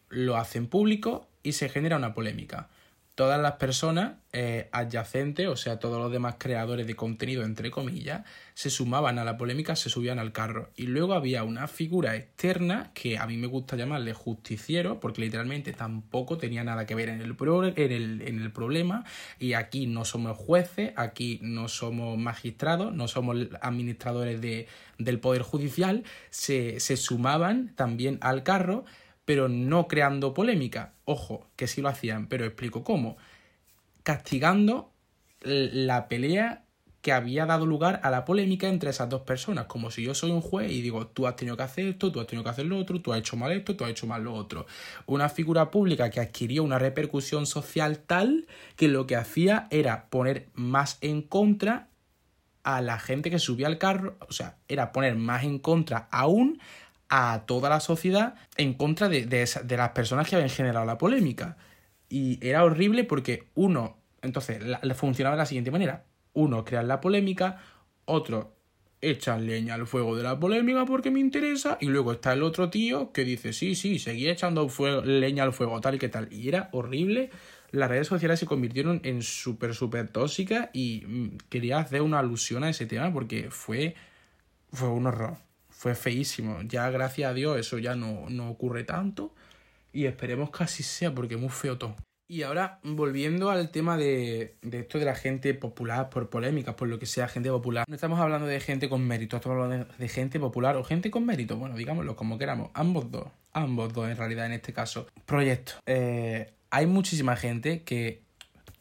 lo 0.09 0.37
hace 0.37 0.59
en 0.59 0.67
público 0.67 1.29
y 1.43 1.53
se 1.53 1.69
genera 1.69 1.97
una 1.97 2.15
polémica 2.15 2.69
todas 3.15 3.41
las 3.41 3.53
personas 3.53 4.15
eh, 4.33 4.69
adyacentes, 4.73 5.49
o 5.49 5.57
sea, 5.57 5.79
todos 5.79 5.99
los 5.99 6.11
demás 6.11 6.37
creadores 6.39 6.87
de 6.87 6.95
contenido, 6.95 7.43
entre 7.43 7.71
comillas, 7.71 8.23
se 8.55 8.71
sumaban 8.71 9.19
a 9.19 9.25
la 9.25 9.37
polémica, 9.37 9.77
se 9.77 9.91
subían 9.91 10.19
al 10.19 10.33
carro. 10.33 10.71
Y 10.77 10.85
luego 10.85 11.15
había 11.15 11.45
una 11.45 11.67
figura 11.67 12.17
externa 12.17 12.93
que 12.95 13.19
a 13.19 13.27
mí 13.27 13.37
me 13.37 13.47
gusta 13.47 13.77
llamarle 13.77 14.15
justiciero, 14.15 15.01
porque 15.01 15.21
literalmente 15.23 15.73
tampoco 15.73 16.39
tenía 16.39 16.65
nada 16.65 16.87
que 16.87 16.95
ver 16.95 17.09
en 17.09 17.21
el, 17.21 17.37
en 17.77 17.93
el, 17.93 18.23
en 18.23 18.41
el 18.41 18.53
problema. 18.53 19.05
Y 19.39 19.55
aquí 19.55 19.87
no 19.87 20.05
somos 20.05 20.39
jueces, 20.39 20.93
aquí 20.97 21.41
no 21.43 21.69
somos 21.69 22.17
magistrados, 22.17 22.95
no 22.95 23.09
somos 23.09 23.49
administradores 23.61 24.41
de, 24.41 24.69
del 24.99 25.19
Poder 25.19 25.43
Judicial, 25.43 26.05
se, 26.31 26.81
se 26.81 26.97
sumaban 26.97 27.75
también 27.75 28.19
al 28.21 28.45
carro 28.45 28.85
pero 29.31 29.49
no 29.49 29.87
creando 29.87 30.35
polémica. 30.35 30.95
Ojo, 31.05 31.47
que 31.55 31.69
sí 31.69 31.81
lo 31.81 31.89
hacían, 31.89 32.27
pero 32.27 32.45
explico 32.45 32.83
cómo. 32.83 33.17
Castigando 34.03 34.91
la 35.45 36.09
pelea 36.09 36.65
que 37.01 37.13
había 37.13 37.47
dado 37.47 37.65
lugar 37.65 38.01
a 38.03 38.11
la 38.11 38.25
polémica 38.25 38.67
entre 38.67 38.91
esas 38.91 39.09
dos 39.09 39.21
personas, 39.21 39.67
como 39.67 39.93
si 39.93 40.03
yo 40.03 40.17
soy 40.17 40.33
un 40.33 40.41
juez 40.41 40.73
y 40.73 40.83
digo, 40.83 41.07
tú 41.07 41.29
has 41.29 41.37
tenido 41.37 41.57
que 41.57 41.63
hacer 41.63 41.87
esto, 41.87 42.11
tú 42.11 42.19
has 42.19 42.27
tenido 42.27 42.43
que 42.43 42.51
hacer 42.51 42.67
lo 42.67 42.77
otro, 42.77 43.01
tú 43.01 43.13
has 43.13 43.21
hecho 43.21 43.37
mal 43.37 43.53
esto, 43.53 43.77
tú 43.77 43.85
has 43.85 43.91
hecho 43.91 44.09
mal 44.09 44.25
lo 44.25 44.35
otro. 44.35 44.67
Una 45.07 45.29
figura 45.29 45.71
pública 45.71 46.11
que 46.11 46.19
adquirió 46.19 46.65
una 46.65 46.81
repercusión 46.81 47.47
social 47.47 48.01
tal 48.01 48.49
que 48.75 48.89
lo 48.89 49.07
que 49.07 49.15
hacía 49.15 49.69
era 49.71 50.11
poner 50.11 50.49
más 50.55 50.99
en 51.03 51.23
contra 51.23 51.87
a 52.65 52.81
la 52.81 52.99
gente 52.99 53.31
que 53.31 53.39
subía 53.39 53.69
al 53.69 53.79
carro, 53.79 54.17
o 54.29 54.33
sea, 54.33 54.57
era 54.67 54.91
poner 54.91 55.15
más 55.15 55.45
en 55.45 55.61
contra 55.61 56.09
aún 56.11 56.59
a 57.11 57.43
toda 57.45 57.69
la 57.69 57.81
sociedad 57.81 58.37
en 58.57 58.73
contra 58.75 59.09
de, 59.09 59.27
de, 59.27 59.77
las 59.77 59.91
personas 59.91 60.29
que 60.29 60.37
habían 60.37 60.49
generado 60.49 60.87
la 60.87 60.97
polémica. 60.97 61.57
Y 62.09 62.39
era 62.41 62.65
horrible 62.65 63.05
porque 63.05 63.49
uno, 63.55 63.99
entonces, 64.23 64.63
le 64.83 64.95
funcionaba 64.95 65.35
de 65.35 65.43
la 65.43 65.47
siguiente 65.47 65.73
manera. 65.73 66.05
Uno, 66.33 66.65
crear 66.65 66.85
la 66.85 67.01
polémica, 67.01 67.59
otro, 68.05 68.55
echan 69.01 69.45
leña 69.45 69.75
al 69.75 69.89
fuego 69.89 70.17
de 70.17 70.23
la 70.23 70.39
polémica 70.39 70.85
porque 70.85 71.11
me 71.11 71.19
interesa, 71.19 71.79
y 71.81 71.87
luego 71.87 72.13
está 72.13 72.33
el 72.33 72.45
otro 72.45 72.71
tío 72.71 73.13
que 73.13 73.25
dice, 73.25 73.53
sí, 73.53 73.75
sí, 73.75 73.99
seguí 73.99 74.29
echando 74.29 74.69
leña 75.05 75.43
al 75.43 75.53
fuego, 75.53 75.81
tal 75.81 75.97
y 75.97 75.99
que 75.99 76.09
tal. 76.09 76.33
Y 76.33 76.49
era 76.49 76.69
horrible. 76.73 77.31
Las 77.73 77.89
redes 77.89 78.07
sociales 78.07 78.39
se 78.39 78.47
convirtieron 78.47 79.01
en 79.03 79.23
súper, 79.23 79.75
súper 79.75 80.09
tóxicas 80.09 80.71
y 80.73 81.03
mm, 81.07 81.39
quería 81.49 81.79
hacer 81.79 82.03
una 82.03 82.21
alusión 82.21 82.63
a 82.63 82.71
ese 82.71 82.87
tema 82.87 83.13
porque 83.13 83.51
fue, 83.51 83.95
fue 84.73 84.89
un 84.89 85.07
horror 85.07 85.50
fue 85.81 85.95
feísimo. 85.95 86.61
Ya 86.65 86.91
gracias 86.91 87.31
a 87.31 87.33
Dios 87.33 87.59
eso 87.59 87.79
ya 87.79 87.97
no, 87.97 88.29
no 88.29 88.51
ocurre 88.51 88.85
tanto 88.85 89.35
y 89.95 90.05
esperemos 90.05 90.51
que 90.51 90.65
así 90.65 90.83
sea 90.83 91.15
porque 91.15 91.37
es 91.37 91.41
muy 91.41 91.49
feo 91.49 91.79
todo. 91.79 91.97
Y 92.29 92.43
ahora, 92.43 92.81
volviendo 92.83 93.51
al 93.51 93.71
tema 93.71 93.97
de, 93.97 94.57
de, 94.61 94.81
esto 94.81 94.99
de 94.99 95.07
la 95.07 95.15
gente 95.15 95.55
popular 95.55 96.11
por 96.11 96.29
polémicas, 96.29 96.75
por 96.75 96.87
lo 96.87 96.99
que 96.99 97.07
sea, 97.07 97.29
gente 97.29 97.49
popular. 97.49 97.87
No 97.89 97.95
estamos 97.95 98.21
hablando 98.21 98.47
de 98.47 98.61
gente 98.61 98.91
con 98.91 99.05
mérito, 99.05 99.37
estamos 99.37 99.57
hablando 99.57 99.91
de, 99.99 100.09
gente 100.09 100.39
popular 100.39 100.77
o 100.77 100.85
gente 100.85 101.11
con 101.11 101.25
mérito, 101.25 101.57
bueno, 101.57 101.75
digámoslo 101.75 102.15
como 102.15 102.37
queramos. 102.37 102.71
Ambos 102.75 103.11
dos, 103.11 103.29
ambos 103.53 103.91
dos 103.95 104.07
en 104.11 104.19
realidad 104.19 104.45
en 104.47 104.53
este 104.53 104.75
caso. 104.75 105.07
Proyecto. 105.25 105.73
Eh, 105.87 106.53
hay 106.69 106.87
muchísima 106.87 107.37
gente 107.37 107.85
que 107.85 108.23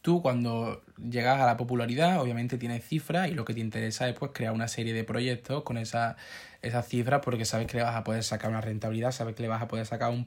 tú 0.02 0.22
cuando 0.22 0.82
llegas 0.96 1.40
a 1.40 1.46
la 1.46 1.56
popularidad, 1.56 2.20
obviamente 2.20 2.58
tienes 2.58 2.84
cifras 2.84 3.28
y 3.28 3.32
lo 3.32 3.44
que 3.44 3.54
te 3.54 3.60
interesa 3.60 4.08
es 4.08 4.16
pues 4.16 4.32
crear 4.34 4.52
una 4.52 4.68
serie 4.68 4.92
de 4.92 5.04
proyectos 5.04 5.62
con 5.62 5.78
esa 5.78 6.16
esas 6.62 6.86
cifras 6.86 7.20
porque 7.24 7.44
sabes 7.44 7.66
que 7.66 7.78
le 7.78 7.82
vas 7.82 7.96
a 7.96 8.04
poder 8.04 8.22
sacar 8.22 8.50
una 8.50 8.60
rentabilidad, 8.60 9.12
sabes 9.12 9.34
que 9.34 9.42
le 9.42 9.48
vas 9.48 9.62
a 9.62 9.68
poder 9.68 9.86
sacar 9.86 10.10
un, 10.10 10.24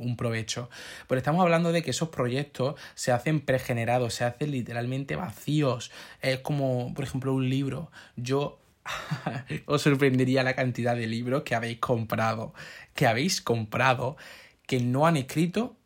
un, 0.00 0.16
provecho. 0.16 0.70
Pero 1.08 1.18
estamos 1.18 1.42
hablando 1.42 1.72
de 1.72 1.82
que 1.82 1.90
esos 1.90 2.10
proyectos 2.10 2.78
se 2.94 3.12
hacen 3.12 3.40
pregenerados, 3.40 4.14
se 4.14 4.24
hacen 4.24 4.52
literalmente 4.52 5.16
vacíos. 5.16 5.90
Es 6.20 6.40
como, 6.40 6.94
por 6.94 7.04
ejemplo, 7.04 7.34
un 7.34 7.48
libro. 7.48 7.90
Yo 8.16 8.60
os 9.66 9.82
sorprendería 9.82 10.42
la 10.42 10.54
cantidad 10.54 10.94
de 10.94 11.06
libros 11.06 11.42
que 11.42 11.54
habéis 11.54 11.78
comprado, 11.78 12.54
que 12.94 13.06
habéis 13.06 13.40
comprado, 13.40 14.16
que 14.66 14.80
no 14.80 15.06
han 15.06 15.16
escrito 15.16 15.76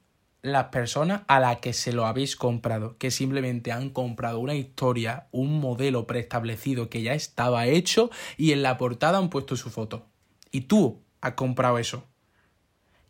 las 0.42 0.66
personas 0.66 1.22
a 1.28 1.40
las 1.40 1.58
que 1.58 1.72
se 1.72 1.92
lo 1.92 2.06
habéis 2.06 2.36
comprado, 2.36 2.96
que 2.98 3.10
simplemente 3.10 3.72
han 3.72 3.90
comprado 3.90 4.38
una 4.38 4.54
historia, 4.54 5.26
un 5.32 5.60
modelo 5.60 6.06
preestablecido 6.06 6.88
que 6.88 7.02
ya 7.02 7.14
estaba 7.14 7.66
hecho 7.66 8.10
y 8.36 8.52
en 8.52 8.62
la 8.62 8.78
portada 8.78 9.18
han 9.18 9.30
puesto 9.30 9.56
su 9.56 9.70
foto. 9.70 10.06
Y 10.50 10.62
tú 10.62 11.00
has 11.20 11.32
comprado 11.34 11.78
eso. 11.78 12.04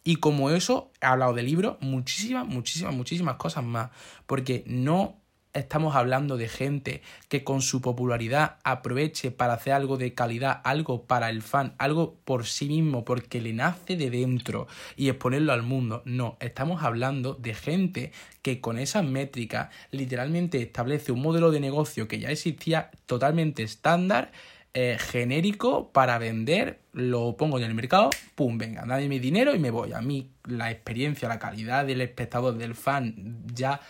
Y 0.03 0.17
como 0.17 0.51
eso, 0.51 0.91
he 1.01 1.07
hablado 1.07 1.35
de 1.35 1.43
libros, 1.43 1.77
muchísimas, 1.81 2.47
muchísimas, 2.47 2.95
muchísimas 2.95 3.37
cosas 3.37 3.65
más. 3.65 3.91
Porque 4.27 4.65
no 4.67 5.20
estamos 5.53 5.97
hablando 5.97 6.37
de 6.37 6.49
gente 6.49 7.03
que 7.29 7.45
con 7.45 7.63
su 7.63 7.81
popularidad 7.81 8.57
aproveche 8.65 9.31
para 9.31 9.55
hacer 9.55 9.73
algo 9.73 9.97
de 9.97 10.15
calidad, 10.15 10.61
algo 10.65 11.05
para 11.05 11.31
el 11.31 11.43
fan, 11.43 11.75
algo 11.79 12.17
por 12.25 12.47
sí 12.47 12.67
mismo, 12.67 13.05
porque 13.05 13.41
le 13.41 13.53
nace 13.53 13.97
de 13.97 14.11
dentro 14.11 14.67
y 14.97 15.09
exponerlo 15.09 15.53
al 15.53 15.63
mundo. 15.63 16.03
No, 16.05 16.37
estamos 16.41 16.83
hablando 16.83 17.35
de 17.35 17.55
gente 17.55 18.13
que 18.43 18.61
con 18.61 18.79
esas 18.79 19.05
métricas 19.05 19.69
literalmente 19.91 20.63
establece 20.63 21.13
un 21.13 21.23
modelo 21.23 21.51
de 21.51 21.61
negocio 21.61 22.09
que 22.09 22.21
ya 22.21 22.31
existía 22.31 22.91
totalmente 23.07 23.63
estándar. 23.63 24.33
Eh, 24.73 24.99
genérico 25.01 25.91
para 25.91 26.19
vender, 26.19 26.79
lo 26.93 27.37
pongo 27.37 27.59
en 27.59 27.65
el 27.65 27.75
mercado, 27.75 28.11
pum, 28.37 28.57
venga, 28.57 28.85
dame 28.87 29.09
mi 29.09 29.19
dinero 29.19 29.53
y 29.53 29.59
me 29.59 29.73
voy. 29.73 29.93
A 29.93 30.01
mí 30.01 30.31
la 30.45 30.71
experiencia, 30.71 31.29
la 31.29 31.41
calidad 31.41 31.85
del 31.85 32.01
espectador, 32.03 32.57
del 32.57 32.77
fan, 32.77 33.43
ya 33.53 33.81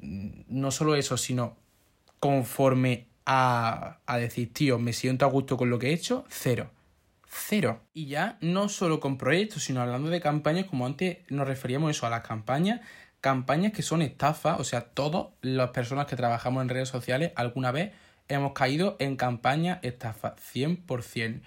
no 0.00 0.70
solo 0.70 0.94
eso, 0.94 1.16
sino 1.16 1.56
conforme 2.18 3.06
a, 3.26 3.98
a 4.06 4.16
decir, 4.18 4.52
tío, 4.52 4.78
me 4.78 4.92
siento 4.92 5.24
a 5.24 5.28
gusto 5.28 5.56
con 5.56 5.70
lo 5.70 5.78
que 5.78 5.88
he 5.90 5.92
hecho, 5.92 6.24
cero. 6.28 6.70
Cero. 7.32 7.80
Y 7.94 8.06
ya 8.06 8.38
no 8.40 8.68
solo 8.68 8.98
con 8.98 9.16
proyectos, 9.16 9.62
sino 9.62 9.80
hablando 9.80 10.10
de 10.10 10.20
campañas, 10.20 10.66
como 10.66 10.84
antes 10.84 11.18
nos 11.28 11.46
referíamos 11.46 11.92
eso 11.92 12.06
a 12.06 12.10
las 12.10 12.22
campañas, 12.22 12.80
campañas 13.20 13.72
que 13.72 13.82
son 13.82 14.02
estafas, 14.02 14.58
o 14.58 14.64
sea, 14.64 14.80
todas 14.80 15.28
las 15.40 15.70
personas 15.70 16.06
que 16.06 16.16
trabajamos 16.16 16.62
en 16.62 16.68
redes 16.68 16.88
sociales 16.88 17.32
alguna 17.36 17.70
vez 17.70 17.92
hemos 18.28 18.52
caído 18.52 18.96
en 18.98 19.16
campañas 19.16 19.78
estafas, 19.82 20.34
100%. 20.54 21.40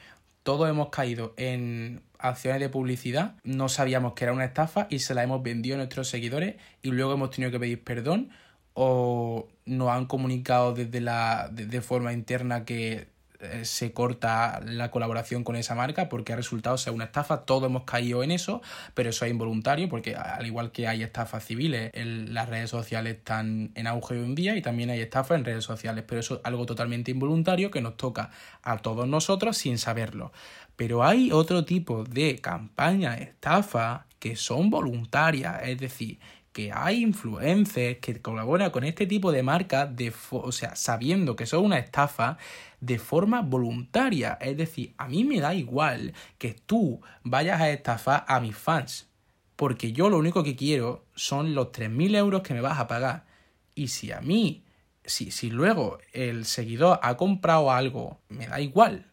Todos 0.43 0.69
hemos 0.69 0.89
caído 0.89 1.33
en 1.37 2.01
acciones 2.17 2.59
de 2.59 2.69
publicidad, 2.69 3.35
no 3.43 3.69
sabíamos 3.69 4.13
que 4.13 4.25
era 4.25 4.33
una 4.33 4.45
estafa 4.45 4.87
y 4.89 4.99
se 4.99 5.13
la 5.13 5.23
hemos 5.23 5.41
vendido 5.43 5.75
a 5.75 5.77
nuestros 5.77 6.09
seguidores 6.09 6.55
y 6.81 6.91
luego 6.91 7.13
hemos 7.13 7.31
tenido 7.31 7.51
que 7.51 7.59
pedir 7.59 7.83
perdón 7.83 8.29
o 8.73 9.47
nos 9.65 9.89
han 9.89 10.05
comunicado 10.05 10.73
desde 10.73 11.01
la 11.01 11.49
de, 11.51 11.81
forma 11.81 12.13
interna 12.13 12.65
que 12.65 13.07
eh, 13.39 13.65
se 13.65 13.91
corta 13.91 14.61
la 14.65 14.89
colaboración 14.89 15.43
con 15.43 15.55
esa 15.55 15.75
marca 15.75 16.09
porque 16.09 16.33
ha 16.33 16.35
resultado 16.35 16.77
ser 16.77 16.93
una 16.93 17.05
estafa. 17.05 17.45
Todos 17.45 17.69
hemos 17.69 17.83
caído 17.83 18.23
en 18.23 18.31
eso, 18.31 18.61
pero 18.93 19.09
eso 19.09 19.25
es 19.25 19.31
involuntario 19.31 19.89
porque 19.89 20.15
al 20.15 20.45
igual 20.45 20.71
que 20.71 20.87
hay 20.87 21.03
estafas 21.03 21.45
civiles, 21.45 21.91
las 21.95 22.49
redes 22.49 22.69
sociales 22.69 23.17
están 23.17 23.71
en 23.75 23.87
auge 23.87 24.15
hoy 24.15 24.25
en 24.25 24.35
día 24.35 24.55
y 24.55 24.61
también 24.61 24.89
hay 24.89 25.01
estafas 25.01 25.37
en 25.37 25.45
redes 25.45 25.63
sociales, 25.63 26.03
pero 26.07 26.21
eso 26.21 26.35
es 26.35 26.41
algo 26.43 26.65
totalmente 26.65 27.11
involuntario 27.11 27.69
que 27.69 27.81
nos 27.81 27.97
toca 27.97 28.31
a 28.63 28.77
todos 28.77 29.07
nosotros 29.07 29.57
sin 29.57 29.77
saberlo. 29.77 30.31
Pero 30.75 31.03
hay 31.03 31.31
otro 31.31 31.65
tipo 31.65 32.03
de 32.03 32.39
campañas 32.39 33.21
estafa 33.21 34.07
que 34.19 34.35
son 34.35 34.69
voluntarias, 34.69 35.61
es 35.63 35.77
decir, 35.77 36.17
que 36.53 36.71
hay 36.71 37.01
influencers 37.01 37.97
que 37.97 38.21
colaboran 38.21 38.69
con 38.69 38.83
este 38.83 39.07
tipo 39.07 39.31
de 39.31 39.43
marcas, 39.43 39.93
de 39.95 40.13
o 40.29 40.51
sea, 40.51 40.75
sabiendo 40.75 41.35
que 41.35 41.47
son 41.47 41.65
una 41.65 41.79
estafa 41.79 42.37
de 42.79 42.99
forma 42.99 43.41
voluntaria. 43.41 44.37
Es 44.39 44.55
decir, 44.55 44.93
a 44.97 45.07
mí 45.07 45.23
me 45.23 45.41
da 45.41 45.55
igual 45.55 46.13
que 46.37 46.53
tú 46.53 47.01
vayas 47.23 47.59
a 47.59 47.71
estafar 47.71 48.23
a 48.27 48.39
mis 48.39 48.55
fans, 48.55 49.09
porque 49.55 49.91
yo 49.91 50.09
lo 50.09 50.19
único 50.19 50.43
que 50.43 50.55
quiero 50.55 51.05
son 51.15 51.55
los 51.55 51.71
3.000 51.71 52.15
euros 52.15 52.43
que 52.43 52.53
me 52.53 52.61
vas 52.61 52.79
a 52.79 52.87
pagar. 52.87 53.25
Y 53.73 53.87
si 53.87 54.11
a 54.11 54.21
mí, 54.21 54.63
si, 55.03 55.31
si 55.31 55.49
luego 55.49 55.97
el 56.13 56.45
seguidor 56.45 56.99
ha 57.01 57.17
comprado 57.17 57.71
algo, 57.71 58.19
me 58.29 58.47
da 58.47 58.61
igual. 58.61 59.11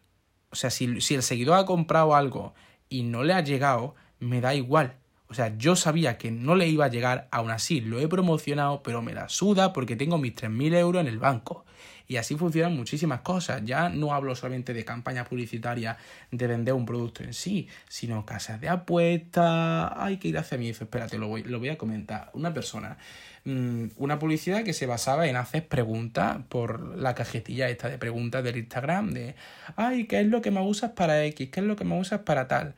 O 0.51 0.55
sea, 0.55 0.69
si, 0.69 1.01
si 1.01 1.15
el 1.15 1.23
seguidor 1.23 1.57
ha 1.57 1.65
comprado 1.65 2.15
algo 2.15 2.53
y 2.87 3.01
no 3.01 3.23
le 3.23 3.33
ha 3.33 3.41
llegado, 3.41 3.95
me 4.19 4.41
da 4.41 4.53
igual 4.53 5.00
o 5.31 5.33
sea, 5.33 5.57
yo 5.57 5.77
sabía 5.77 6.17
que 6.17 6.29
no 6.29 6.55
le 6.55 6.67
iba 6.67 6.83
a 6.83 6.89
llegar, 6.89 7.29
aún 7.31 7.51
así 7.51 7.79
lo 7.79 8.01
he 8.01 8.09
promocionado, 8.09 8.83
pero 8.83 9.01
me 9.01 9.13
la 9.13 9.29
suda 9.29 9.71
porque 9.71 9.95
tengo 9.95 10.17
mis 10.17 10.35
3.000 10.35 10.75
euros 10.75 10.99
en 10.99 11.07
el 11.07 11.19
banco. 11.19 11.63
Y 12.05 12.17
así 12.17 12.35
funcionan 12.35 12.75
muchísimas 12.75 13.21
cosas. 13.21 13.61
Ya 13.63 13.87
no 13.87 14.13
hablo 14.13 14.35
solamente 14.35 14.73
de 14.73 14.83
campañas 14.83 15.29
publicitarias 15.29 15.95
de 16.31 16.47
vender 16.47 16.73
un 16.73 16.85
producto 16.85 17.23
en 17.23 17.33
sí, 17.33 17.69
sino 17.87 18.25
casas 18.25 18.59
de 18.59 18.67
apuestas. 18.67 19.93
Ay, 19.95 20.17
qué 20.17 20.37
hacia 20.37 20.57
mí. 20.57 20.67
Espérate, 20.67 21.17
lo 21.17 21.29
voy, 21.29 21.43
lo 21.43 21.59
voy 21.59 21.69
a 21.69 21.77
comentar. 21.77 22.29
Una 22.33 22.53
persona, 22.53 22.97
mm, 23.45 23.91
una 23.95 24.19
publicidad 24.19 24.65
que 24.65 24.73
se 24.73 24.85
basaba 24.85 25.27
en 25.27 25.37
hacer 25.37 25.69
preguntas 25.69 26.39
por 26.49 26.97
la 26.97 27.15
cajetilla 27.15 27.69
esta 27.69 27.87
de 27.87 27.97
preguntas 27.97 28.43
del 28.43 28.57
Instagram 28.57 29.11
de, 29.11 29.35
ay, 29.77 30.07
¿qué 30.07 30.19
es 30.19 30.27
lo 30.27 30.41
que 30.41 30.51
me 30.51 30.59
usas 30.59 30.91
para 30.91 31.23
X? 31.23 31.49
¿Qué 31.49 31.61
es 31.61 31.65
lo 31.65 31.77
que 31.77 31.85
me 31.85 31.97
usas 31.97 32.19
para 32.23 32.49
tal? 32.49 32.75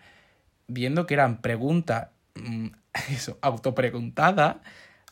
Viendo 0.67 1.07
que 1.07 1.15
eran 1.15 1.41
preguntas 1.41 2.09
eso, 3.09 3.37
autopreguntada 3.41 4.61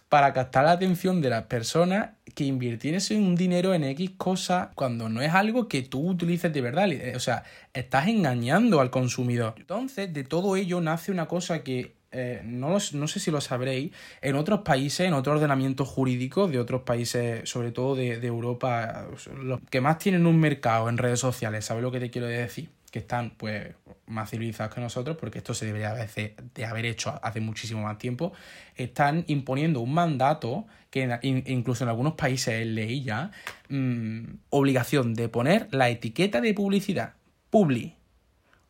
para 0.10 0.34
captar 0.34 0.66
la 0.66 0.74
atención 0.74 1.22
de 1.22 1.30
las 1.30 1.44
personas 1.44 2.10
que 2.36 2.44
invirtienes 2.44 3.12
un 3.12 3.36
dinero 3.36 3.74
en 3.74 3.86
X 3.86 4.12
cosa 4.18 4.72
cuando 4.76 5.08
no 5.08 5.22
es 5.22 5.34
algo 5.34 5.70
que 5.70 5.84
tú 5.84 6.10
utilices 6.10 6.52
de 6.52 6.60
verdad. 6.60 6.90
O 7.16 7.20
sea, 7.20 7.44
estás 7.74 8.08
engañando 8.10 8.82
al 8.82 8.90
consumidor. 8.90 9.54
Entonces, 9.58 10.14
de 10.14 10.26
todo 10.26 10.58
ello 10.58 10.82
nace 10.82 11.14
una 11.14 11.28
cosa 11.28 11.64
que 11.64 11.96
eh, 12.12 12.42
no, 12.44 12.78
no, 12.92 13.08
sé 13.08 13.20
si 13.22 13.32
lo 13.32 13.40
sabréis, 13.40 13.94
en 14.22 14.36
otros 14.36 14.62
países, 14.64 15.08
en 15.08 15.14
otros 15.14 15.36
ordenamientos 15.36 15.88
jurídicos 15.88 16.52
de 16.52 16.60
otros 16.60 16.82
países, 16.82 17.50
sobre 17.50 17.72
todo 17.72 17.96
de, 17.96 18.20
de 18.20 18.28
Europa, 18.28 19.08
los 19.42 19.62
que 19.70 19.80
más 19.80 19.98
tienen 19.98 20.26
un 20.26 20.38
mercado 20.38 20.90
en 20.90 20.98
redes 20.98 21.22
sociales, 21.22 21.64
¿sabes 21.64 21.84
lo 21.84 21.92
que 21.92 22.02
te 22.02 22.10
quiero 22.10 22.28
decir? 22.28 22.70
Que 22.92 23.00
están 23.00 23.32
pues 23.38 23.74
más 24.06 24.30
civilizados 24.30 24.76
que 24.76 24.82
nosotros, 24.82 25.18
porque 25.18 25.40
esto 25.40 25.54
se 25.54 25.66
debería 25.66 25.96
de 25.96 26.66
haber 26.66 26.86
hecho 26.86 27.18
hace 27.24 27.40
muchísimo 27.40 27.84
más 27.84 27.98
tiempo, 27.98 28.34
están 28.76 29.24
imponiendo 29.28 29.80
un 29.80 29.94
mandato 29.94 30.68
que 30.90 31.20
incluso 31.24 31.86
en 31.86 31.90
algunos 31.90 32.14
países 32.14 32.54
es 32.56 32.68
ley 32.68 33.02
ya, 33.02 33.32
mm, 33.70 34.24
obligación 34.50 35.14
de 35.14 35.30
poner 35.30 35.70
la 35.72 35.90
etiqueta 35.90 36.42
de 36.42 36.54
publicidad, 36.54 37.14
publi, 37.50 37.96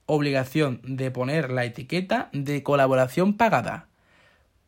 obligación 0.06 0.82
de 0.84 1.10
poner 1.10 1.50
la 1.50 1.66
etiqueta 1.66 2.30
de 2.32 2.62
colaboración 2.62 3.38
pagada, 3.38 3.88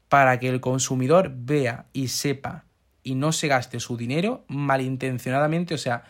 para 0.09 0.39
que 0.39 0.49
el 0.49 0.61
consumidor 0.61 1.31
vea 1.35 1.85
y 1.93 2.07
sepa 2.07 2.65
y 3.03 3.15
no 3.15 3.31
se 3.31 3.47
gaste 3.47 3.79
su 3.79 3.97
dinero 3.97 4.45
malintencionadamente, 4.47 5.73
o 5.75 5.77
sea, 5.77 6.03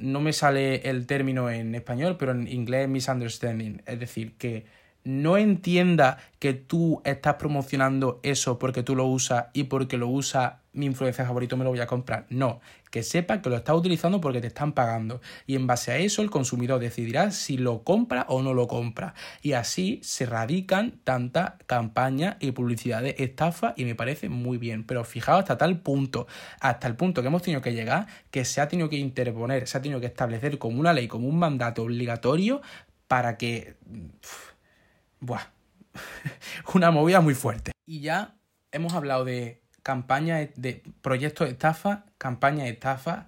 no 0.00 0.20
me 0.20 0.32
sale 0.32 0.88
el 0.88 1.06
término 1.06 1.50
en 1.50 1.74
español, 1.74 2.16
pero 2.18 2.32
en 2.32 2.48
inglés 2.48 2.88
misunderstanding. 2.88 3.82
Es 3.86 4.00
decir, 4.00 4.34
que 4.36 4.64
no 5.04 5.36
entienda 5.36 6.18
que 6.38 6.52
tú 6.52 7.00
estás 7.04 7.34
promocionando 7.34 8.20
eso 8.22 8.58
porque 8.58 8.82
tú 8.82 8.96
lo 8.96 9.06
usas 9.06 9.46
y 9.52 9.64
porque 9.64 9.96
lo 9.96 10.08
usa 10.08 10.60
mi 10.72 10.86
influencia 10.86 11.24
favorito 11.24 11.56
me 11.56 11.64
lo 11.64 11.70
voy 11.70 11.80
a 11.80 11.86
comprar. 11.86 12.26
No, 12.30 12.60
que 12.90 13.02
sepa 13.02 13.40
que 13.40 13.48
lo 13.48 13.56
estás 13.56 13.76
utilizando 13.76 14.20
porque 14.20 14.40
te 14.40 14.48
están 14.48 14.72
pagando. 14.72 15.20
Y 15.46 15.54
en 15.54 15.66
base 15.66 15.92
a 15.92 15.98
eso 15.98 16.22
el 16.22 16.30
consumidor 16.30 16.80
decidirá 16.80 17.30
si 17.30 17.56
lo 17.56 17.82
compra 17.82 18.26
o 18.28 18.42
no 18.42 18.52
lo 18.52 18.66
compra. 18.66 19.14
Y 19.42 19.52
así 19.52 20.00
se 20.02 20.26
radican 20.26 21.00
tantas 21.04 21.54
campañas 21.66 22.36
y 22.40 22.50
publicidad 22.52 23.02
de 23.02 23.14
estafa 23.18 23.74
y 23.76 23.84
me 23.84 23.94
parece 23.94 24.28
muy 24.28 24.58
bien. 24.58 24.84
Pero 24.84 25.04
fijaos 25.04 25.40
hasta 25.40 25.56
tal 25.56 25.80
punto, 25.80 26.26
hasta 26.60 26.86
el 26.88 26.96
punto 26.96 27.22
que 27.22 27.28
hemos 27.28 27.42
tenido 27.42 27.62
que 27.62 27.72
llegar, 27.72 28.06
que 28.30 28.44
se 28.44 28.60
ha 28.60 28.68
tenido 28.68 28.88
que 28.88 28.96
interponer, 28.96 29.66
se 29.66 29.78
ha 29.78 29.82
tenido 29.82 30.00
que 30.00 30.06
establecer 30.06 30.58
como 30.58 30.80
una 30.80 30.92
ley, 30.92 31.08
como 31.08 31.28
un 31.28 31.38
mandato 31.38 31.82
obligatorio 31.82 32.60
para 33.06 33.36
que... 33.36 33.76
buah, 35.20 35.42
una 36.74 36.90
movida 36.90 37.20
muy 37.20 37.34
fuerte. 37.34 37.72
Y 37.86 38.00
ya 38.00 38.36
hemos 38.72 38.94
hablado 38.94 39.24
de 39.24 39.59
campañas 39.82 40.48
de 40.56 40.82
proyectos 41.02 41.48
estafa, 41.48 42.04
campañas 42.18 42.64
de 42.64 42.70
estafa, 42.70 43.26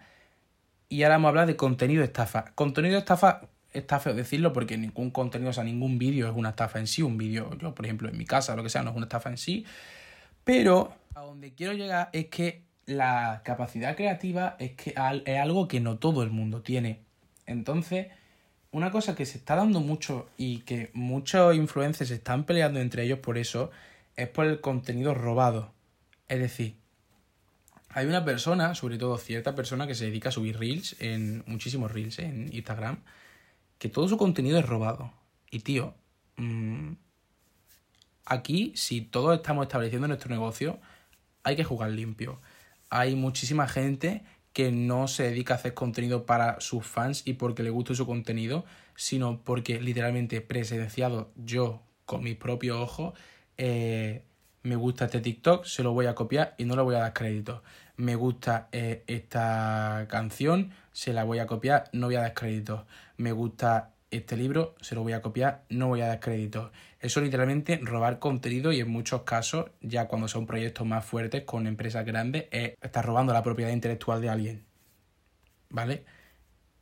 y 0.88 1.02
ahora 1.02 1.16
vamos 1.16 1.26
a 1.26 1.30
hablar 1.30 1.46
de 1.46 1.56
contenido 1.56 2.04
estafa. 2.04 2.46
Contenido 2.54 2.98
estafa 2.98 3.48
está 3.72 3.98
feo 3.98 4.14
decirlo 4.14 4.52
porque 4.52 4.76
ningún 4.76 5.10
contenido, 5.10 5.50
o 5.50 5.52
sea, 5.52 5.64
ningún 5.64 5.98
vídeo 5.98 6.28
es 6.28 6.36
una 6.36 6.50
estafa 6.50 6.78
en 6.78 6.86
sí. 6.86 7.02
Un 7.02 7.16
vídeo, 7.16 7.56
yo 7.58 7.74
por 7.74 7.86
ejemplo, 7.86 8.08
en 8.08 8.16
mi 8.16 8.24
casa, 8.24 8.54
lo 8.56 8.62
que 8.62 8.68
sea, 8.68 8.82
no 8.82 8.90
es 8.90 8.96
una 8.96 9.06
estafa 9.06 9.30
en 9.30 9.38
sí. 9.38 9.64
Pero 10.44 10.94
a 11.14 11.20
donde 11.20 11.54
quiero 11.54 11.72
llegar 11.72 12.10
es 12.12 12.26
que 12.26 12.62
la 12.86 13.42
capacidad 13.44 13.96
creativa 13.96 14.56
es, 14.58 14.72
que 14.72 14.90
es 15.24 15.38
algo 15.38 15.68
que 15.68 15.80
no 15.80 15.98
todo 15.98 16.22
el 16.22 16.30
mundo 16.30 16.62
tiene. 16.62 17.00
Entonces, 17.46 18.08
una 18.70 18.90
cosa 18.90 19.14
que 19.14 19.26
se 19.26 19.38
está 19.38 19.56
dando 19.56 19.80
mucho 19.80 20.28
y 20.36 20.60
que 20.60 20.90
muchos 20.94 21.54
influencers 21.54 22.10
están 22.10 22.44
peleando 22.44 22.80
entre 22.80 23.04
ellos 23.04 23.20
por 23.20 23.38
eso 23.38 23.70
es 24.16 24.28
por 24.28 24.46
el 24.46 24.60
contenido 24.60 25.14
robado. 25.14 25.72
Es 26.32 26.40
decir, 26.40 26.78
hay 27.90 28.06
una 28.06 28.24
persona, 28.24 28.74
sobre 28.74 28.96
todo 28.96 29.18
cierta 29.18 29.54
persona, 29.54 29.86
que 29.86 29.94
se 29.94 30.06
dedica 30.06 30.30
a 30.30 30.32
subir 30.32 30.58
reels, 30.58 30.96
en 30.98 31.44
muchísimos 31.46 31.92
reels 31.92 32.20
en 32.20 32.48
Instagram, 32.54 33.02
que 33.76 33.90
todo 33.90 34.08
su 34.08 34.16
contenido 34.16 34.58
es 34.58 34.64
robado. 34.64 35.12
Y 35.50 35.58
tío, 35.58 35.94
mm, 36.38 36.92
aquí, 38.24 38.72
si 38.76 39.02
todos 39.02 39.36
estamos 39.36 39.66
estableciendo 39.66 40.08
nuestro 40.08 40.30
negocio, 40.30 40.80
hay 41.42 41.54
que 41.54 41.64
jugar 41.64 41.90
limpio. 41.90 42.40
Hay 42.88 43.14
muchísima 43.14 43.68
gente 43.68 44.24
que 44.54 44.72
no 44.72 45.08
se 45.08 45.24
dedica 45.24 45.52
a 45.52 45.56
hacer 45.58 45.74
contenido 45.74 46.24
para 46.24 46.62
sus 46.62 46.86
fans 46.86 47.24
y 47.26 47.34
porque 47.34 47.62
le 47.62 47.68
guste 47.68 47.94
su 47.94 48.06
contenido, 48.06 48.64
sino 48.96 49.42
porque 49.44 49.82
literalmente 49.82 50.40
presenciado 50.40 51.30
yo 51.36 51.82
con 52.06 52.24
mis 52.24 52.36
propios 52.36 52.78
ojos, 52.78 53.12
eh, 53.58 54.24
me 54.62 54.76
gusta 54.76 55.06
este 55.06 55.20
TikTok, 55.20 55.64
se 55.64 55.82
lo 55.82 55.92
voy 55.92 56.06
a 56.06 56.14
copiar 56.14 56.54
y 56.58 56.64
no 56.64 56.76
le 56.76 56.82
voy 56.82 56.94
a 56.94 57.00
dar 57.00 57.12
crédito. 57.12 57.62
Me 57.96 58.14
gusta 58.14 58.68
eh, 58.72 59.02
esta 59.06 60.06
canción, 60.08 60.70
se 60.92 61.12
la 61.12 61.24
voy 61.24 61.40
a 61.40 61.46
copiar, 61.46 61.90
no 61.92 62.06
voy 62.06 62.16
a 62.16 62.22
dar 62.22 62.34
crédito. 62.34 62.86
Me 63.16 63.32
gusta 63.32 63.90
este 64.10 64.36
libro, 64.36 64.74
se 64.80 64.94
lo 64.94 65.02
voy 65.02 65.14
a 65.14 65.22
copiar, 65.22 65.64
no 65.68 65.88
voy 65.88 66.02
a 66.02 66.06
dar 66.06 66.20
crédito. 66.20 66.70
Eso 67.00 67.20
literalmente 67.20 67.80
robar 67.82 68.18
contenido 68.18 68.72
y 68.72 68.80
en 68.80 68.88
muchos 68.90 69.22
casos, 69.22 69.70
ya 69.80 70.06
cuando 70.06 70.28
son 70.28 70.46
proyectos 70.46 70.86
más 70.86 71.04
fuertes 71.04 71.44
con 71.44 71.66
empresas 71.66 72.04
grandes, 72.04 72.46
es 72.52 72.74
estar 72.80 73.04
robando 73.04 73.32
la 73.32 73.42
propiedad 73.42 73.72
intelectual 73.72 74.20
de 74.20 74.28
alguien. 74.28 74.64
¿Vale? 75.70 76.04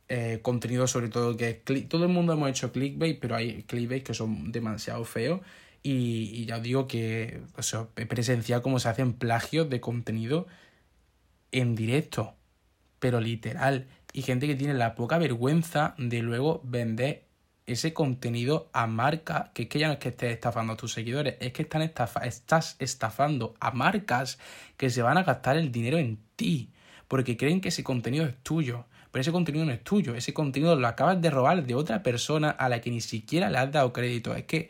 Eh, 0.09 0.39
contenido 0.41 0.87
sobre 0.87 1.09
todo 1.09 1.37
que 1.37 1.63
es... 1.65 1.87
Todo 1.87 2.03
el 2.03 2.11
mundo 2.11 2.33
hemos 2.33 2.49
hecho 2.49 2.71
clickbait, 2.71 3.19
pero 3.19 3.35
hay 3.35 3.63
clickbait 3.63 4.03
que 4.03 4.13
son 4.13 4.51
demasiado 4.51 5.05
feos 5.05 5.39
y, 5.83 6.45
ya 6.45 6.57
os 6.57 6.63
digo 6.63 6.87
que 6.87 7.41
o 7.57 7.63
sea, 7.63 7.87
he 7.95 8.05
presenciado 8.05 8.61
cómo 8.61 8.79
se 8.79 8.89
hacen 8.89 9.13
plagios 9.13 9.69
de 9.69 9.81
contenido 9.81 10.47
en 11.51 11.75
directo, 11.75 12.35
pero 12.99 13.19
literal. 13.19 13.87
Y 14.13 14.21
gente 14.21 14.47
que 14.47 14.55
tiene 14.55 14.73
la 14.73 14.95
poca 14.95 15.17
vergüenza 15.17 15.95
de 15.97 16.21
luego 16.21 16.61
vender 16.63 17.25
ese 17.65 17.93
contenido 17.93 18.69
a 18.73 18.87
marca, 18.87 19.51
que 19.53 19.63
es 19.63 19.69
que 19.69 19.79
ya 19.79 19.87
no 19.87 19.93
es 19.93 19.99
que 19.99 20.09
estés 20.09 20.33
estafando 20.33 20.73
a 20.73 20.77
tus 20.77 20.93
seguidores, 20.93 21.35
es 21.39 21.53
que 21.53 21.63
están 21.63 21.81
estás 21.81 22.75
estafando 22.79 23.55
a 23.59 23.71
marcas 23.71 24.39
que 24.77 24.89
se 24.89 25.01
van 25.01 25.17
a 25.17 25.23
gastar 25.23 25.57
el 25.57 25.71
dinero 25.71 25.97
en 25.97 26.19
ti, 26.35 26.71
porque 27.07 27.37
creen 27.37 27.61
que 27.61 27.69
ese 27.69 27.83
contenido 27.83 28.25
es 28.25 28.35
tuyo, 28.43 28.85
pero 29.11 29.21
ese 29.21 29.31
contenido 29.31 29.65
no 29.65 29.71
es 29.71 29.83
tuyo, 29.83 30.15
ese 30.15 30.33
contenido 30.33 30.75
lo 30.75 30.87
acabas 30.87 31.21
de 31.21 31.29
robar 31.29 31.65
de 31.65 31.75
otra 31.75 32.03
persona 32.03 32.49
a 32.49 32.69
la 32.69 32.81
que 32.81 32.91
ni 32.91 33.01
siquiera 33.01 33.49
le 33.49 33.57
has 33.57 33.71
dado 33.71 33.93
crédito. 33.93 34.35
Es 34.35 34.45
que 34.45 34.69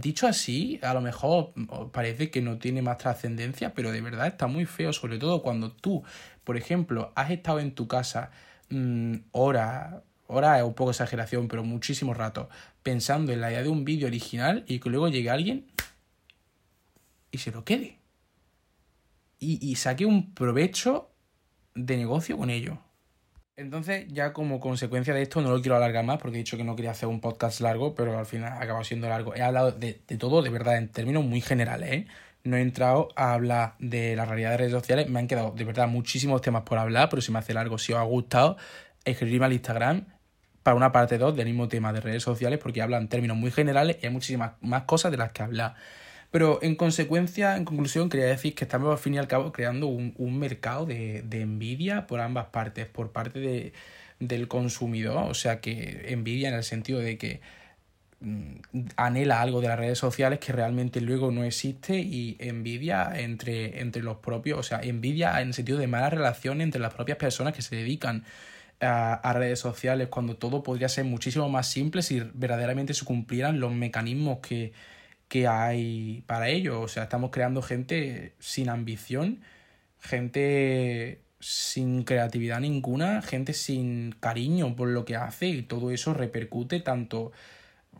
dicho 0.00 0.26
así, 0.26 0.78
a 0.82 0.94
lo 0.94 1.00
mejor 1.00 1.52
parece 1.92 2.30
que 2.30 2.40
no 2.42 2.58
tiene 2.58 2.82
más 2.82 2.98
trascendencia, 2.98 3.74
pero 3.74 3.92
de 3.92 4.00
verdad 4.00 4.26
está 4.26 4.46
muy 4.46 4.66
feo, 4.66 4.92
sobre 4.92 5.18
todo 5.18 5.42
cuando 5.42 5.72
tú, 5.72 6.02
por 6.44 6.56
ejemplo, 6.56 7.12
has 7.14 7.30
estado 7.30 7.60
en 7.60 7.74
tu 7.74 7.86
casa 7.86 8.30
mm, 8.70 9.14
horas, 9.32 10.02
horas 10.26 10.58
es 10.58 10.64
un 10.64 10.74
poco 10.74 10.90
exageración, 10.90 11.48
pero 11.48 11.64
muchísimo 11.64 12.14
rato, 12.14 12.48
pensando 12.82 13.32
en 13.32 13.40
la 13.40 13.50
idea 13.50 13.62
de 13.62 13.68
un 13.68 13.84
vídeo 13.84 14.06
original 14.06 14.64
y 14.66 14.78
que 14.78 14.90
luego 14.90 15.08
llegue 15.08 15.30
alguien 15.30 15.66
y 17.30 17.38
se 17.38 17.50
lo 17.50 17.64
quede. 17.64 17.98
Y 19.42 19.74
saque 19.76 20.04
un 20.04 20.34
provecho 20.34 21.10
de 21.74 21.96
negocio 21.96 22.36
con 22.36 22.50
ello. 22.50 22.78
Entonces, 23.60 24.06
ya 24.08 24.32
como 24.32 24.58
consecuencia 24.58 25.12
de 25.12 25.20
esto, 25.20 25.42
no 25.42 25.50
lo 25.50 25.60
quiero 25.60 25.76
alargar 25.76 26.02
más 26.02 26.18
porque 26.18 26.38
he 26.38 26.38
dicho 26.38 26.56
que 26.56 26.64
no 26.64 26.76
quería 26.76 26.92
hacer 26.92 27.10
un 27.10 27.20
podcast 27.20 27.60
largo, 27.60 27.94
pero 27.94 28.18
al 28.18 28.24
final 28.24 28.54
ha 28.54 28.62
acabado 28.62 28.84
siendo 28.84 29.06
largo. 29.06 29.34
He 29.34 29.42
hablado 29.42 29.70
de, 29.70 29.92
todo, 30.18 30.40
de 30.40 30.48
verdad, 30.48 30.78
en 30.78 30.88
términos 30.88 31.24
muy 31.26 31.42
generales, 31.42 31.92
¿eh? 31.92 32.06
No 32.42 32.56
he 32.56 32.62
entrado 32.62 33.08
a 33.16 33.34
hablar 33.34 33.74
de 33.78 34.16
la 34.16 34.24
realidad 34.24 34.52
de 34.52 34.56
redes 34.56 34.72
sociales. 34.72 35.10
Me 35.10 35.18
han 35.18 35.28
quedado, 35.28 35.50
de 35.50 35.64
verdad, 35.64 35.88
muchísimos 35.88 36.40
temas 36.40 36.62
por 36.62 36.78
hablar, 36.78 37.10
pero 37.10 37.20
si 37.20 37.32
me 37.32 37.38
hace 37.38 37.52
largo, 37.52 37.76
si 37.76 37.92
os 37.92 37.98
ha 37.98 38.02
gustado, 38.04 38.56
escribirme 39.04 39.44
al 39.44 39.52
Instagram 39.52 40.06
para 40.62 40.74
una 40.74 40.90
parte 40.90 41.18
2 41.18 41.36
del 41.36 41.44
mismo 41.44 41.68
tema 41.68 41.92
de 41.92 42.00
redes 42.00 42.22
sociales, 42.22 42.58
porque 42.62 42.80
hablan 42.80 43.08
términos 43.08 43.36
muy 43.36 43.50
generales 43.50 43.98
y 44.00 44.06
hay 44.06 44.12
muchísimas 44.12 44.52
más 44.62 44.84
cosas 44.84 45.10
de 45.10 45.18
las 45.18 45.32
que 45.32 45.42
hablar. 45.42 45.74
Pero 46.30 46.60
en 46.62 46.76
consecuencia, 46.76 47.56
en 47.56 47.64
conclusión, 47.64 48.08
quería 48.08 48.26
decir 48.26 48.54
que 48.54 48.64
estamos 48.64 48.92
al 48.92 48.98
fin 48.98 49.14
y 49.14 49.18
al 49.18 49.26
cabo 49.26 49.52
creando 49.52 49.88
un, 49.88 50.14
un 50.16 50.38
mercado 50.38 50.86
de, 50.86 51.22
de, 51.22 51.40
envidia 51.40 52.06
por 52.06 52.20
ambas 52.20 52.46
partes, 52.46 52.86
por 52.86 53.10
parte 53.10 53.40
de, 53.40 53.72
del 54.20 54.46
consumidor, 54.48 55.28
o 55.28 55.34
sea 55.34 55.60
que 55.60 56.06
envidia 56.08 56.48
en 56.48 56.54
el 56.54 56.62
sentido 56.62 57.00
de 57.00 57.18
que 57.18 57.40
mm, 58.20 58.54
anhela 58.96 59.40
algo 59.40 59.60
de 59.60 59.68
las 59.68 59.78
redes 59.78 59.98
sociales 59.98 60.38
que 60.38 60.52
realmente 60.52 61.00
luego 61.00 61.32
no 61.32 61.42
existe 61.44 61.98
y 61.98 62.36
envidia 62.38 63.10
entre, 63.16 63.80
entre 63.80 64.02
los 64.02 64.18
propios, 64.18 64.58
o 64.60 64.62
sea, 64.62 64.80
envidia 64.82 65.40
en 65.40 65.48
el 65.48 65.54
sentido 65.54 65.78
de 65.78 65.88
mala 65.88 66.10
relación 66.10 66.60
entre 66.60 66.80
las 66.80 66.94
propias 66.94 67.18
personas 67.18 67.54
que 67.54 67.62
se 67.62 67.74
dedican 67.74 68.24
a, 68.80 69.14
a, 69.14 69.32
redes 69.32 69.58
sociales 69.58 70.08
cuando 70.08 70.36
todo 70.36 70.62
podría 70.62 70.88
ser 70.88 71.04
muchísimo 71.04 71.48
más 71.48 71.68
simple 71.68 72.02
si 72.02 72.20
verdaderamente 72.34 72.94
se 72.94 73.04
cumplieran 73.04 73.60
los 73.60 73.72
mecanismos 73.72 74.38
que, 74.38 74.72
que 75.30 75.46
hay 75.46 76.24
para 76.26 76.48
ello. 76.48 76.80
O 76.82 76.88
sea, 76.88 77.04
estamos 77.04 77.30
creando 77.30 77.62
gente 77.62 78.34
sin 78.40 78.68
ambición, 78.68 79.40
gente 80.00 81.20
sin 81.38 82.02
creatividad 82.02 82.60
ninguna, 82.60 83.22
gente 83.22 83.54
sin 83.54 84.12
cariño 84.18 84.74
por 84.74 84.88
lo 84.88 85.04
que 85.04 85.14
hace 85.14 85.46
y 85.46 85.62
todo 85.62 85.92
eso 85.92 86.14
repercute 86.14 86.80
tanto 86.80 87.30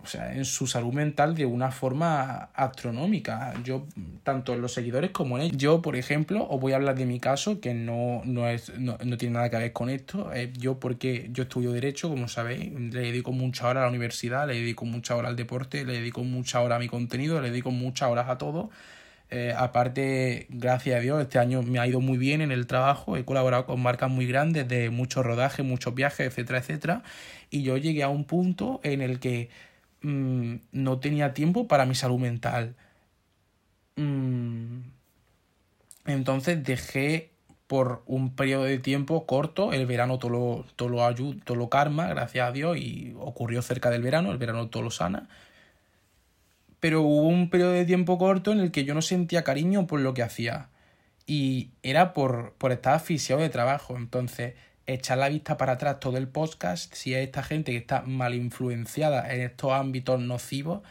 o 0.03 0.07
sea, 0.07 0.35
en 0.35 0.45
su 0.45 0.67
salud 0.67 0.93
mental 0.93 1.35
de 1.35 1.47
una 1.47 1.71
forma 1.71 2.51
astronómica. 2.55 3.55
Yo, 3.65 3.87
tanto 4.23 4.55
en 4.55 4.63
los 4.63 4.73
seguidores 4.73 5.11
como 5.11 5.39
en 5.39 5.45
él. 5.45 5.57
Yo, 5.57 5.83
por 5.83 5.97
ejemplo, 5.97 6.47
os 6.49 6.61
voy 6.61 6.73
a 6.73 6.77
hablar 6.77 6.97
de 6.97 7.07
mi 7.07 7.21
caso, 7.21 7.61
que 7.61 7.75
no, 7.75 8.23
no, 8.25 8.49
es, 8.49 8.79
no, 8.79 8.97
no 9.05 9.17
tiene 9.19 9.35
nada 9.35 9.51
que 9.51 9.57
ver 9.59 9.73
con 9.73 9.91
esto. 9.91 10.33
Eh, 10.33 10.53
yo, 10.57 10.79
porque 10.79 11.29
yo 11.33 11.45
estudio 11.45 11.73
Derecho, 11.73 12.09
como 12.09 12.29
sabéis, 12.29 12.73
le 12.73 13.01
dedico 13.01 13.33
mucha 13.33 13.69
hora 13.69 13.81
a 13.81 13.85
la 13.85 13.89
universidad, 13.89 14.47
le 14.47 14.55
dedico 14.55 14.85
mucha 14.85 15.17
hora 15.17 15.29
al 15.29 15.37
deporte, 15.37 15.85
le 15.85 15.95
dedico 15.95 16.25
mucha 16.25 16.61
hora 16.61 16.77
a 16.77 16.79
mi 16.79 16.89
contenido, 16.89 17.41
le 17.41 17.51
dedico 17.51 17.71
muchas 17.71 18.11
horas 18.11 18.29
a 18.29 18.39
todo. 18.39 18.71
Eh, 19.33 19.55
aparte, 19.57 20.47
gracias 20.49 20.99
a 20.99 21.01
Dios, 21.01 21.23
este 21.23 21.39
año 21.39 21.63
me 21.63 21.79
ha 21.79 21.87
ido 21.87 22.01
muy 22.01 22.19
bien 22.19 22.41
en 22.41 22.51
el 22.51 22.67
trabajo. 22.67 23.17
He 23.17 23.25
colaborado 23.25 23.65
con 23.65 23.81
marcas 23.81 24.11
muy 24.11 24.27
grandes 24.27 24.67
de 24.67 24.91
muchos 24.91 25.25
rodajes, 25.25 25.65
muchos 25.65 25.95
viajes, 25.95 26.27
etcétera, 26.27 26.59
etcétera. 26.59 27.03
Y 27.49 27.63
yo 27.63 27.77
llegué 27.77 28.03
a 28.03 28.09
un 28.09 28.25
punto 28.25 28.81
en 28.83 29.01
el 29.01 29.21
que 29.21 29.49
mmm, 30.03 30.57
no 30.73 30.99
tenía 31.01 31.35
tiempo 31.35 31.69
para 31.69 31.87
mi 31.87 31.95
salud 31.95 32.19
mental. 32.19 32.75
Mm, 33.97 34.81
entonces 36.07 36.63
dejé 36.65 37.31
por 37.67 38.03
un 38.07 38.35
periodo 38.35 38.65
de 38.65 38.79
tiempo 38.79 39.27
corto, 39.27 39.73
el 39.73 39.87
verano 39.87 40.19
todo 40.19 40.31
lo, 40.31 40.67
todo 40.77 40.89
lo 40.89 41.15
todo 41.45 41.57
lo 41.57 41.69
karma, 41.69 42.09
gracias 42.09 42.49
a 42.49 42.53
Dios, 42.53 42.77
y 42.77 43.15
ocurrió 43.19 43.63
cerca 43.63 43.91
del 43.91 44.03
verano, 44.03 44.33
el 44.33 44.39
verano 44.39 44.69
todo 44.69 44.83
lo 44.83 44.91
sana. 44.91 45.29
Pero 46.81 47.03
hubo 47.03 47.29
un 47.29 47.51
periodo 47.51 47.73
de 47.73 47.85
tiempo 47.85 48.19
corto 48.19 48.53
en 48.53 48.61
el 48.61 48.73
que 48.73 48.85
yo 48.85 48.95
no 48.95 49.03
sentía 49.03 49.45
cariño 49.45 49.87
por 49.87 50.01
lo 50.01 50.15
que 50.15 50.23
hacía. 50.23 50.69
Y 51.27 51.71
era 51.83 52.13
por, 52.13 52.55
por 52.55 52.73
estar 52.73 52.95
asfixiado 52.95 53.41
de 53.43 53.51
trabajo. 53.51 53.97
Entonces, 53.97 54.55
echar 54.95 55.19
la 55.19 55.29
vista 55.29 55.57
para 55.57 55.73
atrás 55.73 56.01
todo 56.01 56.17
el 56.17 56.29
podcast, 56.29 56.93
si 56.95 57.15
es 57.15 57.25
esta 57.25 57.43
gente 57.43 57.73
que 57.73 57.79
está 57.79 58.03
mal 58.03 58.35
influenciada 58.35 59.33
en 59.33 59.43
estos 59.43 59.73
ámbitos 59.73 60.21
nocivos, 60.21 60.83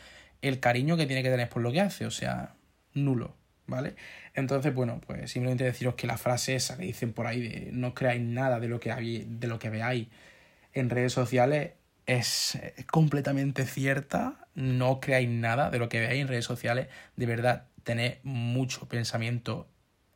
el 0.42 0.60
cariño 0.60 0.98
que 0.98 1.06
tiene 1.06 1.24
que 1.24 1.30
tener 1.30 1.50
por 1.50 1.62
lo 1.62 1.72
que 1.72 1.82
hace, 1.82 2.06
o 2.06 2.12
sea, 2.12 2.56
nulo, 2.94 3.36
¿vale? 3.68 3.96
Entonces, 4.34 4.74
bueno, 4.74 5.02
pues 5.06 5.32
simplemente 5.32 5.64
deciros 5.64 5.96
que 5.96 6.08
la 6.08 6.18
frase 6.18 6.56
esa 6.56 6.78
que 6.78 6.86
dicen 6.86 7.14
por 7.14 7.28
ahí 7.28 7.42
de 7.42 7.72
no 7.72 7.94
creáis 7.94 8.22
nada 8.22 8.60
de 8.60 8.68
lo 8.68 8.80
que, 8.80 8.94
de 9.28 9.48
lo 9.48 9.60
que 9.60 9.70
veáis 9.70 10.08
en 10.74 10.90
redes 10.90 11.14
sociales 11.14 11.72
es 12.06 12.60
completamente 12.92 13.66
cierta, 13.66 14.48
no 14.56 15.00
creáis 15.00 15.30
nada 15.30 15.70
de 15.70 15.80
lo 15.80 15.90
que 15.90 16.00
veáis 16.00 16.22
en 16.22 16.28
redes 16.28 16.46
sociales, 16.46 16.88
de 17.16 17.26
verdad, 17.26 17.66
tened 17.84 18.18
mucho 18.24 18.88
pensamiento 18.88 19.68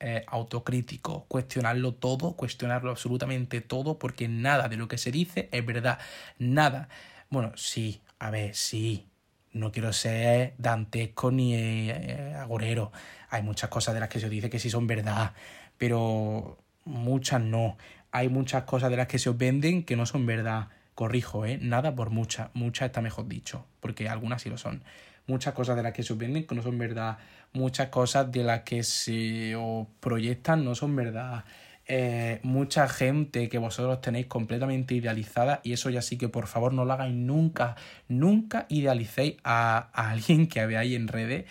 eh, 0.06 0.26
autocrítico, 0.28 1.24
cuestionarlo 1.30 1.94
todo, 1.94 2.36
cuestionarlo 2.36 2.92
absolutamente 2.92 3.62
todo, 3.62 3.98
porque 3.98 4.28
nada 4.28 4.68
de 4.68 4.76
lo 4.76 4.90
que 4.90 4.98
se 4.98 5.12
dice 5.12 5.48
es 5.54 5.66
verdad, 5.66 5.98
nada. 6.38 6.90
Bueno, 7.30 7.54
sí, 7.56 8.02
a 8.20 8.30
ver, 8.30 8.54
sí, 8.54 9.08
no 9.54 9.72
quiero 9.72 9.94
ser 9.94 10.56
dantesco 10.58 11.32
ni 11.32 11.56
eh, 11.56 12.36
agorero. 12.38 12.92
Hay 13.30 13.44
muchas 13.44 13.70
cosas 13.70 13.94
de 13.94 14.02
las 14.02 14.10
que 14.10 14.20
se 14.20 14.28
dice 14.30 14.50
que 14.50 14.60
sí 14.60 14.70
son 14.70 14.88
verdad, 14.88 15.32
pero 15.78 16.58
muchas 16.84 17.42
no. 17.42 17.78
Hay 18.12 18.28
muchas 18.28 18.64
cosas 18.64 18.90
de 18.90 18.98
las 18.98 19.08
que 19.08 19.20
se 19.20 19.30
os 19.30 19.38
venden 19.38 19.84
que 19.84 19.96
no 19.96 20.06
son 20.06 20.26
verdad. 20.26 20.68
Corrijo, 20.96 21.46
¿eh? 21.46 21.58
Nada 21.62 21.96
por 21.96 22.10
muchas. 22.10 22.50
Muchas 22.54 22.88
está 22.88 23.00
mejor 23.02 23.30
dicho, 23.30 23.66
porque 23.80 24.10
algunas 24.10 24.42
sí 24.42 24.50
lo 24.50 24.58
son. 24.58 24.84
Muchas 25.28 25.54
cosas 25.54 25.76
de 25.76 25.84
las 25.84 25.94
que 25.94 26.04
se 26.04 26.14
venden 26.14 26.46
no 26.52 26.62
son 26.62 26.78
verdad 26.78 27.18
muchas 27.54 27.90
cosas 27.90 28.32
de 28.32 28.44
las 28.44 28.62
que 28.62 28.84
se 28.84 29.56
os 29.56 29.88
proyectan 30.00 30.66
no 30.66 30.76
son 30.76 30.96
verdad. 30.96 31.46
Eh, 31.86 32.40
mucha 32.44 32.88
gente 32.88 33.50
que 33.50 33.58
vosotros 33.58 34.02
tenéis 34.02 34.28
completamente 34.28 34.96
idealizada 34.96 35.60
y 35.64 35.74
eso 35.74 35.90
ya 35.90 36.02
sí 36.02 36.18
que 36.18 36.30
por 36.30 36.48
favor 36.48 36.74
no 36.74 36.86
lo 36.86 36.94
hagáis 36.94 37.14
nunca, 37.14 37.76
nunca 38.08 38.66
idealicéis 38.70 39.36
a, 39.44 39.90
a 39.94 40.12
alguien 40.12 40.48
que 40.48 40.66
veáis 40.66 40.96
en 40.96 41.08
redes 41.08 41.46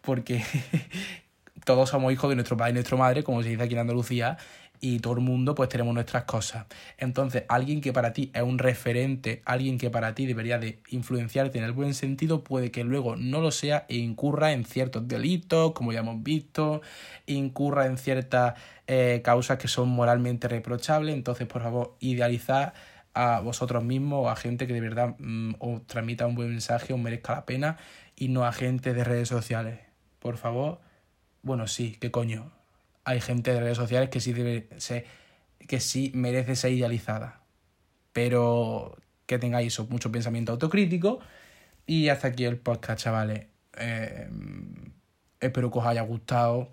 porque 0.00 0.42
todos 1.64 1.90
somos 1.90 2.12
hijos 2.12 2.30
de 2.30 2.36
nuestro 2.36 2.56
padre 2.56 2.70
y 2.70 2.74
nuestra 2.74 2.96
madre, 2.96 3.22
como 3.22 3.42
se 3.42 3.50
dice 3.50 3.62
aquí 3.62 3.74
en 3.74 3.80
Andalucía, 3.80 4.38
y 4.80 4.98
todo 5.00 5.14
el 5.14 5.20
mundo 5.20 5.54
pues 5.54 5.68
tenemos 5.68 5.94
nuestras 5.94 6.24
cosas. 6.24 6.66
Entonces, 6.98 7.44
alguien 7.48 7.80
que 7.80 7.92
para 7.92 8.12
ti 8.12 8.30
es 8.34 8.42
un 8.42 8.58
referente, 8.58 9.42
alguien 9.44 9.78
que 9.78 9.90
para 9.90 10.14
ti 10.14 10.26
debería 10.26 10.58
de 10.58 10.80
influenciarte 10.88 11.58
en 11.58 11.64
el 11.64 11.72
buen 11.72 11.94
sentido, 11.94 12.42
puede 12.42 12.70
que 12.70 12.82
luego 12.84 13.16
no 13.16 13.40
lo 13.40 13.50
sea 13.50 13.86
e 13.88 13.96
incurra 13.96 14.52
en 14.52 14.64
ciertos 14.64 15.06
delitos, 15.06 15.72
como 15.72 15.92
ya 15.92 16.00
hemos 16.00 16.22
visto, 16.22 16.80
incurra 17.26 17.86
en 17.86 17.98
ciertas 17.98 18.54
eh, 18.86 19.20
causas 19.22 19.58
que 19.58 19.68
son 19.68 19.88
moralmente 19.90 20.48
reprochables. 20.48 21.14
Entonces, 21.14 21.46
por 21.46 21.62
favor, 21.62 21.96
idealizad 22.00 22.72
a 23.12 23.40
vosotros 23.40 23.84
mismos 23.84 24.24
o 24.24 24.30
a 24.30 24.36
gente 24.36 24.66
que 24.66 24.72
de 24.72 24.80
verdad 24.80 25.16
mmm, 25.18 25.54
os 25.58 25.86
transmita 25.86 26.26
un 26.26 26.34
buen 26.34 26.50
mensaje, 26.50 26.92
os 26.92 27.00
merezca 27.00 27.34
la 27.34 27.46
pena 27.46 27.76
y 28.16 28.28
no 28.28 28.44
a 28.44 28.52
gente 28.52 28.94
de 28.94 29.04
redes 29.04 29.28
sociales. 29.28 29.80
Por 30.20 30.36
favor, 30.36 30.80
bueno, 31.42 31.66
sí, 31.66 31.96
qué 32.00 32.10
coño, 32.10 32.52
hay 33.04 33.20
gente 33.20 33.52
de 33.52 33.60
redes 33.60 33.76
sociales 33.76 34.10
que 34.10 34.20
sí, 34.20 34.32
debe 34.32 34.68
ser, 34.78 35.04
que 35.66 35.80
sí 35.80 36.12
merece 36.14 36.56
ser 36.56 36.72
idealizada. 36.72 37.40
Pero 38.12 38.96
que 39.26 39.38
tengáis 39.38 39.78
mucho 39.88 40.10
pensamiento 40.10 40.52
autocrítico. 40.52 41.20
Y 41.86 42.08
hasta 42.08 42.28
aquí 42.28 42.44
el 42.44 42.58
podcast, 42.58 43.02
chavales. 43.02 43.46
Eh, 43.78 44.28
espero 45.40 45.70
que 45.70 45.78
os 45.78 45.86
haya 45.86 46.02
gustado. 46.02 46.72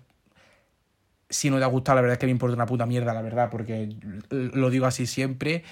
Si 1.30 1.50
no 1.50 1.58
te 1.58 1.64
ha 1.64 1.68
gustado, 1.68 1.96
la 1.96 2.02
verdad 2.02 2.14
es 2.14 2.18
que 2.18 2.26
me 2.26 2.32
importa 2.32 2.54
una 2.56 2.66
puta 2.66 2.86
mierda, 2.86 3.12
la 3.12 3.22
verdad, 3.22 3.50
porque 3.50 3.96
lo 4.30 4.70
digo 4.70 4.86
así 4.86 5.06
siempre. 5.06 5.62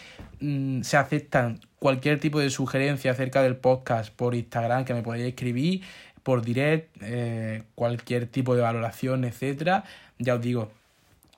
Mm, 0.41 0.83
se 0.83 0.97
aceptan 0.97 1.61
cualquier 1.79 2.21
tipo 2.21 2.41
de 2.41 2.51
sugerencia 2.51 3.11
acerca 3.11 3.43
del 3.43 3.57
podcast 3.57 4.15
por 4.15 4.35
Instagram 4.35 4.85
que 4.85 4.95
me 4.95 5.03
podéis 5.03 5.27
escribir, 5.29 5.83
por 6.27 6.43
direct, 6.43 6.91
eh, 7.03 7.63
cualquier 7.77 8.27
tipo 8.27 8.57
de 8.57 8.63
valoración, 8.63 9.25
etcétera 9.25 9.85
ya 10.19 10.35
os 10.35 10.41
digo, 10.41 10.71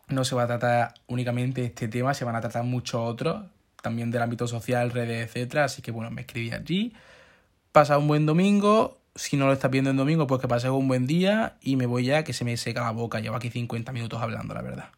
no 0.09 0.25
se 0.25 0.35
va 0.35 0.45
a 0.45 0.47
tratar 0.47 0.95
únicamente 1.07 1.65
este 1.65 1.89
tema, 1.89 2.15
se 2.15 2.25
van 2.25 2.37
a 2.37 2.41
tratar 2.41 2.65
muchos 2.65 3.01
otros, 3.01 3.45
también 3.83 4.11
del 4.11 4.23
ámbito 4.23 4.47
social, 4.47 4.91
redes, 4.91 5.27
etcétera. 5.27 5.65
Así 5.65 5.83
que 5.83 5.91
bueno, 5.91 6.11
me 6.11 6.23
escribí 6.23 6.51
allí. 6.53 6.93
Pasa 7.73 7.99
un 7.99 8.09
buen 8.09 8.27
domingo. 8.27 8.99
Si 9.15 9.37
no 9.37 9.47
lo 9.47 9.53
estás 9.53 9.71
viendo 9.71 9.91
en 9.91 9.97
domingo, 9.97 10.27
pues 10.27 10.41
que 10.41 10.49
pases 10.49 10.71
un 10.71 10.89
buen 10.89 11.07
día. 11.07 11.57
Y 11.61 11.77
me 11.77 11.87
voy 11.87 12.07
ya, 12.07 12.25
que 12.25 12.33
se 12.33 12.45
me 12.45 12.57
seca 12.57 12.83
la 12.83 12.93
boca. 12.93 13.21
Llevo 13.21 13.37
aquí 13.37 13.51
50 13.51 13.93
minutos 13.93 14.21
hablando, 14.21 14.55
la 14.55 14.63
verdad. 14.63 14.89